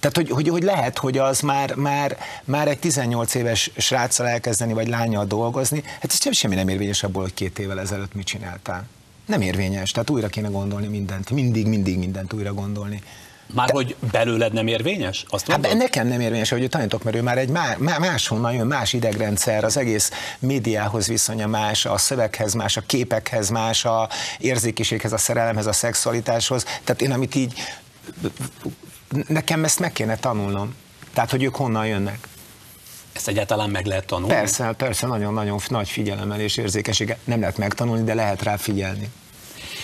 Tehát, 0.05 0.17
hogy, 0.17 0.31
hogy, 0.31 0.49
hogy 0.49 0.63
lehet, 0.63 0.99
hogy 0.99 1.19
az 1.19 1.41
már, 1.41 1.75
már, 1.75 2.19
már 2.45 2.69
egy 2.69 2.79
18 2.79 3.35
éves 3.35 3.71
sráccal 3.77 4.27
elkezdeni, 4.27 4.73
vagy 4.73 4.89
lányjal 4.89 5.25
dolgozni, 5.25 5.83
hát 6.01 6.13
ez 6.13 6.37
semmi 6.37 6.55
nem 6.55 6.69
érvényes 6.69 7.03
abból, 7.03 7.23
hogy 7.23 7.35
két 7.35 7.59
évvel 7.59 7.81
ezelőtt 7.81 8.15
mit 8.15 8.27
csináltál. 8.27 8.87
Nem 9.27 9.41
érvényes, 9.41 9.91
tehát 9.91 10.11
újra 10.11 10.29
kéne 10.29 10.49
gondolni 10.49 10.87
mindent. 10.87 11.31
Mindig, 11.31 11.67
mindig 11.67 11.99
mindent 11.99 12.33
újra 12.33 12.55
gondolni. 12.55 13.03
Már 13.55 13.67
De, 13.67 13.73
hogy 13.73 13.97
belőled 14.13 14.53
nem 14.53 14.67
érvényes? 14.67 15.25
Azt 15.29 15.51
hát 15.51 15.75
nekem 15.75 16.07
nem 16.07 16.21
érvényes, 16.21 16.51
hogy 16.51 16.69
tanítok, 16.69 17.03
mert 17.03 17.17
ő 17.17 17.23
már 17.23 17.39
egy 17.39 17.49
má, 17.49 17.77
máshonnan 17.79 18.53
jön, 18.53 18.67
más 18.67 18.93
idegrendszer, 18.93 19.65
az 19.65 19.77
egész 19.77 20.11
médiához 20.39 21.07
viszonya 21.07 21.47
más, 21.47 21.85
a 21.85 21.99
szöveghez 21.99 22.55
más, 22.55 22.77
a 22.77 22.81
képekhez 22.87 23.49
más, 23.49 23.85
a 23.85 24.09
érzékiséghez, 24.39 25.13
a 25.13 25.19
szerelemhez, 25.19 25.67
a 25.67 25.73
szexualitáshoz. 25.73 26.65
Tehát 26.85 27.03
én, 27.03 27.13
amit 27.13 27.35
így, 27.35 27.55
nekem 29.27 29.65
ezt 29.65 29.79
meg 29.79 29.93
kéne 29.93 30.17
tanulnom. 30.17 30.75
Tehát, 31.13 31.31
hogy 31.31 31.43
ők 31.43 31.55
honnan 31.55 31.87
jönnek. 31.87 32.29
Ezt 33.13 33.29
egyáltalán 33.29 33.71
meg 33.71 33.87
lehet 33.87 34.07
tanulni? 34.07 34.35
Persze, 34.35 34.73
persze, 34.73 35.07
nagyon-nagyon 35.07 35.61
nagy 35.69 35.89
figyelemmel 35.89 36.41
és 36.41 36.57
érzékenységgel. 36.57 37.17
Nem 37.25 37.41
lehet 37.41 37.57
megtanulni, 37.57 38.05
de 38.05 38.15
lehet 38.15 38.43
rá 38.43 38.57
figyelni. 38.57 39.09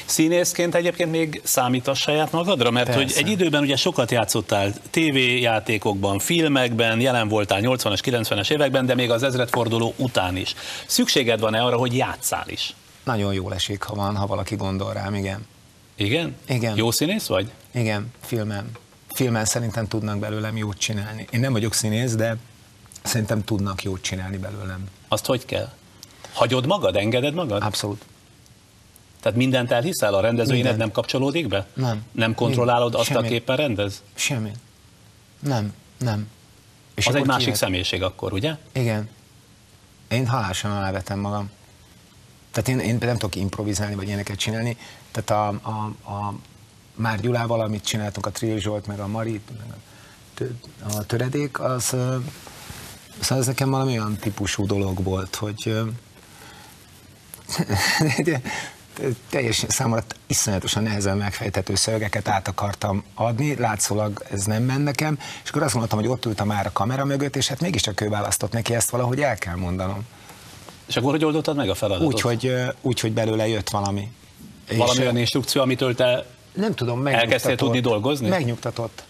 Színészként 0.04 0.74
egyébként 0.74 1.10
még 1.10 1.40
számítasz 1.44 1.98
saját 1.98 2.32
magadra? 2.32 2.70
Mert 2.70 2.86
Persze. 2.86 3.02
hogy 3.02 3.12
egy 3.16 3.30
időben 3.30 3.62
ugye 3.62 3.76
sokat 3.76 4.10
játszottál 4.10 4.72
tévéjátékokban, 4.90 6.18
filmekben, 6.18 7.00
jelen 7.00 7.28
voltál 7.28 7.60
80-as, 7.62 7.98
90-es 8.02 8.50
években, 8.50 8.86
de 8.86 8.94
még 8.94 9.10
az 9.10 9.22
ezredforduló 9.22 9.94
után 9.96 10.36
is. 10.36 10.54
Szükséged 10.86 11.40
van-e 11.40 11.62
arra, 11.62 11.76
hogy 11.76 11.96
játszál 11.96 12.48
is? 12.48 12.74
Nagyon 13.04 13.34
jó 13.34 13.50
esik, 13.50 13.82
ha 13.82 13.94
van, 13.94 14.16
ha 14.16 14.26
valaki 14.26 14.56
gondol 14.56 14.92
rám, 14.92 15.14
igen. 15.14 15.46
Igen? 15.96 16.36
Igen. 16.48 16.76
Jó 16.76 16.90
színész 16.90 17.26
vagy? 17.26 17.50
Igen, 17.74 18.12
filmen. 18.24 18.70
Filmen 19.14 19.44
szerintem 19.44 19.88
tudnak 19.88 20.18
belőlem 20.18 20.56
jót 20.56 20.78
csinálni. 20.78 21.26
Én 21.30 21.40
nem 21.40 21.52
vagyok 21.52 21.74
színész, 21.74 22.14
de 22.14 22.36
szerintem 23.02 23.44
tudnak 23.44 23.82
jót 23.82 24.02
csinálni 24.02 24.36
belőlem. 24.36 24.88
Azt 25.08 25.26
hogy 25.26 25.44
kell? 25.44 25.68
Hagyod 26.32 26.66
magad, 26.66 26.96
engeded 26.96 27.34
magad? 27.34 27.62
Abszolút. 27.62 28.04
Tehát 29.20 29.38
mindent 29.38 29.70
elhiszel? 29.70 30.14
A 30.14 30.20
rendezőinek 30.20 30.62
Minden. 30.62 30.78
nem 30.78 30.90
kapcsolódik 30.90 31.48
be? 31.48 31.66
Nem. 31.74 32.02
Nem 32.12 32.34
kontrollálod 32.34 32.94
azt, 32.94 33.04
Semmi. 33.04 33.28
képen 33.28 33.56
rendez? 33.56 34.02
Semmi. 34.14 34.50
Nem, 35.40 35.74
nem. 35.98 36.28
És 36.94 37.06
az 37.06 37.14
egy 37.14 37.26
másik 37.26 37.44
kivet? 37.44 37.58
személyiség 37.58 38.02
akkor, 38.02 38.32
ugye? 38.32 38.56
Igen. 38.72 39.08
Én 40.08 40.26
halálosan 40.26 40.70
alávetem 40.70 41.18
magam. 41.18 41.50
Tehát 42.50 42.68
én, 42.68 42.78
én 42.78 42.96
nem 43.00 43.16
tudok 43.16 43.36
improvizálni, 43.36 43.94
vagy 43.94 44.06
ilyeneket 44.06 44.36
csinálni. 44.36 44.76
Tehát 45.10 45.30
a, 45.30 45.68
a, 45.68 46.10
a 46.12 46.34
Már 46.94 47.20
Gyulával, 47.20 47.60
amit 47.60 47.84
csináltunk, 47.84 48.26
a 48.26 48.30
Trill 48.30 48.58
Zsolt, 48.58 48.86
meg 48.86 48.98
a 48.98 49.06
Marit, 49.06 49.50
meg 49.58 49.76
a, 50.96 51.06
töredék, 51.06 51.60
az, 51.60 51.84
szóval 53.20 53.38
ez 53.38 53.46
nekem 53.46 53.70
valami 53.70 53.90
olyan 53.98 54.16
típusú 54.16 54.66
dolog 54.66 55.02
volt, 55.02 55.34
hogy 55.34 55.74
teljesen 59.30 59.68
számomra 59.68 60.04
iszonyatosan 60.26 60.82
nehezen 60.82 61.16
megfejthető 61.16 61.74
szövegeket 61.74 62.28
át 62.28 62.48
akartam 62.48 63.04
adni, 63.14 63.54
látszólag 63.54 64.24
ez 64.30 64.44
nem 64.44 64.62
ment 64.62 64.84
nekem, 64.84 65.18
és 65.42 65.50
akkor 65.50 65.62
azt 65.62 65.74
mondtam, 65.74 65.98
hogy 65.98 66.08
ott 66.08 66.24
ültem 66.24 66.46
már 66.46 66.66
a 66.66 66.72
kamera 66.72 67.04
mögött, 67.04 67.36
és 67.36 67.48
hát 67.48 67.60
mégiscsak 67.60 68.00
ő 68.00 68.08
választott 68.08 68.52
neki 68.52 68.74
ezt 68.74 68.90
valahogy 68.90 69.20
el 69.20 69.36
kell 69.36 69.54
mondanom. 69.56 70.06
És 70.86 70.96
akkor 70.96 71.10
hogy 71.10 71.24
oldottad 71.24 71.56
meg 71.56 71.68
a 71.68 71.74
feladatot? 71.74 72.12
Úgy, 72.12 72.20
hogy, 72.20 72.54
úgy, 72.80 73.00
hogy 73.00 73.12
belőle 73.12 73.48
jött 73.48 73.68
valami. 73.68 74.12
Valami 74.76 75.00
olyan 75.00 75.16
instrukció, 75.16 75.62
amitől 75.62 75.94
te 75.94 76.26
nem 76.52 76.74
tudom, 76.74 77.06
elkezdtél 77.06 77.56
tudni 77.56 77.80
dolgozni? 77.80 78.28
Megnyugtatott. 78.28 79.04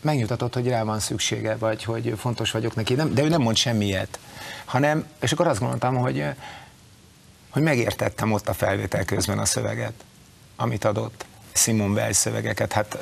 Megnyugtatott, 0.00 0.54
hogy 0.54 0.68
rá 0.68 0.82
van 0.82 1.00
szüksége, 1.00 1.56
vagy 1.56 1.84
hogy 1.84 2.14
fontos 2.16 2.50
vagyok 2.50 2.74
neki, 2.74 2.94
nem, 2.94 3.14
de 3.14 3.22
ő 3.22 3.28
nem 3.28 3.42
mond 3.42 3.56
semmiet. 3.56 4.18
Hanem, 4.64 5.06
és 5.20 5.32
akkor 5.32 5.46
azt 5.46 5.60
gondoltam, 5.60 5.96
hogy 5.96 6.24
hogy 7.56 7.64
megértettem 7.64 8.32
ott 8.32 8.48
a 8.48 8.52
felvétel 8.52 9.04
közben 9.04 9.38
a 9.38 9.44
szöveget, 9.44 9.92
amit 10.56 10.84
adott. 10.84 11.24
Simon 11.52 11.90
Weil 11.90 12.12
szövegeket, 12.12 12.72
hát 12.72 12.98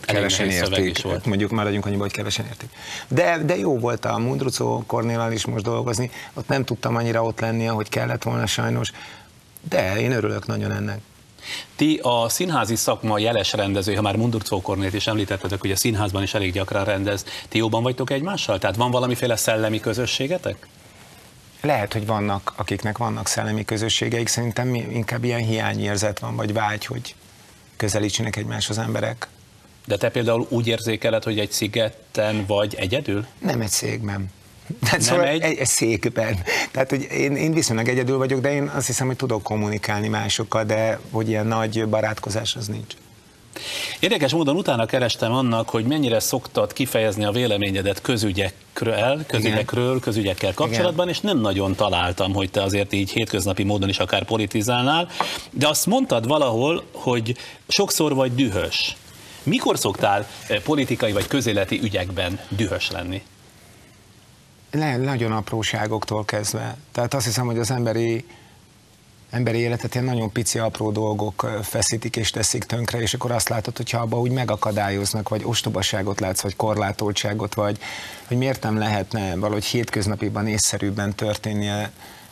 kevesen 0.00 0.50
értik. 0.50 1.02
Volt. 1.02 1.26
Mondjuk 1.26 1.50
maradjunk 1.50 1.86
annyiba, 1.86 2.02
hogy 2.02 2.12
kevesen 2.12 2.46
értik. 2.46 2.70
De, 3.08 3.38
de 3.38 3.56
jó 3.56 3.78
volt 3.78 4.04
a 4.04 4.18
Mundrucó 4.18 4.84
Kornélal 4.86 5.32
is 5.32 5.46
most 5.46 5.64
dolgozni, 5.64 6.10
ott 6.34 6.48
nem 6.48 6.64
tudtam 6.64 6.96
annyira 6.96 7.24
ott 7.24 7.40
lenni, 7.40 7.68
ahogy 7.68 7.88
kellett 7.88 8.22
volna 8.22 8.46
sajnos, 8.46 8.92
de 9.68 10.00
én 10.00 10.12
örülök 10.12 10.46
nagyon 10.46 10.72
ennek. 10.72 11.00
Ti 11.76 12.00
a 12.02 12.28
színházi 12.28 12.76
szakma 12.76 13.18
jeles 13.18 13.52
rendező, 13.52 13.94
ha 13.94 14.02
már 14.02 14.16
Mundurcó 14.16 14.60
Kornét 14.60 14.94
is 14.94 15.06
említettetek, 15.06 15.60
hogy 15.60 15.70
a 15.70 15.76
színházban 15.76 16.22
is 16.22 16.34
elég 16.34 16.52
gyakran 16.52 16.84
rendez, 16.84 17.24
ti 17.48 17.58
jóban 17.58 17.82
vagytok 17.82 18.10
egymással? 18.10 18.58
Tehát 18.58 18.76
van 18.76 18.90
valamiféle 18.90 19.36
szellemi 19.36 19.80
közösségetek? 19.80 20.66
Lehet, 21.60 21.92
hogy 21.92 22.06
vannak, 22.06 22.52
akiknek 22.56 22.98
vannak 22.98 23.26
szellemi 23.26 23.64
közösségeik, 23.64 24.28
szerintem 24.28 24.74
inkább 24.74 25.24
ilyen 25.24 25.44
hiányérzet 25.44 26.18
van, 26.18 26.36
vagy 26.36 26.52
vágy, 26.52 26.84
hogy 26.84 27.14
közelítsenek 27.76 28.36
egymáshoz 28.36 28.78
emberek. 28.78 29.28
De 29.86 29.96
te 29.96 30.10
például 30.10 30.46
úgy 30.48 30.66
érzékeled, 30.66 31.24
hogy 31.24 31.38
egy 31.38 31.50
szigeten 31.50 32.44
vagy 32.46 32.74
egyedül? 32.74 33.26
Nem 33.38 33.60
egy 33.60 33.68
székben. 33.68 34.30
Tehát 34.84 35.00
szóval 35.00 35.26
egy- 35.26 35.40
egy, 35.42 35.58
egy 35.58 35.66
székben. 35.66 36.38
Tehát, 36.70 36.90
hogy 36.90 37.02
én, 37.12 37.36
én 37.36 37.52
viszonylag 37.52 37.88
egyedül 37.88 38.16
vagyok, 38.18 38.40
de 38.40 38.52
én 38.52 38.70
azt 38.74 38.86
hiszem, 38.86 39.06
hogy 39.06 39.16
tudok 39.16 39.42
kommunikálni 39.42 40.08
másokkal, 40.08 40.64
de 40.64 41.00
hogy 41.10 41.28
ilyen 41.28 41.46
nagy 41.46 41.88
barátkozás 41.88 42.56
az 42.56 42.66
nincs. 42.66 42.94
Érdekes 44.00 44.32
módon 44.32 44.56
utána 44.56 44.86
kerestem 44.86 45.32
annak, 45.32 45.68
hogy 45.68 45.84
mennyire 45.84 46.20
szoktad 46.20 46.72
kifejezni 46.72 47.24
a 47.24 47.30
véleményedet 47.30 48.00
közügyekről, 48.00 49.24
közügyekről, 49.26 50.00
közügyekkel 50.00 50.54
kapcsolatban, 50.54 51.08
és 51.08 51.20
nem 51.20 51.38
nagyon 51.40 51.74
találtam, 51.74 52.32
hogy 52.32 52.50
te 52.50 52.62
azért 52.62 52.92
így 52.92 53.10
hétköznapi 53.10 53.62
módon 53.62 53.88
is 53.88 53.98
akár 53.98 54.24
politizálnál, 54.24 55.08
de 55.50 55.68
azt 55.68 55.86
mondtad 55.86 56.26
valahol, 56.26 56.84
hogy 56.92 57.36
sokszor 57.68 58.14
vagy 58.14 58.34
dühös. 58.34 58.96
Mikor 59.42 59.78
szoktál 59.78 60.26
eh, 60.46 60.58
politikai 60.60 61.12
vagy 61.12 61.26
közéleti 61.26 61.80
ügyekben 61.82 62.40
dühös 62.48 62.90
lenni? 62.90 63.22
Le, 64.70 64.96
nagyon 64.96 65.32
apróságoktól 65.32 66.24
kezdve. 66.24 66.76
Tehát 66.92 67.14
azt 67.14 67.24
hiszem, 67.24 67.46
hogy 67.46 67.58
az 67.58 67.70
emberi, 67.70 68.24
emberi 69.30 69.58
életet 69.58 69.94
ilyen 69.94 70.06
nagyon 70.06 70.32
pici, 70.32 70.58
apró 70.58 70.90
dolgok 70.90 71.60
feszítik 71.62 72.16
és 72.16 72.30
teszik 72.30 72.64
tönkre, 72.64 73.00
és 73.00 73.14
akkor 73.14 73.30
azt 73.30 73.48
látod, 73.48 73.76
hogyha 73.76 74.00
abba 74.00 74.20
úgy 74.20 74.30
megakadályoznak, 74.30 75.28
vagy 75.28 75.42
ostobaságot 75.44 76.20
látsz, 76.20 76.40
vagy 76.40 76.56
korlátoltságot, 76.56 77.54
vagy 77.54 77.78
hogy 78.26 78.36
miért 78.36 78.62
nem 78.62 78.78
lehetne 78.78 79.36
valahogy 79.36 79.64
hétköznapiban 79.64 80.46
észszerűbben 80.46 81.14
történnie 81.14 81.90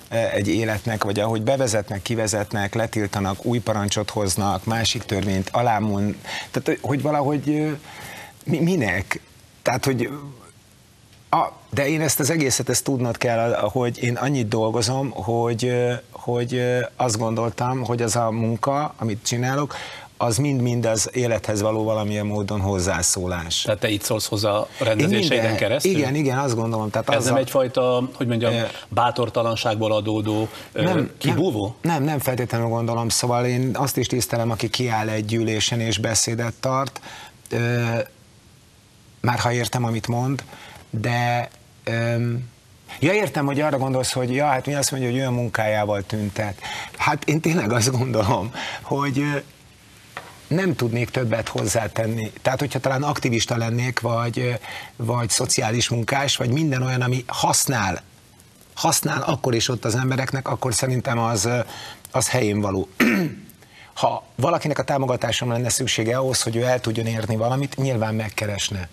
e, 0.09 0.31
egy 0.31 0.49
életnek, 0.49 1.05
vagy 1.05 1.21
ahogy 1.21 1.43
bevezetnek, 1.43 2.03
kivezetnek, 2.03 2.75
letiltanak, 2.75 3.45
új 3.45 3.59
parancsot 3.59 4.11
hoznak, 4.11 4.65
másik 4.65 5.03
törvényt 5.03 5.49
alámon, 5.49 6.17
tehát 6.51 6.79
hogy 6.81 7.03
valahogy 7.03 7.77
mi, 8.45 8.59
minek? 8.59 9.21
Tehát, 9.63 9.85
hogy 9.85 10.11
a, 11.31 11.53
de 11.71 11.89
én 11.89 12.01
ezt 12.01 12.21
az 12.21 12.31
egészet, 12.31 12.69
ezt 12.69 12.85
tudnod 12.85 13.17
kell, 13.17 13.55
hogy 13.55 14.03
én 14.03 14.15
annyit 14.15 14.49
dolgozom, 14.49 15.11
hogy, 15.11 15.73
hogy 16.11 16.63
azt 16.97 17.19
gondoltam, 17.19 17.85
hogy 17.85 18.03
az 18.03 18.17
a 18.17 18.31
munka, 18.31 18.95
amit 18.99 19.27
csinálok, 19.27 19.75
az 20.21 20.37
mind-mind 20.37 20.87
az 20.87 21.11
élethez 21.13 21.63
való 21.63 21.85
valamilyen 21.85 22.27
módon 22.27 22.61
hozzászólás. 22.61 23.63
Tehát 23.63 23.81
te 23.81 23.89
itt 23.89 24.03
szólsz 24.03 24.27
hozzá 24.27 24.51
a 24.51 24.69
rendezéseiden 24.79 25.57
keresztül? 25.57 25.93
Igen, 25.93 26.15
igen, 26.15 26.39
azt 26.39 26.55
gondolom. 26.55 26.91
Tehát 26.91 27.11
Ez 27.11 27.17
az 27.17 27.25
nem 27.25 27.37
egyfajta, 27.37 28.09
hogy 28.15 28.27
mondjam, 28.27 28.53
bátortalanságból 28.89 29.93
adódó 29.93 30.49
nem, 30.73 31.11
kibúvó? 31.19 31.75
Nem, 31.81 31.95
nem, 31.95 32.03
nem 32.03 32.19
feltétlenül 32.19 32.69
gondolom, 32.69 33.09
szóval 33.09 33.47
én 33.47 33.71
azt 33.75 33.97
is 33.97 34.07
tisztelem, 34.07 34.51
aki 34.51 34.71
kiáll 34.71 35.09
egy 35.09 35.25
gyűlésen 35.25 35.81
és 35.81 35.99
beszédet 35.99 36.55
tart, 36.61 37.01
már 39.21 39.39
ha 39.39 39.53
értem, 39.53 39.85
amit 39.85 40.07
mond, 40.07 40.43
de 40.91 41.49
ö, 41.85 42.17
Ja, 43.01 43.13
értem, 43.13 43.47
hogy 43.47 43.61
arra 43.61 43.79
gondolsz, 43.79 44.13
hogy 44.13 44.35
ja, 44.35 44.47
hát 44.47 44.67
mi 44.67 44.75
azt 44.75 44.91
mondja, 44.91 45.11
hogy 45.11 45.19
olyan 45.19 45.33
munkájával 45.33 46.03
tüntet. 46.03 46.61
Hát 46.97 47.25
én 47.25 47.41
tényleg 47.41 47.73
azt 47.73 47.91
gondolom, 47.91 48.53
hogy 48.83 49.43
nem 50.47 50.75
tudnék 50.75 51.11
többet 51.11 51.49
hozzátenni. 51.49 52.33
Tehát, 52.43 52.59
hogyha 52.59 52.79
talán 52.79 53.03
aktivista 53.03 53.57
lennék, 53.57 54.01
vagy, 54.01 54.59
vagy 54.97 55.29
szociális 55.29 55.89
munkás, 55.89 56.37
vagy 56.37 56.51
minden 56.51 56.83
olyan, 56.83 57.01
ami 57.01 57.25
használ, 57.27 58.03
használ 58.75 59.23
akkor 59.23 59.55
is 59.55 59.69
ott 59.69 59.85
az 59.85 59.95
embereknek, 59.95 60.49
akkor 60.49 60.75
szerintem 60.75 61.19
az, 61.19 61.49
az 62.11 62.29
helyén 62.29 62.61
való. 62.61 62.89
Ha 63.95 64.25
valakinek 64.35 64.79
a 64.79 64.85
támogatásomra 64.85 65.55
lenne 65.55 65.69
szüksége 65.69 66.17
ahhoz, 66.17 66.43
hogy 66.43 66.57
ő 66.57 66.63
el 66.63 66.81
tudjon 66.81 67.07
érni 67.07 67.37
valamit, 67.37 67.77
nyilván 67.77 68.15
megkeresne. 68.15 68.89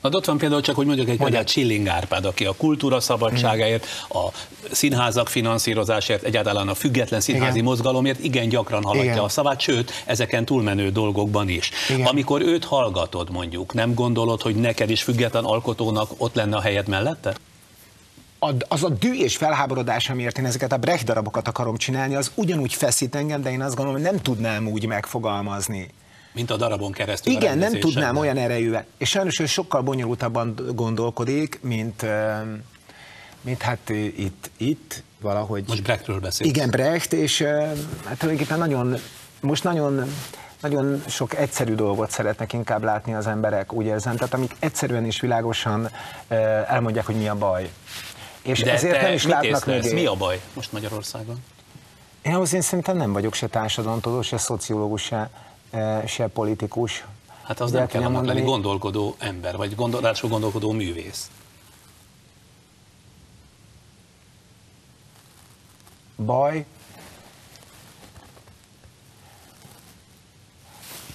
Na, 0.00 0.10
ott 0.10 0.24
van 0.24 0.38
például 0.38 0.60
csak, 0.60 0.74
hogy 0.74 0.86
mondjuk 0.86 1.08
egy 1.08 1.16
példát 1.16 1.46
Csilling 1.46 1.86
Árpád, 1.86 2.24
aki 2.24 2.44
a 2.44 2.54
kultúra 2.56 3.00
szabadságáért, 3.00 3.86
a 4.08 4.28
színházak 4.72 5.28
finanszírozásért, 5.28 6.22
egyáltalán 6.22 6.68
a 6.68 6.74
független 6.74 7.20
színházi 7.20 7.52
Igen. 7.52 7.64
mozgalomért 7.64 8.24
igen 8.24 8.48
gyakran 8.48 8.82
hallatja 8.82 9.10
Igen. 9.10 9.24
a 9.24 9.28
szavát, 9.28 9.60
sőt, 9.60 10.02
ezeken 10.04 10.44
túlmenő 10.44 10.90
dolgokban 10.90 11.48
is. 11.48 11.70
Igen. 11.88 12.06
Amikor 12.06 12.42
őt 12.42 12.64
hallgatod 12.64 13.30
mondjuk, 13.30 13.74
nem 13.74 13.94
gondolod, 13.94 14.42
hogy 14.42 14.54
neked 14.54 14.90
is 14.90 15.02
független 15.02 15.44
alkotónak 15.44 16.10
ott 16.16 16.34
lenne 16.34 16.56
a 16.56 16.60
helyed 16.60 16.88
mellette? 16.88 17.34
a, 18.44 18.54
az 18.68 18.84
a 18.84 18.88
dű 18.88 19.14
és 19.14 19.36
felháborodás, 19.36 20.10
amiért 20.10 20.38
én 20.38 20.44
ezeket 20.44 20.72
a 20.72 20.76
Brecht 20.76 21.04
darabokat 21.04 21.48
akarom 21.48 21.76
csinálni, 21.76 22.14
az 22.14 22.30
ugyanúgy 22.34 22.74
feszít 22.74 23.14
engem, 23.14 23.42
de 23.42 23.50
én 23.50 23.62
azt 23.62 23.74
gondolom, 23.74 24.02
hogy 24.02 24.10
nem 24.10 24.20
tudnám 24.22 24.68
úgy 24.68 24.86
megfogalmazni. 24.86 25.90
Mint 26.34 26.50
a 26.50 26.56
darabon 26.56 26.92
keresztül. 26.92 27.32
Igen, 27.32 27.58
nem 27.58 27.72
tudnám 27.72 28.16
olyan 28.16 28.36
erejűvel. 28.36 28.84
És 28.98 29.08
sajnos 29.08 29.38
ő 29.38 29.46
sokkal 29.46 29.82
bonyolultabban 29.82 30.54
gondolkodik, 30.74 31.58
mint, 31.62 32.06
mint 33.40 33.62
hát 33.62 33.88
itt, 34.16 34.50
itt 34.56 35.02
valahogy. 35.20 35.64
Most 35.68 35.82
Brechtről 35.82 36.20
beszélsz. 36.20 36.50
Igen, 36.50 36.70
Brecht, 36.70 37.12
és 37.12 37.42
hát 38.04 38.18
tulajdonképpen 38.18 38.58
nagyon, 38.58 38.96
most 39.40 39.64
nagyon, 39.64 40.12
nagyon 40.60 41.02
sok 41.08 41.36
egyszerű 41.36 41.74
dolgot 41.74 42.10
szeretnek 42.10 42.52
inkább 42.52 42.82
látni 42.82 43.14
az 43.14 43.26
emberek, 43.26 43.72
úgy 43.72 43.86
érzem, 43.86 44.16
tehát 44.16 44.34
amik 44.34 44.56
egyszerűen 44.58 45.04
és 45.04 45.20
világosan 45.20 45.90
elmondják, 46.68 47.06
hogy 47.06 47.16
mi 47.16 47.28
a 47.28 47.34
baj. 47.34 47.70
És 48.42 48.62
De 48.62 48.72
ezért 48.72 49.02
nem 49.02 49.12
is 49.12 49.26
látnak 49.26 49.66
mögé. 49.66 49.92
Mi 49.92 50.06
a 50.06 50.14
baj 50.14 50.40
most 50.54 50.72
Magyarországon? 50.72 51.36
Én 52.22 52.34
ahhoz 52.34 52.52
én 52.52 52.60
szerintem 52.60 52.96
nem 52.96 53.12
vagyok 53.12 53.34
se 53.34 53.46
társadalomtudó, 53.46 54.22
se 54.22 54.38
szociológus, 54.38 55.02
se, 55.02 55.30
se 56.06 56.26
politikus. 56.26 57.04
Hát 57.42 57.60
az 57.60 57.70
De 57.70 57.76
nem 57.76 57.86
el 57.86 57.92
kell 57.92 58.02
annak 58.02 58.24
lenni 58.24 58.42
gondolkodó 58.42 59.14
ember, 59.18 59.56
vagy 59.56 59.74
gondolású 59.74 60.28
gondolkodó 60.28 60.72
művész. 60.72 61.30
Baj. 66.16 66.66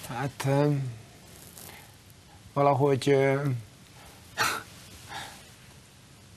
Hát 0.08 0.46
valahogy 2.52 3.16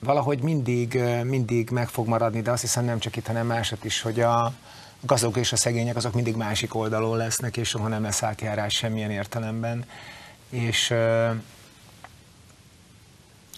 valahogy 0.00 0.40
mindig, 0.40 0.94
mindig 1.22 1.70
meg 1.70 1.88
fog 1.88 2.06
maradni, 2.06 2.40
de 2.40 2.50
azt 2.50 2.60
hiszem 2.60 2.84
nem 2.84 2.98
csak 2.98 3.16
itt, 3.16 3.26
hanem 3.26 3.46
másot 3.46 3.84
is, 3.84 4.00
hogy 4.00 4.20
a 4.20 4.52
gazdagok 5.06 5.36
és 5.36 5.52
a 5.52 5.56
szegények 5.56 5.96
azok 5.96 6.14
mindig 6.14 6.36
másik 6.36 6.74
oldalon 6.74 7.16
lesznek, 7.16 7.56
és 7.56 7.68
soha 7.68 7.88
nem 7.88 8.02
lesz 8.02 8.22
átjárás 8.22 8.74
semmilyen 8.74 9.10
értelemben. 9.10 9.84
És 10.50 10.90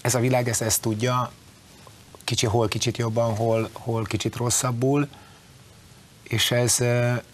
ez 0.00 0.14
a 0.14 0.20
világ 0.20 0.48
ezt, 0.48 0.62
ezt 0.62 0.80
tudja, 0.80 1.32
kicsi, 2.24 2.46
hol 2.46 2.68
kicsit 2.68 2.96
jobban, 2.96 3.36
hol, 3.36 3.68
hol 3.72 4.04
kicsit 4.04 4.36
rosszabbul, 4.36 5.08
és 6.22 6.50
ez 6.50 6.78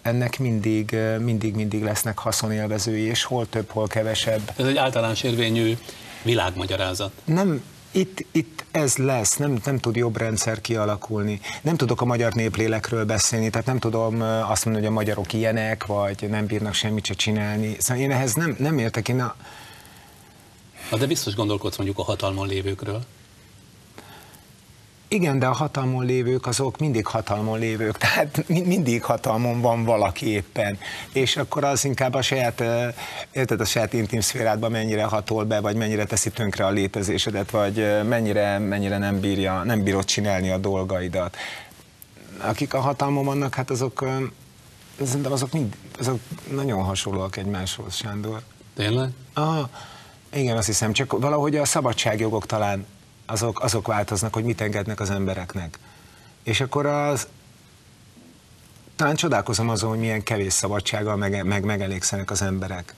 ennek 0.01 0.39
mindig, 0.39 0.95
mindig, 1.19 1.55
mindig 1.55 1.83
lesznek 1.83 2.17
haszonélvezői, 2.17 3.01
és 3.01 3.23
hol 3.23 3.49
több, 3.49 3.69
hol 3.69 3.87
kevesebb. 3.87 4.53
Ez 4.57 4.65
egy 4.65 4.77
általános 4.77 5.23
érvényű 5.23 5.77
világmagyarázat. 6.23 7.11
Nem, 7.25 7.63
itt, 7.93 8.25
itt 8.31 8.65
ez 8.71 8.97
lesz, 8.97 9.37
nem, 9.37 9.59
nem 9.65 9.79
tud 9.79 9.95
jobb 9.95 10.17
rendszer 10.17 10.61
kialakulni. 10.61 11.39
Nem 11.61 11.77
tudok 11.77 12.01
a 12.01 12.05
magyar 12.05 12.33
néplélekről 12.33 13.05
beszélni, 13.05 13.49
tehát 13.49 13.67
nem 13.67 13.79
tudom 13.79 14.21
azt 14.21 14.65
mondani, 14.65 14.85
hogy 14.85 14.95
a 14.95 14.97
magyarok 14.97 15.33
ilyenek, 15.33 15.85
vagy 15.85 16.29
nem 16.29 16.45
bírnak 16.45 16.73
semmit 16.73 17.05
se 17.05 17.13
csinálni. 17.13 17.75
Szóval 17.79 18.03
én 18.03 18.11
ehhez 18.11 18.33
nem, 18.33 18.55
nem 18.59 18.77
értek, 18.77 19.07
én 19.09 19.21
a, 19.21 19.35
Na, 20.91 20.97
de 20.97 21.07
biztos 21.07 21.35
gondolkodsz 21.35 21.77
mondjuk 21.77 21.99
a 21.99 22.03
hatalmon 22.03 22.47
lévőkről. 22.47 23.01
Igen, 25.13 25.39
de 25.39 25.45
a 25.45 25.51
hatalmon 25.53 26.05
lévők 26.05 26.45
azok 26.45 26.77
mindig 26.77 27.05
hatalmon 27.05 27.59
lévők, 27.59 27.97
tehát 27.97 28.47
mi- 28.47 28.61
mindig 28.61 29.03
hatalmon 29.03 29.61
van 29.61 29.83
valaki 29.83 30.27
éppen. 30.27 30.77
És 31.11 31.37
akkor 31.37 31.63
az 31.63 31.85
inkább 31.85 32.13
a 32.13 32.21
saját, 32.21 32.63
érted, 33.31 33.61
a 33.61 33.65
saját 33.65 33.93
intim 33.93 34.21
szférádban 34.21 34.71
mennyire 34.71 35.03
hatol 35.03 35.43
be, 35.43 35.59
vagy 35.59 35.75
mennyire 35.75 36.05
teszi 36.05 36.29
tönkre 36.29 36.65
a 36.65 36.69
létezésedet, 36.69 37.51
vagy 37.51 38.03
mennyire, 38.07 38.57
mennyire 38.57 38.97
nem, 38.97 39.19
bírja, 39.19 39.63
nem 39.63 39.83
bírod 39.83 40.05
csinálni 40.05 40.49
a 40.49 40.57
dolgaidat. 40.57 41.35
Akik 42.41 42.73
a 42.73 42.79
hatalmon 42.79 43.25
vannak, 43.25 43.55
hát 43.55 43.69
azok, 43.69 44.05
szerintem 45.03 45.31
azok, 45.31 45.51
mind, 45.51 45.75
azok 45.99 46.19
nagyon 46.51 46.83
hasonlóak 46.83 47.37
egymáshoz, 47.37 47.95
Sándor. 47.95 48.41
Tényleg? 48.75 49.09
Ah, 49.33 49.69
igen, 50.33 50.57
azt 50.57 50.67
hiszem, 50.67 50.93
csak 50.93 51.19
valahogy 51.19 51.55
a 51.55 51.65
szabadságjogok 51.65 52.45
talán 52.45 52.85
azok, 53.33 53.63
azok 53.63 53.87
változnak, 53.87 54.33
hogy 54.33 54.43
mit 54.43 54.61
engednek 54.61 54.99
az 54.99 55.09
embereknek. 55.09 55.79
És 56.43 56.61
akkor 56.61 56.85
az 56.85 57.27
talán 58.95 59.15
csodálkozom 59.15 59.69
azon, 59.69 59.89
hogy 59.89 59.99
milyen 59.99 60.23
kevés 60.23 60.53
szabadsággal 60.53 61.15
meg, 61.15 61.45
meg 61.45 61.63
megelégszenek 61.63 62.31
az 62.31 62.41
emberek. 62.41 62.93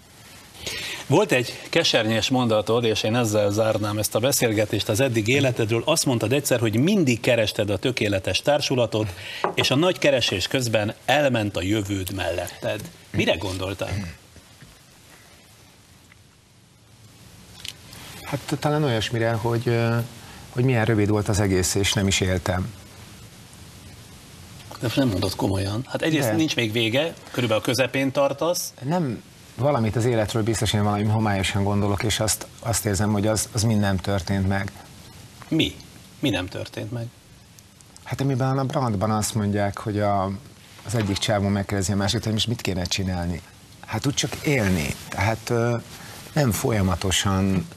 Volt 1.07 1.31
egy 1.31 1.61
kesernyes 1.69 2.29
mondatod, 2.29 2.83
és 2.83 3.03
én 3.03 3.15
ezzel 3.15 3.51
zárnám 3.51 3.97
ezt 3.97 4.15
a 4.15 4.19
beszélgetést 4.19 4.89
az 4.89 4.99
eddig 4.99 5.27
életedről. 5.27 5.81
Azt 5.85 6.05
mondtad 6.05 6.33
egyszer, 6.33 6.59
hogy 6.59 6.79
mindig 6.79 7.19
kerested 7.19 7.69
a 7.69 7.77
tökéletes 7.77 8.41
társulatot, 8.41 9.09
és 9.53 9.71
a 9.71 9.75
nagy 9.75 9.99
keresés 9.99 10.47
közben 10.47 10.93
elment 11.05 11.57
a 11.57 11.61
jövőd 11.61 12.13
melletted. 12.13 12.81
Mire 13.11 13.35
gondoltál? 13.35 13.93
Hát 18.23 18.57
talán 18.59 18.83
olyasmire, 18.83 19.31
hogy, 19.31 19.77
hogy 20.55 20.63
milyen 20.63 20.85
rövid 20.85 21.09
volt 21.09 21.27
az 21.27 21.39
egész, 21.39 21.75
és 21.75 21.93
nem 21.93 22.07
is 22.07 22.19
éltem. 22.19 22.73
De 24.79 24.89
nem 24.95 25.07
mondod 25.07 25.35
komolyan. 25.35 25.83
Hát 25.87 26.01
egyrészt 26.01 26.27
De. 26.27 26.35
nincs 26.35 26.55
még 26.55 26.71
vége, 26.71 27.13
körülbelül 27.31 27.63
a 27.63 27.65
közepén 27.65 28.11
tartasz. 28.11 28.73
Nem 28.81 29.21
valamit 29.55 29.95
az 29.95 30.05
életről 30.05 30.43
biztos, 30.43 30.73
én 30.73 30.83
valami 30.83 31.03
homályosan 31.03 31.63
gondolok, 31.63 32.03
és 32.03 32.19
azt, 32.19 32.47
azt 32.59 32.85
érzem, 32.85 33.11
hogy 33.11 33.27
az, 33.27 33.49
az 33.51 33.63
mind 33.63 33.79
nem 33.79 33.97
történt 33.97 34.47
meg. 34.47 34.71
Mi? 35.47 35.75
Mi 36.19 36.29
nem 36.29 36.47
történt 36.47 36.91
meg? 36.91 37.07
Hát 38.03 38.21
amiben 38.21 38.57
a 38.57 38.63
Brandban 38.63 39.11
azt 39.11 39.33
mondják, 39.33 39.77
hogy 39.77 39.99
a, 39.99 40.23
az 40.85 40.95
egyik 40.95 41.17
csávó 41.17 41.47
megkérdezi 41.47 41.91
a 41.91 41.95
másikat, 41.95 42.23
hogy 42.23 42.33
most 42.33 42.47
mit 42.47 42.61
kéne 42.61 42.83
csinálni. 42.83 43.41
Hát 43.85 44.05
úgy 44.05 44.13
csak 44.13 44.35
élni. 44.43 44.95
Tehát 45.09 45.49
ö, 45.49 45.75
nem 46.33 46.51
folyamatosan 46.51 47.67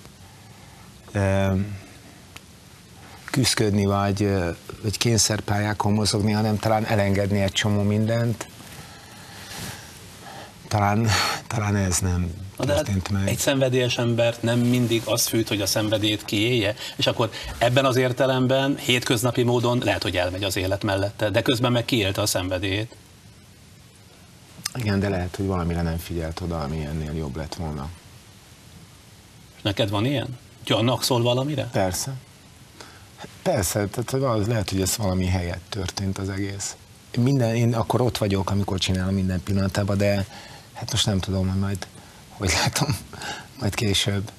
ö, 1.12 1.52
küzdködni, 3.38 3.84
vagy, 3.84 4.28
vagy 4.82 4.98
kényszerpályákon 4.98 5.92
mozogni, 5.92 6.32
hanem 6.32 6.58
talán 6.58 6.86
elengedni 6.86 7.40
egy 7.40 7.52
csomó 7.52 7.82
mindent. 7.82 8.46
Talán, 10.68 11.08
talán 11.46 11.76
ez 11.76 11.98
nem 11.98 12.30
hát 12.58 12.66
történt 12.66 13.10
meg. 13.10 13.28
egy 13.28 13.38
szenvedélyes 13.38 13.98
embert 13.98 14.42
nem 14.42 14.58
mindig 14.58 15.02
az 15.04 15.26
fűt, 15.26 15.48
hogy 15.48 15.60
a 15.60 15.66
szenvedélyt 15.66 16.24
kiélje, 16.24 16.74
és 16.96 17.06
akkor 17.06 17.30
ebben 17.58 17.84
az 17.84 17.96
értelemben 17.96 18.76
hétköznapi 18.76 19.42
módon 19.42 19.78
lehet, 19.84 20.02
hogy 20.02 20.16
elmegy 20.16 20.44
az 20.44 20.56
élet 20.56 20.82
mellette, 20.82 21.30
de 21.30 21.42
közben 21.42 21.72
meg 21.72 21.84
kiélte 21.84 22.20
a 22.20 22.26
szenvedélyét. 22.26 22.96
Igen, 24.74 25.00
de 25.00 25.08
lehet, 25.08 25.36
hogy 25.36 25.46
valamire 25.46 25.82
nem 25.82 25.96
figyelt 25.96 26.40
oda, 26.40 26.60
ami 26.60 26.84
ennél 26.84 27.12
jobb 27.12 27.36
lett 27.36 27.54
volna. 27.54 27.88
Neked 29.62 29.90
van 29.90 30.04
ilyen? 30.04 30.38
Gyannak 30.64 31.02
szól 31.02 31.22
valamire? 31.22 31.68
Persze. 31.72 32.12
Persze, 33.42 33.86
tehát 33.86 34.38
az 34.38 34.46
lehet, 34.46 34.70
hogy 34.70 34.80
ez 34.80 34.96
valami 34.96 35.26
helyett 35.26 35.64
történt 35.68 36.18
az 36.18 36.28
egész. 36.28 36.76
Minden, 37.16 37.54
én 37.54 37.74
akkor 37.74 38.00
ott 38.00 38.18
vagyok, 38.18 38.50
amikor 38.50 38.78
csinálom 38.78 39.14
minden 39.14 39.42
pillanatában, 39.42 39.98
de 39.98 40.26
hát 40.72 40.90
most 40.90 41.06
nem 41.06 41.18
tudom, 41.18 41.48
hogy 41.48 41.58
majd, 41.58 41.86
hogy 42.28 42.52
látom, 42.62 42.96
majd 43.60 43.74
később. 43.74 44.30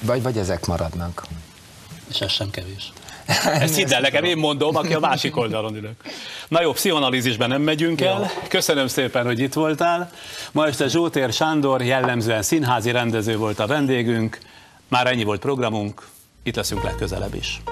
Vagy, 0.00 0.22
vagy 0.22 0.38
ezek 0.38 0.66
maradnak. 0.66 1.26
És 2.08 2.20
ez 2.20 2.30
sem 2.30 2.50
kevés. 2.50 2.92
Ezt 3.60 3.76
hidd 3.76 3.92
el 3.92 4.00
nekem, 4.00 4.24
én 4.24 4.36
mondom, 4.36 4.76
aki 4.76 4.94
a 4.94 4.98
másik 4.98 5.36
oldalon 5.36 5.76
ülök. 5.76 5.94
Na 6.48 6.62
jó, 6.62 6.72
pszichoanalízisben 6.72 7.48
nem 7.48 7.62
megyünk 7.62 8.00
el. 8.00 8.30
Köszönöm 8.48 8.86
szépen, 8.86 9.24
hogy 9.24 9.38
itt 9.38 9.52
voltál. 9.52 10.10
Ma 10.52 10.66
este 10.66 10.88
Zsótér 10.88 11.32
Sándor, 11.32 11.82
jellemzően 11.82 12.42
színházi 12.42 12.90
rendező 12.90 13.36
volt 13.36 13.58
a 13.58 13.66
vendégünk. 13.66 14.38
Már 14.88 15.06
ennyi 15.06 15.24
volt 15.24 15.40
programunk, 15.40 16.08
itt 16.42 16.56
leszünk 16.56 16.82
legközelebb 16.82 17.34
is. 17.34 17.62